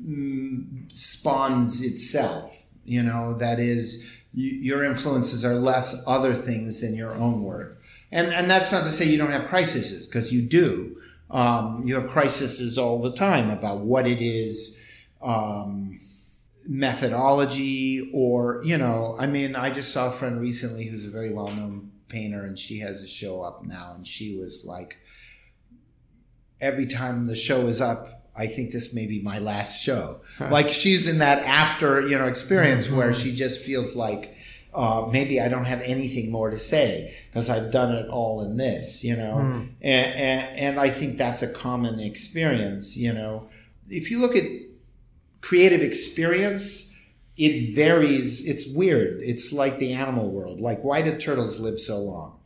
[0.00, 2.66] mm, spawns itself.
[2.84, 7.82] You know, that is, you, your influences are less other things than your own work.
[8.12, 10.96] And and that's not to say you don't have crises, because you do.
[11.28, 14.80] Um, you have crises all the time about what it is,
[15.20, 15.98] um,
[16.68, 19.16] methodology, or you know.
[19.18, 22.58] I mean, I just saw a friend recently who's a very well known painter, and
[22.58, 24.98] she has a show up now, and she was like,
[26.60, 30.20] every time the show is up, I think this may be my last show.
[30.40, 34.36] like she's in that after, you know, experience where she just feels like
[34.74, 38.58] uh, maybe I don't have anything more to say because I've done it all in
[38.58, 39.38] this, you know.
[39.80, 43.48] And, and and I think that's a common experience, you know.
[43.88, 44.44] If you look at
[45.40, 46.94] creative experience,
[47.36, 48.46] it varies.
[48.46, 49.20] It's weird.
[49.22, 50.60] It's like the animal world.
[50.60, 52.36] Like, why did turtles live so long?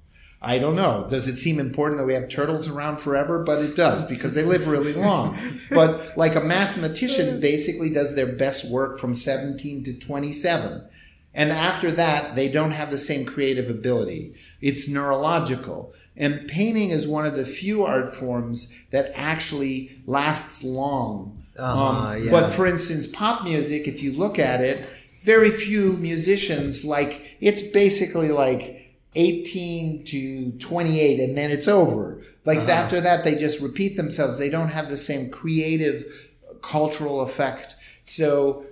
[0.43, 1.07] I don't know.
[1.09, 3.43] Does it seem important that we have turtles around forever?
[3.43, 5.37] But it does because they live really long.
[5.71, 10.89] but like a mathematician basically does their best work from 17 to 27.
[11.35, 14.35] And after that, they don't have the same creative ability.
[14.61, 15.93] It's neurological.
[16.17, 21.40] And painting is one of the few art forms that actually lasts long.
[21.61, 22.31] Uh-huh, yeah.
[22.31, 24.89] But for instance, pop music, if you look at it,
[25.23, 32.23] very few musicians like it's basically like 18 to 28 and then it's over.
[32.45, 34.39] Like after that, they just repeat themselves.
[34.39, 36.31] They don't have the same creative
[36.63, 37.77] cultural effect.
[38.05, 38.65] So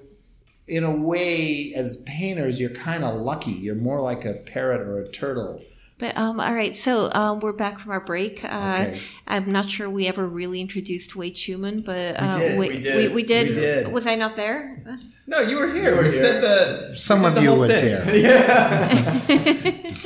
[0.67, 3.53] in a way, as painters, you're kind of lucky.
[3.53, 5.63] You're more like a parrot or a turtle
[5.99, 8.45] But um, all right, so um, we're back from our break.
[8.45, 8.49] Uh,
[8.89, 9.01] Okay.
[9.27, 12.97] I'm not sure we ever really introduced Wade Schuman, but uh, did, we, we did.
[12.97, 13.49] We, we did.
[13.49, 13.93] We did.
[13.93, 14.83] Was I not there?
[15.27, 15.97] No, you were here.
[15.97, 18.15] were we said the Some of you whole was thing.
[18.15, 18.39] here.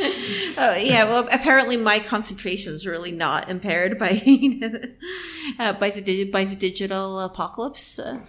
[0.59, 4.11] Oh yeah, well apparently my concentration is really not impaired by
[5.59, 7.99] uh, by the by the digital apocalypse.
[7.99, 8.21] Uh,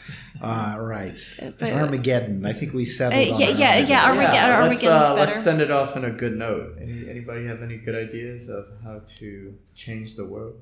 [0.42, 1.20] Uh, right.
[1.60, 2.46] but- Armageddon.
[2.46, 4.34] I think we uh, settled on yeah, yeah, Armageddon.
[4.34, 4.62] yeah.
[4.62, 5.16] Armageddon, let's, uh, better.
[5.26, 6.78] let's send it off on a good note.
[6.82, 10.56] Any, anybody have any good ideas of how to change the world?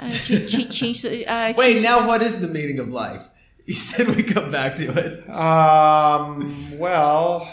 [0.00, 1.26] uh, ch- ch- change the.
[1.26, 3.28] Uh, Wait, change- now what is the meaning of life?
[3.68, 5.28] You said we come back to it.
[5.28, 7.46] Um, well,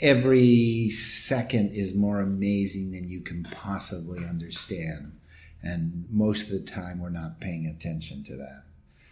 [0.00, 5.12] every second is more amazing than you can possibly understand.
[5.62, 8.62] And most of the time, we're not paying attention to that.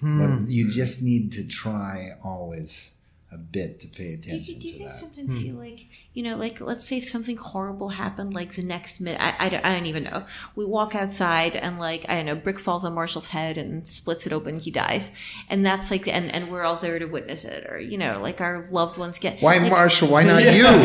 [0.00, 0.44] But hmm.
[0.46, 2.93] you just need to try always
[3.32, 5.06] a bit to pay Do you, attention do you to guys that.
[5.06, 5.60] sometimes feel hmm.
[5.60, 9.46] like you know, like let's say if something horrible happened, like the next minute, I,
[9.46, 10.24] I, don't, I don't even know.
[10.54, 14.24] We walk outside and like I don't know, brick falls on Marshall's head and splits
[14.24, 15.18] it open, he dies,
[15.50, 18.40] and that's like, and and we're all there to witness it, or you know, like
[18.40, 19.40] our loved ones get.
[19.40, 20.06] Why, like, Marshall?
[20.06, 20.62] Why not you?
[20.66, 20.78] I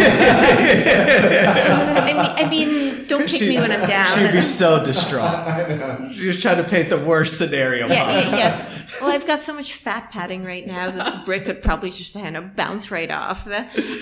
[2.07, 4.17] mean, I mean, don't kick me when I'm down.
[4.17, 6.15] She'd be so distraught.
[6.15, 8.37] She was trying to paint the worst scenario Yeah, possible.
[8.37, 8.78] yeah, yes.
[9.01, 10.89] Well, I've got so much fat padding right now.
[10.89, 13.47] This brick could probably just kind of bounce right off.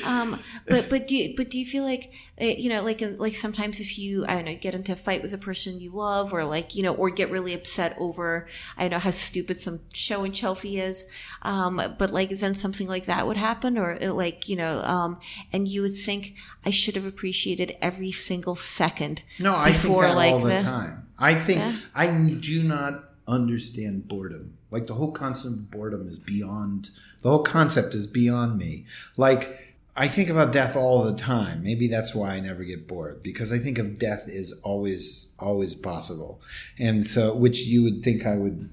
[0.05, 2.11] Um, but but do you, but do you feel like
[2.41, 5.22] uh, you know like like sometimes if you I don't know get into a fight
[5.22, 8.47] with a person you love or like you know or get really upset over
[8.77, 11.09] I don't know how stupid some show in Chelsea is,
[11.41, 15.19] um, but like then something like that would happen or uh, like you know um,
[15.51, 16.35] and you would think
[16.65, 19.23] I should have appreciated every single second.
[19.39, 21.07] No, I think that like, all the, the- time.
[21.19, 21.76] I think Yeah.
[21.95, 22.07] I
[22.39, 24.56] do not understand boredom.
[24.69, 26.89] Like the whole concept of boredom is beyond
[27.23, 28.85] the whole concept is beyond me.
[29.15, 31.64] Like I think about death all the time.
[31.64, 35.73] Maybe that's why I never get bored because I think of death is always always
[35.73, 36.41] possible.
[36.77, 38.69] And so which you would think I would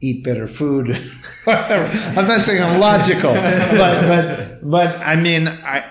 [0.00, 0.88] eat better food.
[1.46, 5.84] I'm not saying I'm logical, but but but I mean I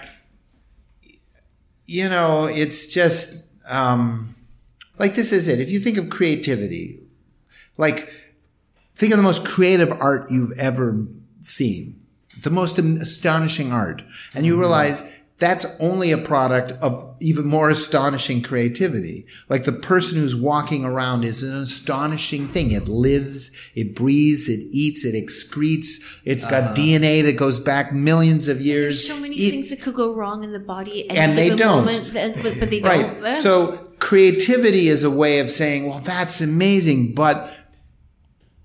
[1.90, 4.30] you know, it's just um,
[5.00, 5.60] like this is it.
[5.60, 7.00] If you think of creativity,
[7.78, 8.14] like
[9.00, 11.08] think of the most creative art you've ever
[11.40, 12.06] seen,
[12.44, 14.04] the most astonishing art,
[14.36, 14.62] and you mm-hmm.
[14.62, 19.26] realize that's only a product of even more astonishing creativity.
[19.48, 22.74] Like the person who's walking around is an astonishing thing.
[22.74, 26.22] It lives, it breathes, it eats, it excretes.
[26.26, 26.74] It's got uh-huh.
[26.74, 29.08] DNA that goes back millions of years.
[29.08, 31.50] There's so many It- things that could go wrong in the body, at And any
[31.52, 31.86] they don't.
[31.86, 32.12] Moment,
[32.44, 33.22] but, but they don't.
[33.22, 33.36] Right.
[33.36, 37.56] So creativity is a way of saying, well, that's amazing, but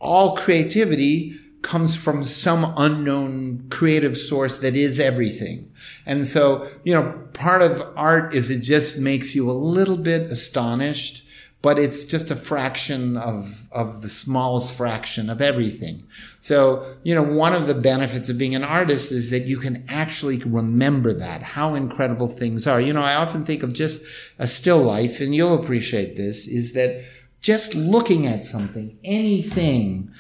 [0.05, 5.73] all creativity comes from some unknown creative source that is everything.
[6.05, 10.23] And so, you know, part of art is it just makes you a little bit
[10.31, 11.27] astonished,
[11.63, 16.03] but it's just a fraction of, of the smallest fraction of everything.
[16.39, 19.87] So, you know, one of the benefits of being an artist is that you can
[19.89, 22.79] actually remember that, how incredible things are.
[22.79, 24.05] You know, I often think of just
[24.39, 27.03] a still life, and you'll appreciate this, is that
[27.45, 30.11] just looking at something, anything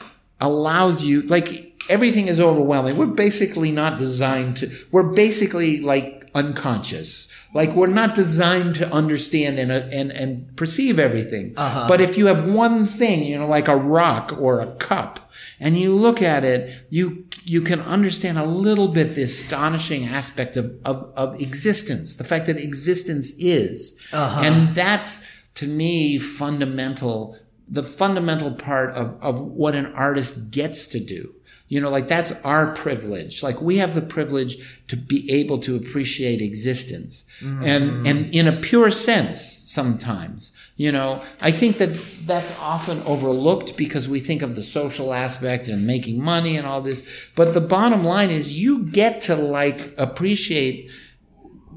[0.42, 2.98] allows you, like, everything is overwhelming.
[2.98, 7.28] We're basically not designed to, we're basically like unconscious.
[7.54, 11.54] Like we're not designed to understand and, and, and perceive everything.
[11.56, 11.86] Uh-huh.
[11.88, 15.30] But if you have one thing, you know, like a rock or a cup,
[15.60, 20.58] and you look at it, you, you can understand a little bit the astonishing aspect
[20.58, 24.06] of, of, of existence, the fact that existence is.
[24.12, 24.42] Uh-huh.
[24.44, 27.36] And that's, to me, fundamental,
[27.68, 31.34] the fundamental part of, of what an artist gets to do.
[31.68, 33.42] You know, like that's our privilege.
[33.42, 37.64] Like we have the privilege to be able to appreciate existence mm-hmm.
[37.64, 40.52] and, and in a pure sense sometimes.
[40.76, 41.90] You know, I think that
[42.26, 46.82] that's often overlooked because we think of the social aspect and making money and all
[46.82, 47.28] this.
[47.34, 50.90] But the bottom line is you get to like appreciate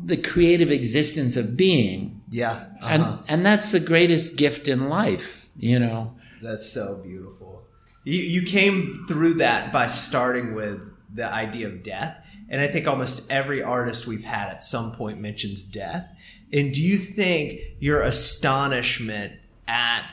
[0.04, 2.17] the creative existence of being.
[2.30, 2.66] Yeah.
[2.82, 3.24] And, uh-huh.
[3.28, 6.12] and that's the greatest gift in life, you know.
[6.42, 7.64] That's so beautiful.
[8.04, 10.82] You, you came through that by starting with
[11.14, 12.24] the idea of death.
[12.50, 16.08] And I think almost every artist we've had at some point mentions death.
[16.54, 19.34] And do you think your astonishment
[19.68, 20.10] at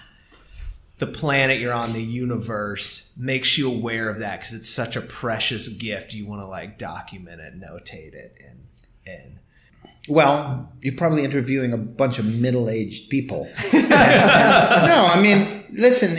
[0.99, 5.01] the planet you're on, the universe, makes you aware of that because it's such a
[5.01, 6.13] precious gift?
[6.15, 8.67] You want to like document it, notate it, and
[9.07, 9.39] and
[10.09, 13.49] Well, you're probably interviewing a bunch of middle-aged people.
[13.73, 16.13] no, I mean, listen.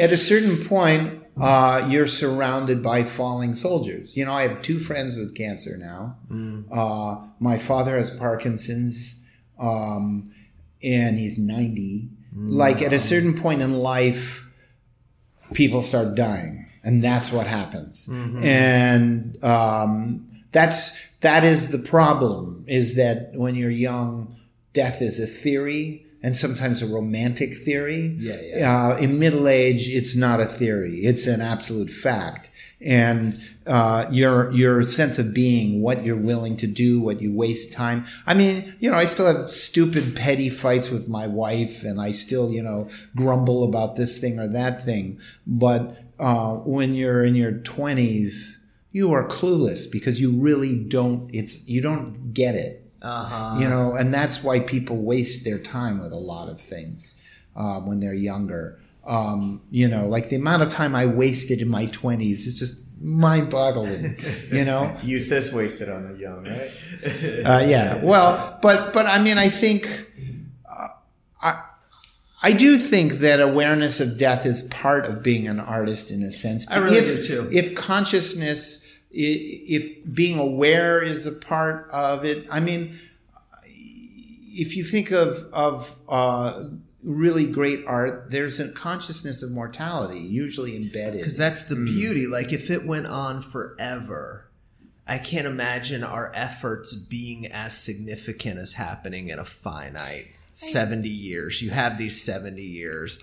[0.00, 4.16] At a certain point, uh, you're surrounded by falling soldiers.
[4.16, 6.16] You know, I have two friends with cancer now.
[6.72, 9.22] Uh, my father has Parkinson's,
[9.60, 10.32] um,
[10.82, 12.08] and he's 90.
[12.34, 14.46] Like at a certain point in life,
[15.52, 18.08] people start dying, and that's what happens.
[18.42, 22.64] And um, that's that is the problem.
[22.66, 24.36] Is that when you're young,
[24.72, 26.02] death is a theory.
[26.22, 28.16] And sometimes a romantic theory.
[28.18, 28.88] Yeah, yeah.
[28.88, 32.50] Uh, in middle age, it's not a theory; it's an absolute fact.
[32.80, 37.72] And uh, your your sense of being, what you're willing to do, what you waste
[37.72, 38.06] time.
[38.26, 42.10] I mean, you know, I still have stupid, petty fights with my wife, and I
[42.10, 45.20] still, you know, grumble about this thing or that thing.
[45.46, 48.65] But uh, when you're in your twenties,
[48.96, 51.28] you are clueless because you really don't.
[51.34, 52.82] It's you don't get it.
[53.02, 53.60] Uh-huh.
[53.60, 57.20] You know, and that's why people waste their time with a lot of things
[57.54, 58.80] uh, when they're younger.
[59.06, 62.84] Um, you know, like the amount of time I wasted in my twenties is just
[62.98, 64.16] mind-boggling.
[64.50, 67.44] you know, Use this wasted on the young, right?
[67.64, 68.02] uh, yeah.
[68.02, 69.86] Well, but but I mean, I think
[70.66, 70.88] uh,
[71.42, 71.62] I
[72.42, 76.30] I do think that awareness of death is part of being an artist in a
[76.30, 76.66] sense.
[76.70, 77.48] I really if, do, too.
[77.52, 78.85] If consciousness, i-
[79.18, 82.98] if being aware is a part of it, I mean,
[83.64, 86.64] if you think of of uh,
[87.04, 91.18] really great art, there's a consciousness of mortality usually embedded.
[91.20, 92.26] Because that's the beauty.
[92.26, 94.48] Like if it went on forever,
[95.06, 101.62] I can't imagine our efforts being as significant as happening in a finite 70 years.
[101.62, 103.22] You have these 70 years.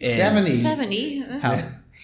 [0.00, 0.56] seventy.
[0.56, 1.22] 70.
[1.24, 1.58] uh, How,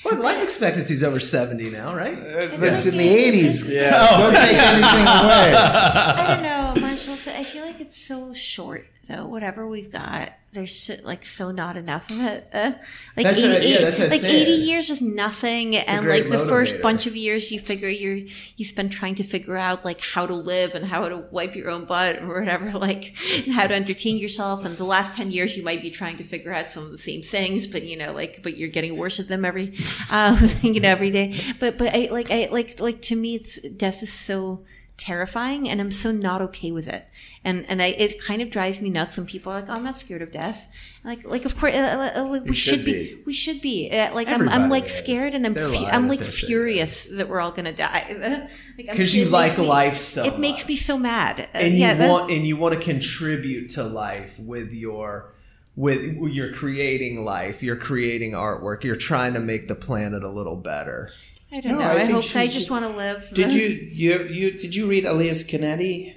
[0.05, 2.17] well, life expectancy is over 70 now, right?
[2.17, 3.69] Uh, that's in the eighties.
[3.69, 3.91] Yeah.
[3.95, 4.31] Oh.
[4.33, 5.55] Don't take anything away.
[5.55, 7.15] I don't know, Marshall.
[7.15, 9.27] I feel like it's so short, though.
[9.27, 12.49] Whatever we've got, there's so, like so not enough of it.
[12.53, 12.73] Uh,
[13.17, 16.45] like That's 80, what yeah, that's like eighty years is nothing, and great like the
[16.47, 20.27] first bunch of years, you figure you you spend trying to figure out like how
[20.27, 23.15] to live and how to wipe your own butt or whatever, like
[23.47, 24.65] and how to entertain yourself.
[24.65, 26.99] And the last ten years, you might be trying to figure out some of the
[26.99, 29.75] same things, but you know, like but you're getting worse at them every,
[30.11, 31.41] um, you know, every day.
[31.61, 34.65] But but I like I like like to me, it's death is so
[35.01, 37.07] terrifying and I'm so not okay with it.
[37.45, 39.83] And and I it kind of drives me nuts when people are like, oh, I'm
[39.85, 40.71] not scared of death.
[41.03, 42.93] Like like of course uh, uh, like, we should should be.
[43.17, 43.23] be.
[43.25, 47.07] we should be uh, like I'm, I'm like scared and I'm fu- I'm like furious
[47.07, 47.29] that.
[47.29, 48.47] we're all gonna die.
[48.79, 51.41] Like, Because you like me- life so It makes me so mad.
[51.41, 55.35] Uh, and yeah, you that- want and you want to contribute to life with your
[55.77, 56.03] with
[56.37, 61.09] you're creating life you're creating artwork you're trying to make the planet a little better
[61.53, 61.85] I don't No, know.
[61.85, 63.29] I I, hope she- I she- just want to live.
[63.35, 63.63] Did you
[64.03, 66.15] you you did you read Elias Canetti?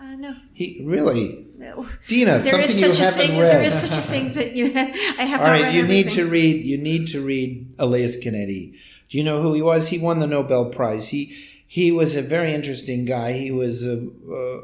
[0.00, 0.34] Uh, no.
[0.52, 1.86] He really No.
[2.08, 3.40] Dina There something you such a haven't thing.
[3.40, 3.54] read.
[3.56, 4.66] There is such a thing that you.
[4.74, 6.64] I have All right, you need to read.
[6.64, 8.72] You need to read Elias Canetti.
[9.08, 9.88] Do you know who he was?
[9.88, 11.08] He won the Nobel Prize.
[11.08, 11.32] He
[11.66, 13.32] he was a very interesting guy.
[13.32, 14.08] He was a,
[14.40, 14.60] uh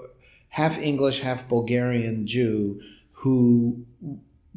[0.51, 2.81] half English, half Bulgarian Jew
[3.13, 3.85] who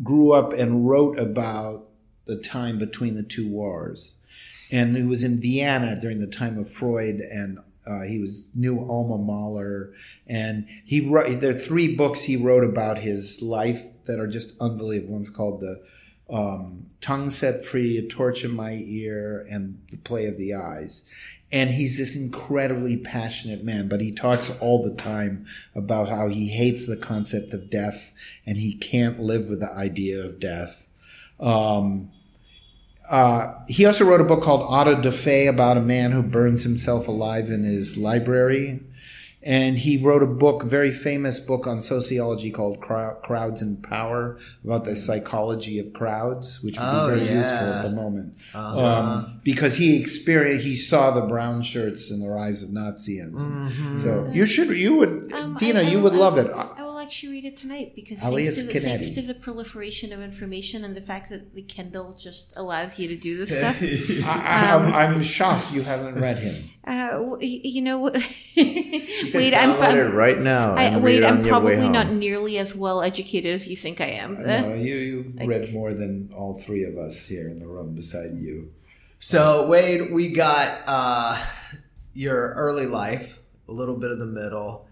[0.02, 1.88] grew up and wrote about
[2.26, 4.18] the time between the two wars.
[4.74, 8.80] And he was in Vienna during the time of Freud, and uh, he was knew
[8.80, 9.94] Alma Mahler,
[10.28, 11.40] and he wrote.
[11.40, 15.14] There are three books he wrote about his life that are just unbelievable.
[15.14, 15.84] One's called the
[16.30, 21.10] um, Tongue Set Free, A Torch in My Ear, and The Play of the Eyes.
[21.52, 25.46] And he's this incredibly passionate man, but he talks all the time
[25.76, 28.12] about how he hates the concept of death
[28.44, 30.88] and he can't live with the idea of death.
[31.40, 32.10] Um,
[33.14, 36.64] uh, he also wrote a book called Auto da Fe about a man who burns
[36.64, 38.82] himself alive in his library.
[39.46, 44.40] And he wrote a book, a very famous book on sociology called Crowds and Power,
[44.64, 47.42] about the psychology of crowds, which would Oh, be very yeah.
[47.42, 48.38] useful at the moment.
[48.56, 48.80] Uh-huh.
[49.26, 53.34] Um, because he experienced, he saw the brown shirts and the rise of Nazism.
[53.36, 53.98] Mm-hmm.
[53.98, 56.48] So you should, you would, Um, Dina, I- I you will- would love it.
[57.22, 60.22] I will read it tonight because Elias thanks to, the, thanks to the proliferation of
[60.22, 63.82] information and the fact that the Kindle just allows you to do this stuff.
[64.28, 66.70] I, Um, I, I'm shocked you haven't read him.
[66.86, 68.16] Uh, you know, what?
[68.56, 70.76] You wait, I'm, I'm right now.
[70.76, 74.42] I, wait, I'm probably not nearly as well educated as you think I am.
[74.44, 78.34] No, you, you've read more than all three of us here in the room beside
[78.38, 78.72] you.
[79.20, 81.44] so wade we got uh
[82.14, 84.88] your early life a little bit of the middle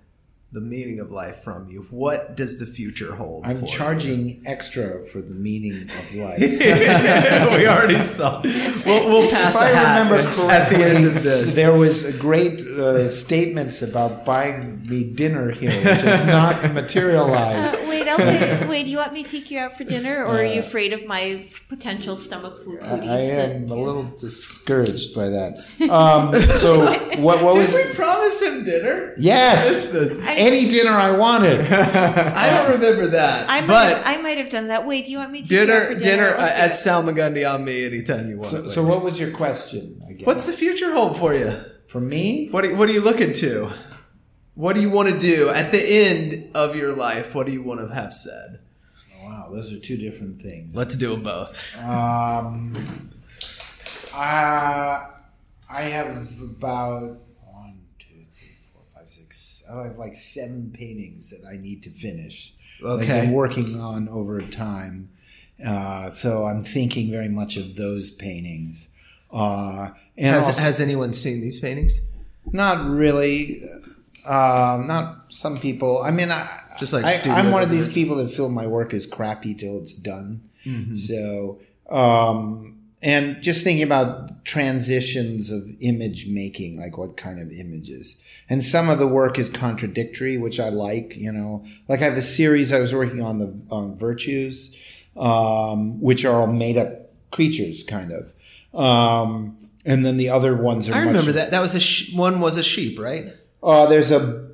[0.54, 3.68] the meaning of life from you what does the future hold I'm for you?
[3.72, 6.40] charging extra for the meaning of life.
[7.58, 8.42] we already saw
[8.86, 12.04] we'll, we'll pass if a I hat remember at the end of this there was
[12.04, 17.76] a great uh, statements about buying me dinner here, which has not materialized.
[18.02, 20.24] Uh, wait, I'll take, wait, do you want me to take you out for dinner,
[20.26, 23.00] or are you afraid of my potential stomach flu I.
[23.00, 25.58] I am a little discouraged by that.
[25.92, 27.42] Um, so what?
[27.42, 27.74] What was?
[27.76, 29.14] Did we promise him dinner?
[29.18, 31.60] Yes, This- any dinner I wanted.
[31.72, 33.48] I don't remember that.
[33.50, 34.86] I might, but I might have done that.
[34.86, 36.38] Wait, do you want me to take you out dinner, for dinner dinner?
[36.38, 36.74] uh, at it.
[36.74, 38.52] Salmagundi on me anytime you want.
[38.52, 40.02] So, so what was your question?
[40.08, 40.26] I guess?
[40.28, 41.52] What's the future hold for you?
[41.88, 42.48] for me?
[42.52, 43.70] What are, what are you looking to?
[44.56, 47.34] What do you want to do at the end of your life?
[47.34, 48.60] What do you want to have said?
[49.24, 50.76] Wow, those are two different things.
[50.76, 51.78] Let's do them both.
[51.84, 53.12] Um,
[54.14, 55.08] I
[55.70, 59.64] I have about one, two, three, four, five, six.
[59.72, 62.54] I have like seven paintings that I need to finish.
[62.82, 63.22] Like Okay.
[63.22, 65.10] I'm working on over time.
[65.66, 68.90] Uh, so I'm thinking very much of those paintings.
[69.32, 72.02] Uh, and Has, also- has anyone seen these paintings?
[72.52, 73.62] not really.
[74.26, 76.02] Um, not some people.
[76.04, 76.48] I mean, I,
[76.80, 79.78] just like I, I'm one of these people that feel my work is crappy till
[79.78, 80.42] it's done.
[80.66, 80.96] Mm-hmm.
[80.96, 88.24] So, um, and just thinking about transitions of image making, like what kind of images.
[88.48, 91.16] And some of the work is contradictory, which I like.
[91.18, 96.00] You know, like I have a series I was working on the on virtues, um,
[96.00, 98.34] which are all made up creatures, kind of.
[98.80, 100.94] Um, and then the other ones are.
[100.94, 101.52] I much- remember that.
[101.52, 103.34] That was a sh- one was a sheep, right?
[103.64, 104.50] Uh, there's a.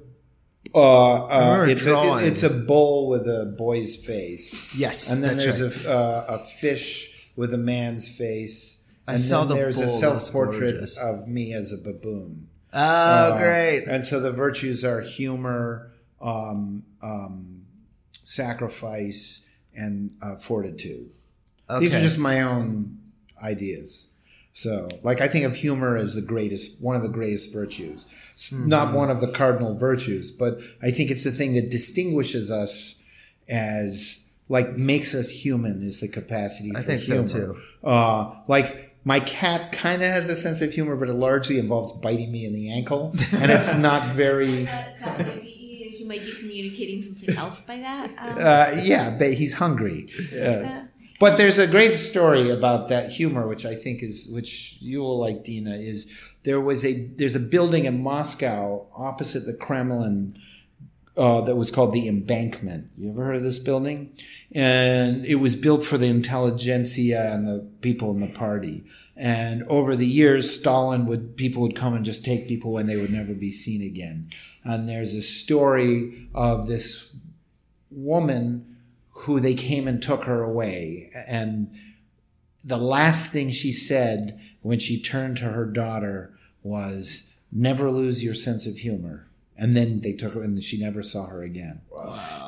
[0.76, 4.76] Uh, uh, it's, a, it's a bull with a boy's face.
[4.76, 8.84] Yes, And then that's there's a, uh, a fish with a man's face.
[9.08, 10.98] I and saw then the there's a self portrait gorgeous.
[11.00, 12.50] of me as a baboon.
[12.74, 12.80] Oh,
[13.34, 13.86] Uh, great!
[13.88, 17.64] And so the virtues are humor, um, um,
[18.24, 21.12] sacrifice, and uh, fortitude.
[21.80, 22.98] These are just my own
[23.44, 24.07] ideas.
[24.58, 28.08] So, like, I think of humor as the greatest, one of the greatest virtues.
[28.34, 28.68] It's Mm-hmm.
[28.70, 33.04] not one of the cardinal virtues, but I think it's the thing that distinguishes us
[33.48, 37.62] as, like, makes us human is the capacity for I think so, too.
[37.84, 41.92] Uh, like, my cat kind of has a sense of humor, but it largely involves
[42.00, 44.64] biting me in the ankle, and it's not very.
[44.66, 45.54] That- that might be-
[45.98, 48.10] He might be communicating something else by that.
[48.18, 50.08] Um, Uh, yeah, but he's hungry.
[50.34, 50.82] Uh,
[51.20, 55.20] but there's a great story about that humor, which I think is, which you will
[55.20, 55.76] like, Dina.
[55.76, 56.12] Is
[56.44, 60.38] there was a there's a building in Moscow opposite the Kremlin
[61.18, 62.92] uh, that was called the Embankment.
[62.96, 64.14] You ever heard of this building?
[64.54, 68.86] And it was built for the intelligentsia and the people in the party.
[69.16, 72.98] And over the years, Stalin would people would come and just take people and they
[72.98, 74.30] would never be seen again.
[74.64, 77.16] And there's a story of this
[77.90, 78.77] woman
[79.20, 81.10] who they came and took her away.
[81.28, 81.74] And
[82.64, 88.34] the last thing she said when she turned to her daughter was, never lose your
[88.34, 89.28] sense of humor.
[89.58, 91.82] And then they took her and she never saw her again.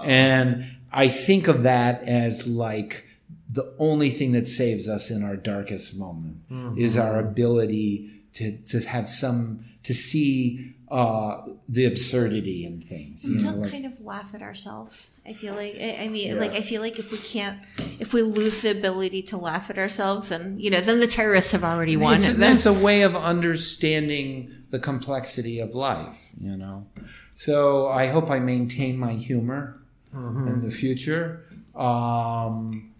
[0.05, 3.07] And I think of that as like
[3.49, 6.77] the only thing that saves us in our darkest moment mm-hmm.
[6.77, 13.27] is our ability to, to have some, to see uh, the absurdity in things.
[13.29, 15.11] You know, to like, kind of laugh at ourselves.
[15.25, 17.59] I feel like I, I mean, like I feel like if we can't,
[17.99, 21.51] if we lose the ability to laugh at ourselves, and you know, then the terrorists
[21.51, 22.15] have already won.
[22.17, 26.87] It's, And a, then- it's a way of understanding the complexity of life, you know.
[27.33, 29.79] So I hope I maintain my humor
[30.13, 31.45] in the future.
[31.75, 32.91] Um,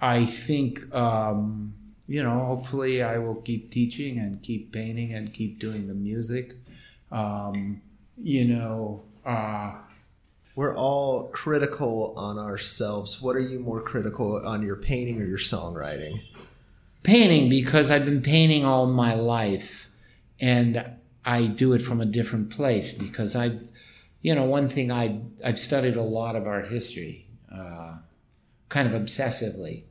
[0.00, 1.74] I think, um,
[2.06, 6.54] you know, hopefully I will keep teaching and keep painting and keep doing the music.
[7.10, 7.82] Um,
[8.20, 9.74] you know, uh,
[10.54, 13.22] We're all critical on ourselves.
[13.22, 16.20] What are you more critical on your painting or your songwriting?
[17.02, 19.88] painting because I've been painting all my life
[20.40, 20.84] and
[21.24, 23.66] I do it from a different place because I've,
[24.20, 27.98] you know, one thing I, I've studied a lot of art history, uh,
[28.68, 29.84] kind of obsessively.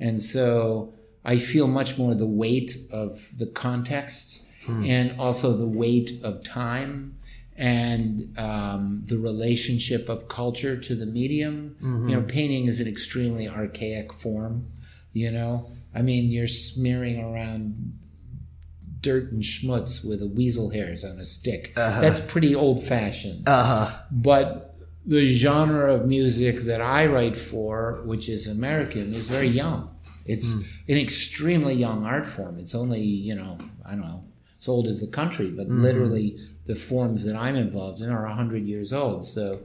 [0.00, 0.92] And so
[1.24, 7.16] I feel much more the weight of the context and also the weight of time
[7.56, 11.76] and um, the relationship of culture to the medium.
[12.08, 14.66] You know, painting is an extremely archaic form,
[15.12, 15.70] you know.
[15.94, 17.78] I mean, you're smearing around
[19.00, 21.72] dirt and schmutz with a weasel hairs on a stick.
[21.76, 23.48] That's pretty old fashioned.
[23.48, 23.98] Uh huh.
[24.10, 24.74] But
[25.06, 29.94] the genre of music that I write for, which is American, is very young.
[30.26, 30.56] It's
[30.88, 32.58] an extremely young art form.
[32.58, 34.24] It's only, you know, I don't know,
[34.64, 38.64] as old as the country, but literally the forms that I'm involved in are 100
[38.64, 39.24] years old.
[39.24, 39.60] So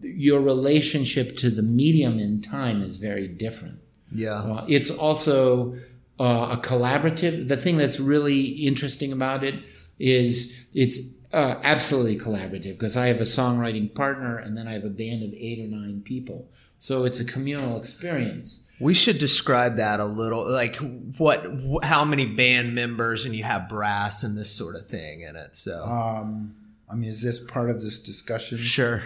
[0.00, 3.78] your relationship to the medium in time is very different.
[4.12, 4.40] Yeah.
[4.40, 5.76] Uh, it's also
[6.18, 7.48] uh, a collaborative.
[7.48, 9.54] The thing that's really interesting about it
[9.98, 10.98] is it's
[11.32, 15.22] Uh, absolutely collaborative because I have a songwriting partner and then I have a band
[15.22, 16.38] of eight or nine people.
[16.76, 18.48] So it's a communal experience.
[18.80, 20.76] We should describe that a little, like
[21.18, 25.20] what, wh- how many band members, and you have brass and this sort of thing
[25.20, 25.56] in it.
[25.56, 26.54] So Um,
[26.90, 28.58] I mean, is this part of this discussion?
[28.58, 29.02] sure,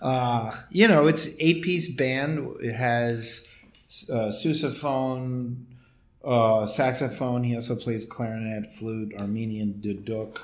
[0.00, 2.56] Uh, you know, it's eight piece band.
[2.62, 3.46] It has
[4.10, 5.64] uh, sousaphone,
[6.24, 7.44] uh, saxophone.
[7.44, 10.38] He also plays clarinet, flute, Armenian duduk,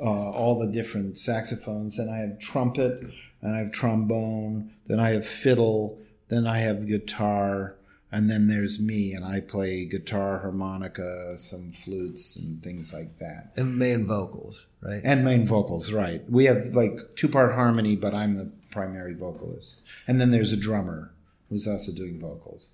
[0.00, 1.98] uh, all the different saxophones.
[2.00, 3.04] And I have trumpet,
[3.40, 4.72] and I have trombone.
[4.86, 5.98] Then I have fiddle.
[6.28, 7.76] Then I have guitar.
[8.10, 13.52] And then there's me, and I play guitar, harmonica, some flutes, and things like that.
[13.56, 15.02] and main vocals, right?
[15.04, 16.22] And main vocals, right.
[16.30, 19.82] We have like two part harmony, but I'm the primary vocalist.
[20.06, 21.12] And then there's a drummer
[21.50, 22.72] who's also doing vocals.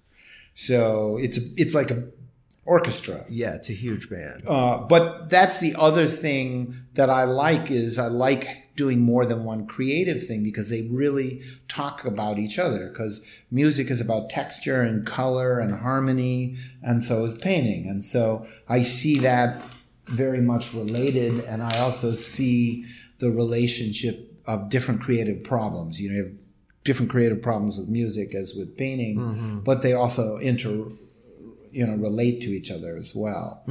[0.55, 2.05] So it's a, it's like a
[2.65, 3.25] orchestra.
[3.29, 4.45] yeah, it's a huge band.
[4.47, 9.45] Uh, but that's the other thing that I like is I like doing more than
[9.45, 14.81] one creative thing because they really talk about each other because music is about texture
[14.83, 17.89] and color and harmony and so is painting.
[17.89, 19.63] And so I see that
[20.07, 22.85] very much related and I also see
[23.19, 26.01] the relationship of different creative problems.
[26.01, 26.33] You know you have
[26.83, 29.17] different creative problems with music as with painting
[29.65, 30.85] but they also inter
[31.73, 33.63] you know relate to each other as well.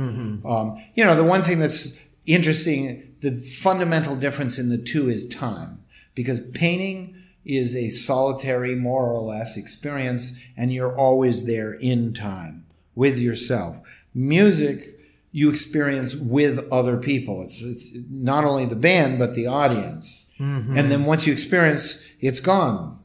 [0.46, 5.28] Um, you know, the one thing that's interesting, the fundamental difference in the two is
[5.28, 5.84] time,
[6.14, 12.66] because painting is a solitary, more or less, experience, and you're always there in time
[12.96, 13.80] with yourself.
[14.14, 15.00] Music
[15.32, 17.42] you experience with other people.
[17.42, 20.78] It's, it's not only the band but the audience, mm-hmm.
[20.78, 22.96] and then once you experience, it's gone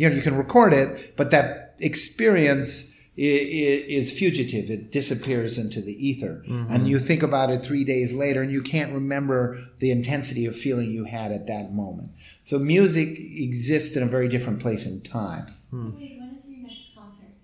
[0.00, 2.89] you know you can record it but that experience
[3.20, 4.70] is fugitive.
[4.70, 6.42] It disappears into the ether.
[6.48, 6.72] Mm-hmm.
[6.72, 10.56] And you think about it three days later and you can't remember the intensity of
[10.56, 12.10] feeling you had at that moment.
[12.40, 15.44] So music exists in a very different place in time.
[15.72, 17.34] Wait, when is your next concert?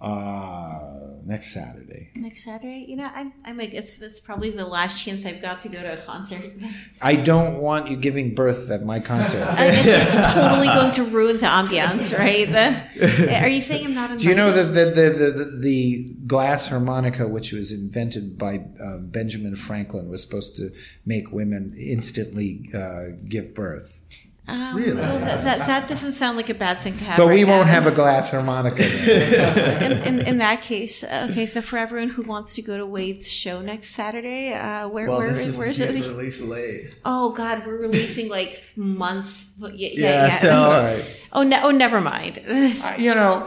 [0.00, 2.84] Uh, next saturday Next Saturday?
[2.86, 5.80] You know, I'm, I'm like, it's, it's probably the last chance I've got to go
[5.80, 6.52] to a concert.
[7.00, 10.92] i don't want you giving birth at my concert I mean, it's, it's totally going
[10.92, 12.46] to ruin the ambiance, right?
[12.46, 14.22] The, are you saying I'm not invited?
[14.22, 18.56] Do you know that the, the, the, the, the glass harmonica, which was invented by
[18.56, 20.70] uh, Benjamin Franklin, was supposed to
[21.06, 24.04] make women instantly uh, give birth?
[24.50, 24.92] Um, really?
[24.94, 27.16] that, that, that doesn't sound like a bad thing to have.
[27.18, 27.72] But right we won't now.
[27.72, 28.82] have a glass harmonica.
[28.82, 29.82] then.
[29.92, 31.46] in, in, in that case, uh, okay.
[31.46, 35.34] So for everyone who wants to go to Wade's show next Saturday, uh, where where
[35.56, 35.90] where's it?
[35.90, 36.94] released late.
[37.04, 39.52] Oh God, we're releasing like months.
[39.60, 39.88] Yeah, yeah.
[39.92, 40.28] Yeah, yeah.
[40.30, 41.16] so All right.
[41.32, 42.42] oh no, oh never mind.
[42.48, 43.46] I- you know,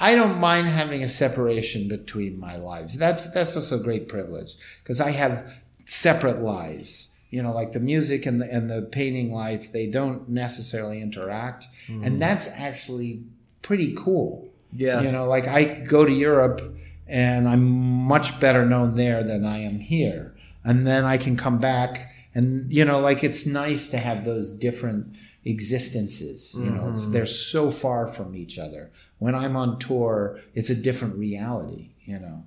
[0.00, 2.96] I don't mind having a separation between my lives.
[2.96, 5.52] That's that's also a great privilege because I have
[5.84, 7.07] separate lives.
[7.30, 11.66] You know, like the music and the and the painting life, they don't necessarily interact,
[11.88, 13.22] and that's actually
[13.62, 14.48] pretty cool.
[14.72, 15.00] Yeah.
[15.02, 16.60] You know, like I go to Europe
[17.06, 20.34] and I'm much better known there than I am here.
[20.64, 24.52] And then I can come back and, you know, like it's nice to have those
[24.52, 26.54] different existences.
[26.58, 28.90] You know, it's, they're so far from each other.
[29.18, 32.44] When I'm on tour, it's a different reality, you know.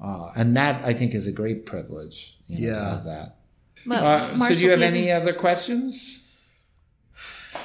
[0.00, 2.38] Uh, and that I think is a great privilege.
[2.48, 3.00] You know, Yeah.
[3.04, 3.36] that.
[3.86, 6.16] Well, Uh, so do you have any other questions?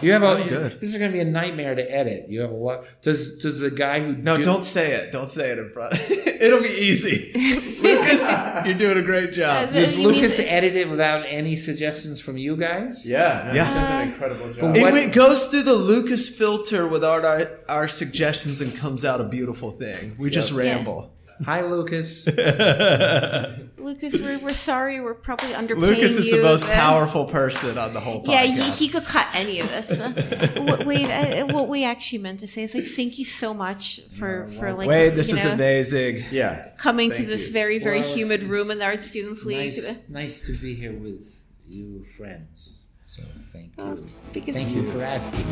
[0.02, 0.80] You have a good.
[0.82, 2.26] This is going to be a nightmare to edit.
[2.28, 2.84] You have a lot.
[3.02, 5.12] Does does the guy who No, do- don't say it.
[5.12, 5.94] Don't say it in front.
[6.42, 7.32] It'll be easy.
[7.82, 8.30] Lucas,
[8.66, 9.70] you're doing a great job.
[9.70, 13.06] Uh, Does You mean- Lucas edit it without any suggestions from you guys?
[13.08, 13.74] Yeah, no, Yeah.
[13.74, 14.76] does an incredible job.
[14.76, 19.06] It, What- it goes through the Lucas filter with our, our our suggestions and comes
[19.06, 20.16] out a beautiful thing.
[20.20, 21.15] We just ramble.
[21.44, 22.26] Hi, Lucas.
[23.78, 25.02] Lucas, we're, we're sorry.
[25.02, 28.28] We're probably underpaying Lucas is the most but- powerful person on the whole podcast.
[28.32, 30.00] Yeah, he, he could cut any of this.
[30.00, 30.10] Uh,
[30.56, 34.00] w- Wade, uh, what we actually meant to say is like, thank you so much
[34.18, 36.24] for for like, Wade, this you is know, amazing.
[36.32, 36.72] Yeah.
[36.78, 37.54] coming to this you.
[37.54, 39.74] very very Well, humid room it's in the Art Students League.
[39.76, 42.88] nice, nice to be here with you, friends.
[43.06, 44.06] So thank you.
[44.34, 45.46] Because Thank you for asking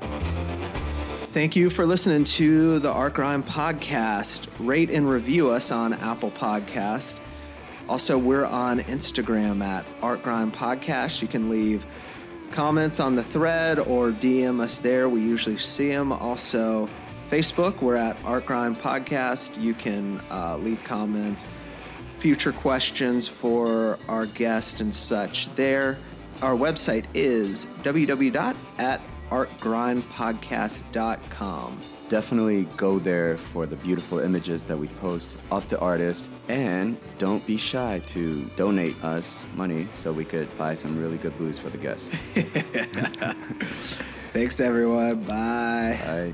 [0.00, 0.78] me.
[1.38, 4.48] Thank you for listening to the Art Grind podcast.
[4.58, 7.16] Rate and review us on Apple Podcast.
[7.88, 11.22] Also, we're on Instagram at Art Grind Podcast.
[11.22, 11.86] You can leave
[12.50, 15.08] comments on the thread or DM us there.
[15.08, 16.10] We usually see them.
[16.10, 16.90] Also,
[17.30, 19.62] Facebook, we're at Art Grind Podcast.
[19.62, 21.46] You can uh, leave comments,
[22.18, 25.98] future questions for our guest and such there.
[26.42, 31.80] Our website is www.at artgrindpodcast.com.
[32.08, 36.30] Definitely go there for the beautiful images that we post of the artist.
[36.48, 41.36] And don't be shy to donate us money so we could buy some really good
[41.36, 42.08] booze for the guests.
[44.32, 45.24] Thanks, everyone.
[45.24, 45.98] Bye.
[46.02, 46.32] Bye.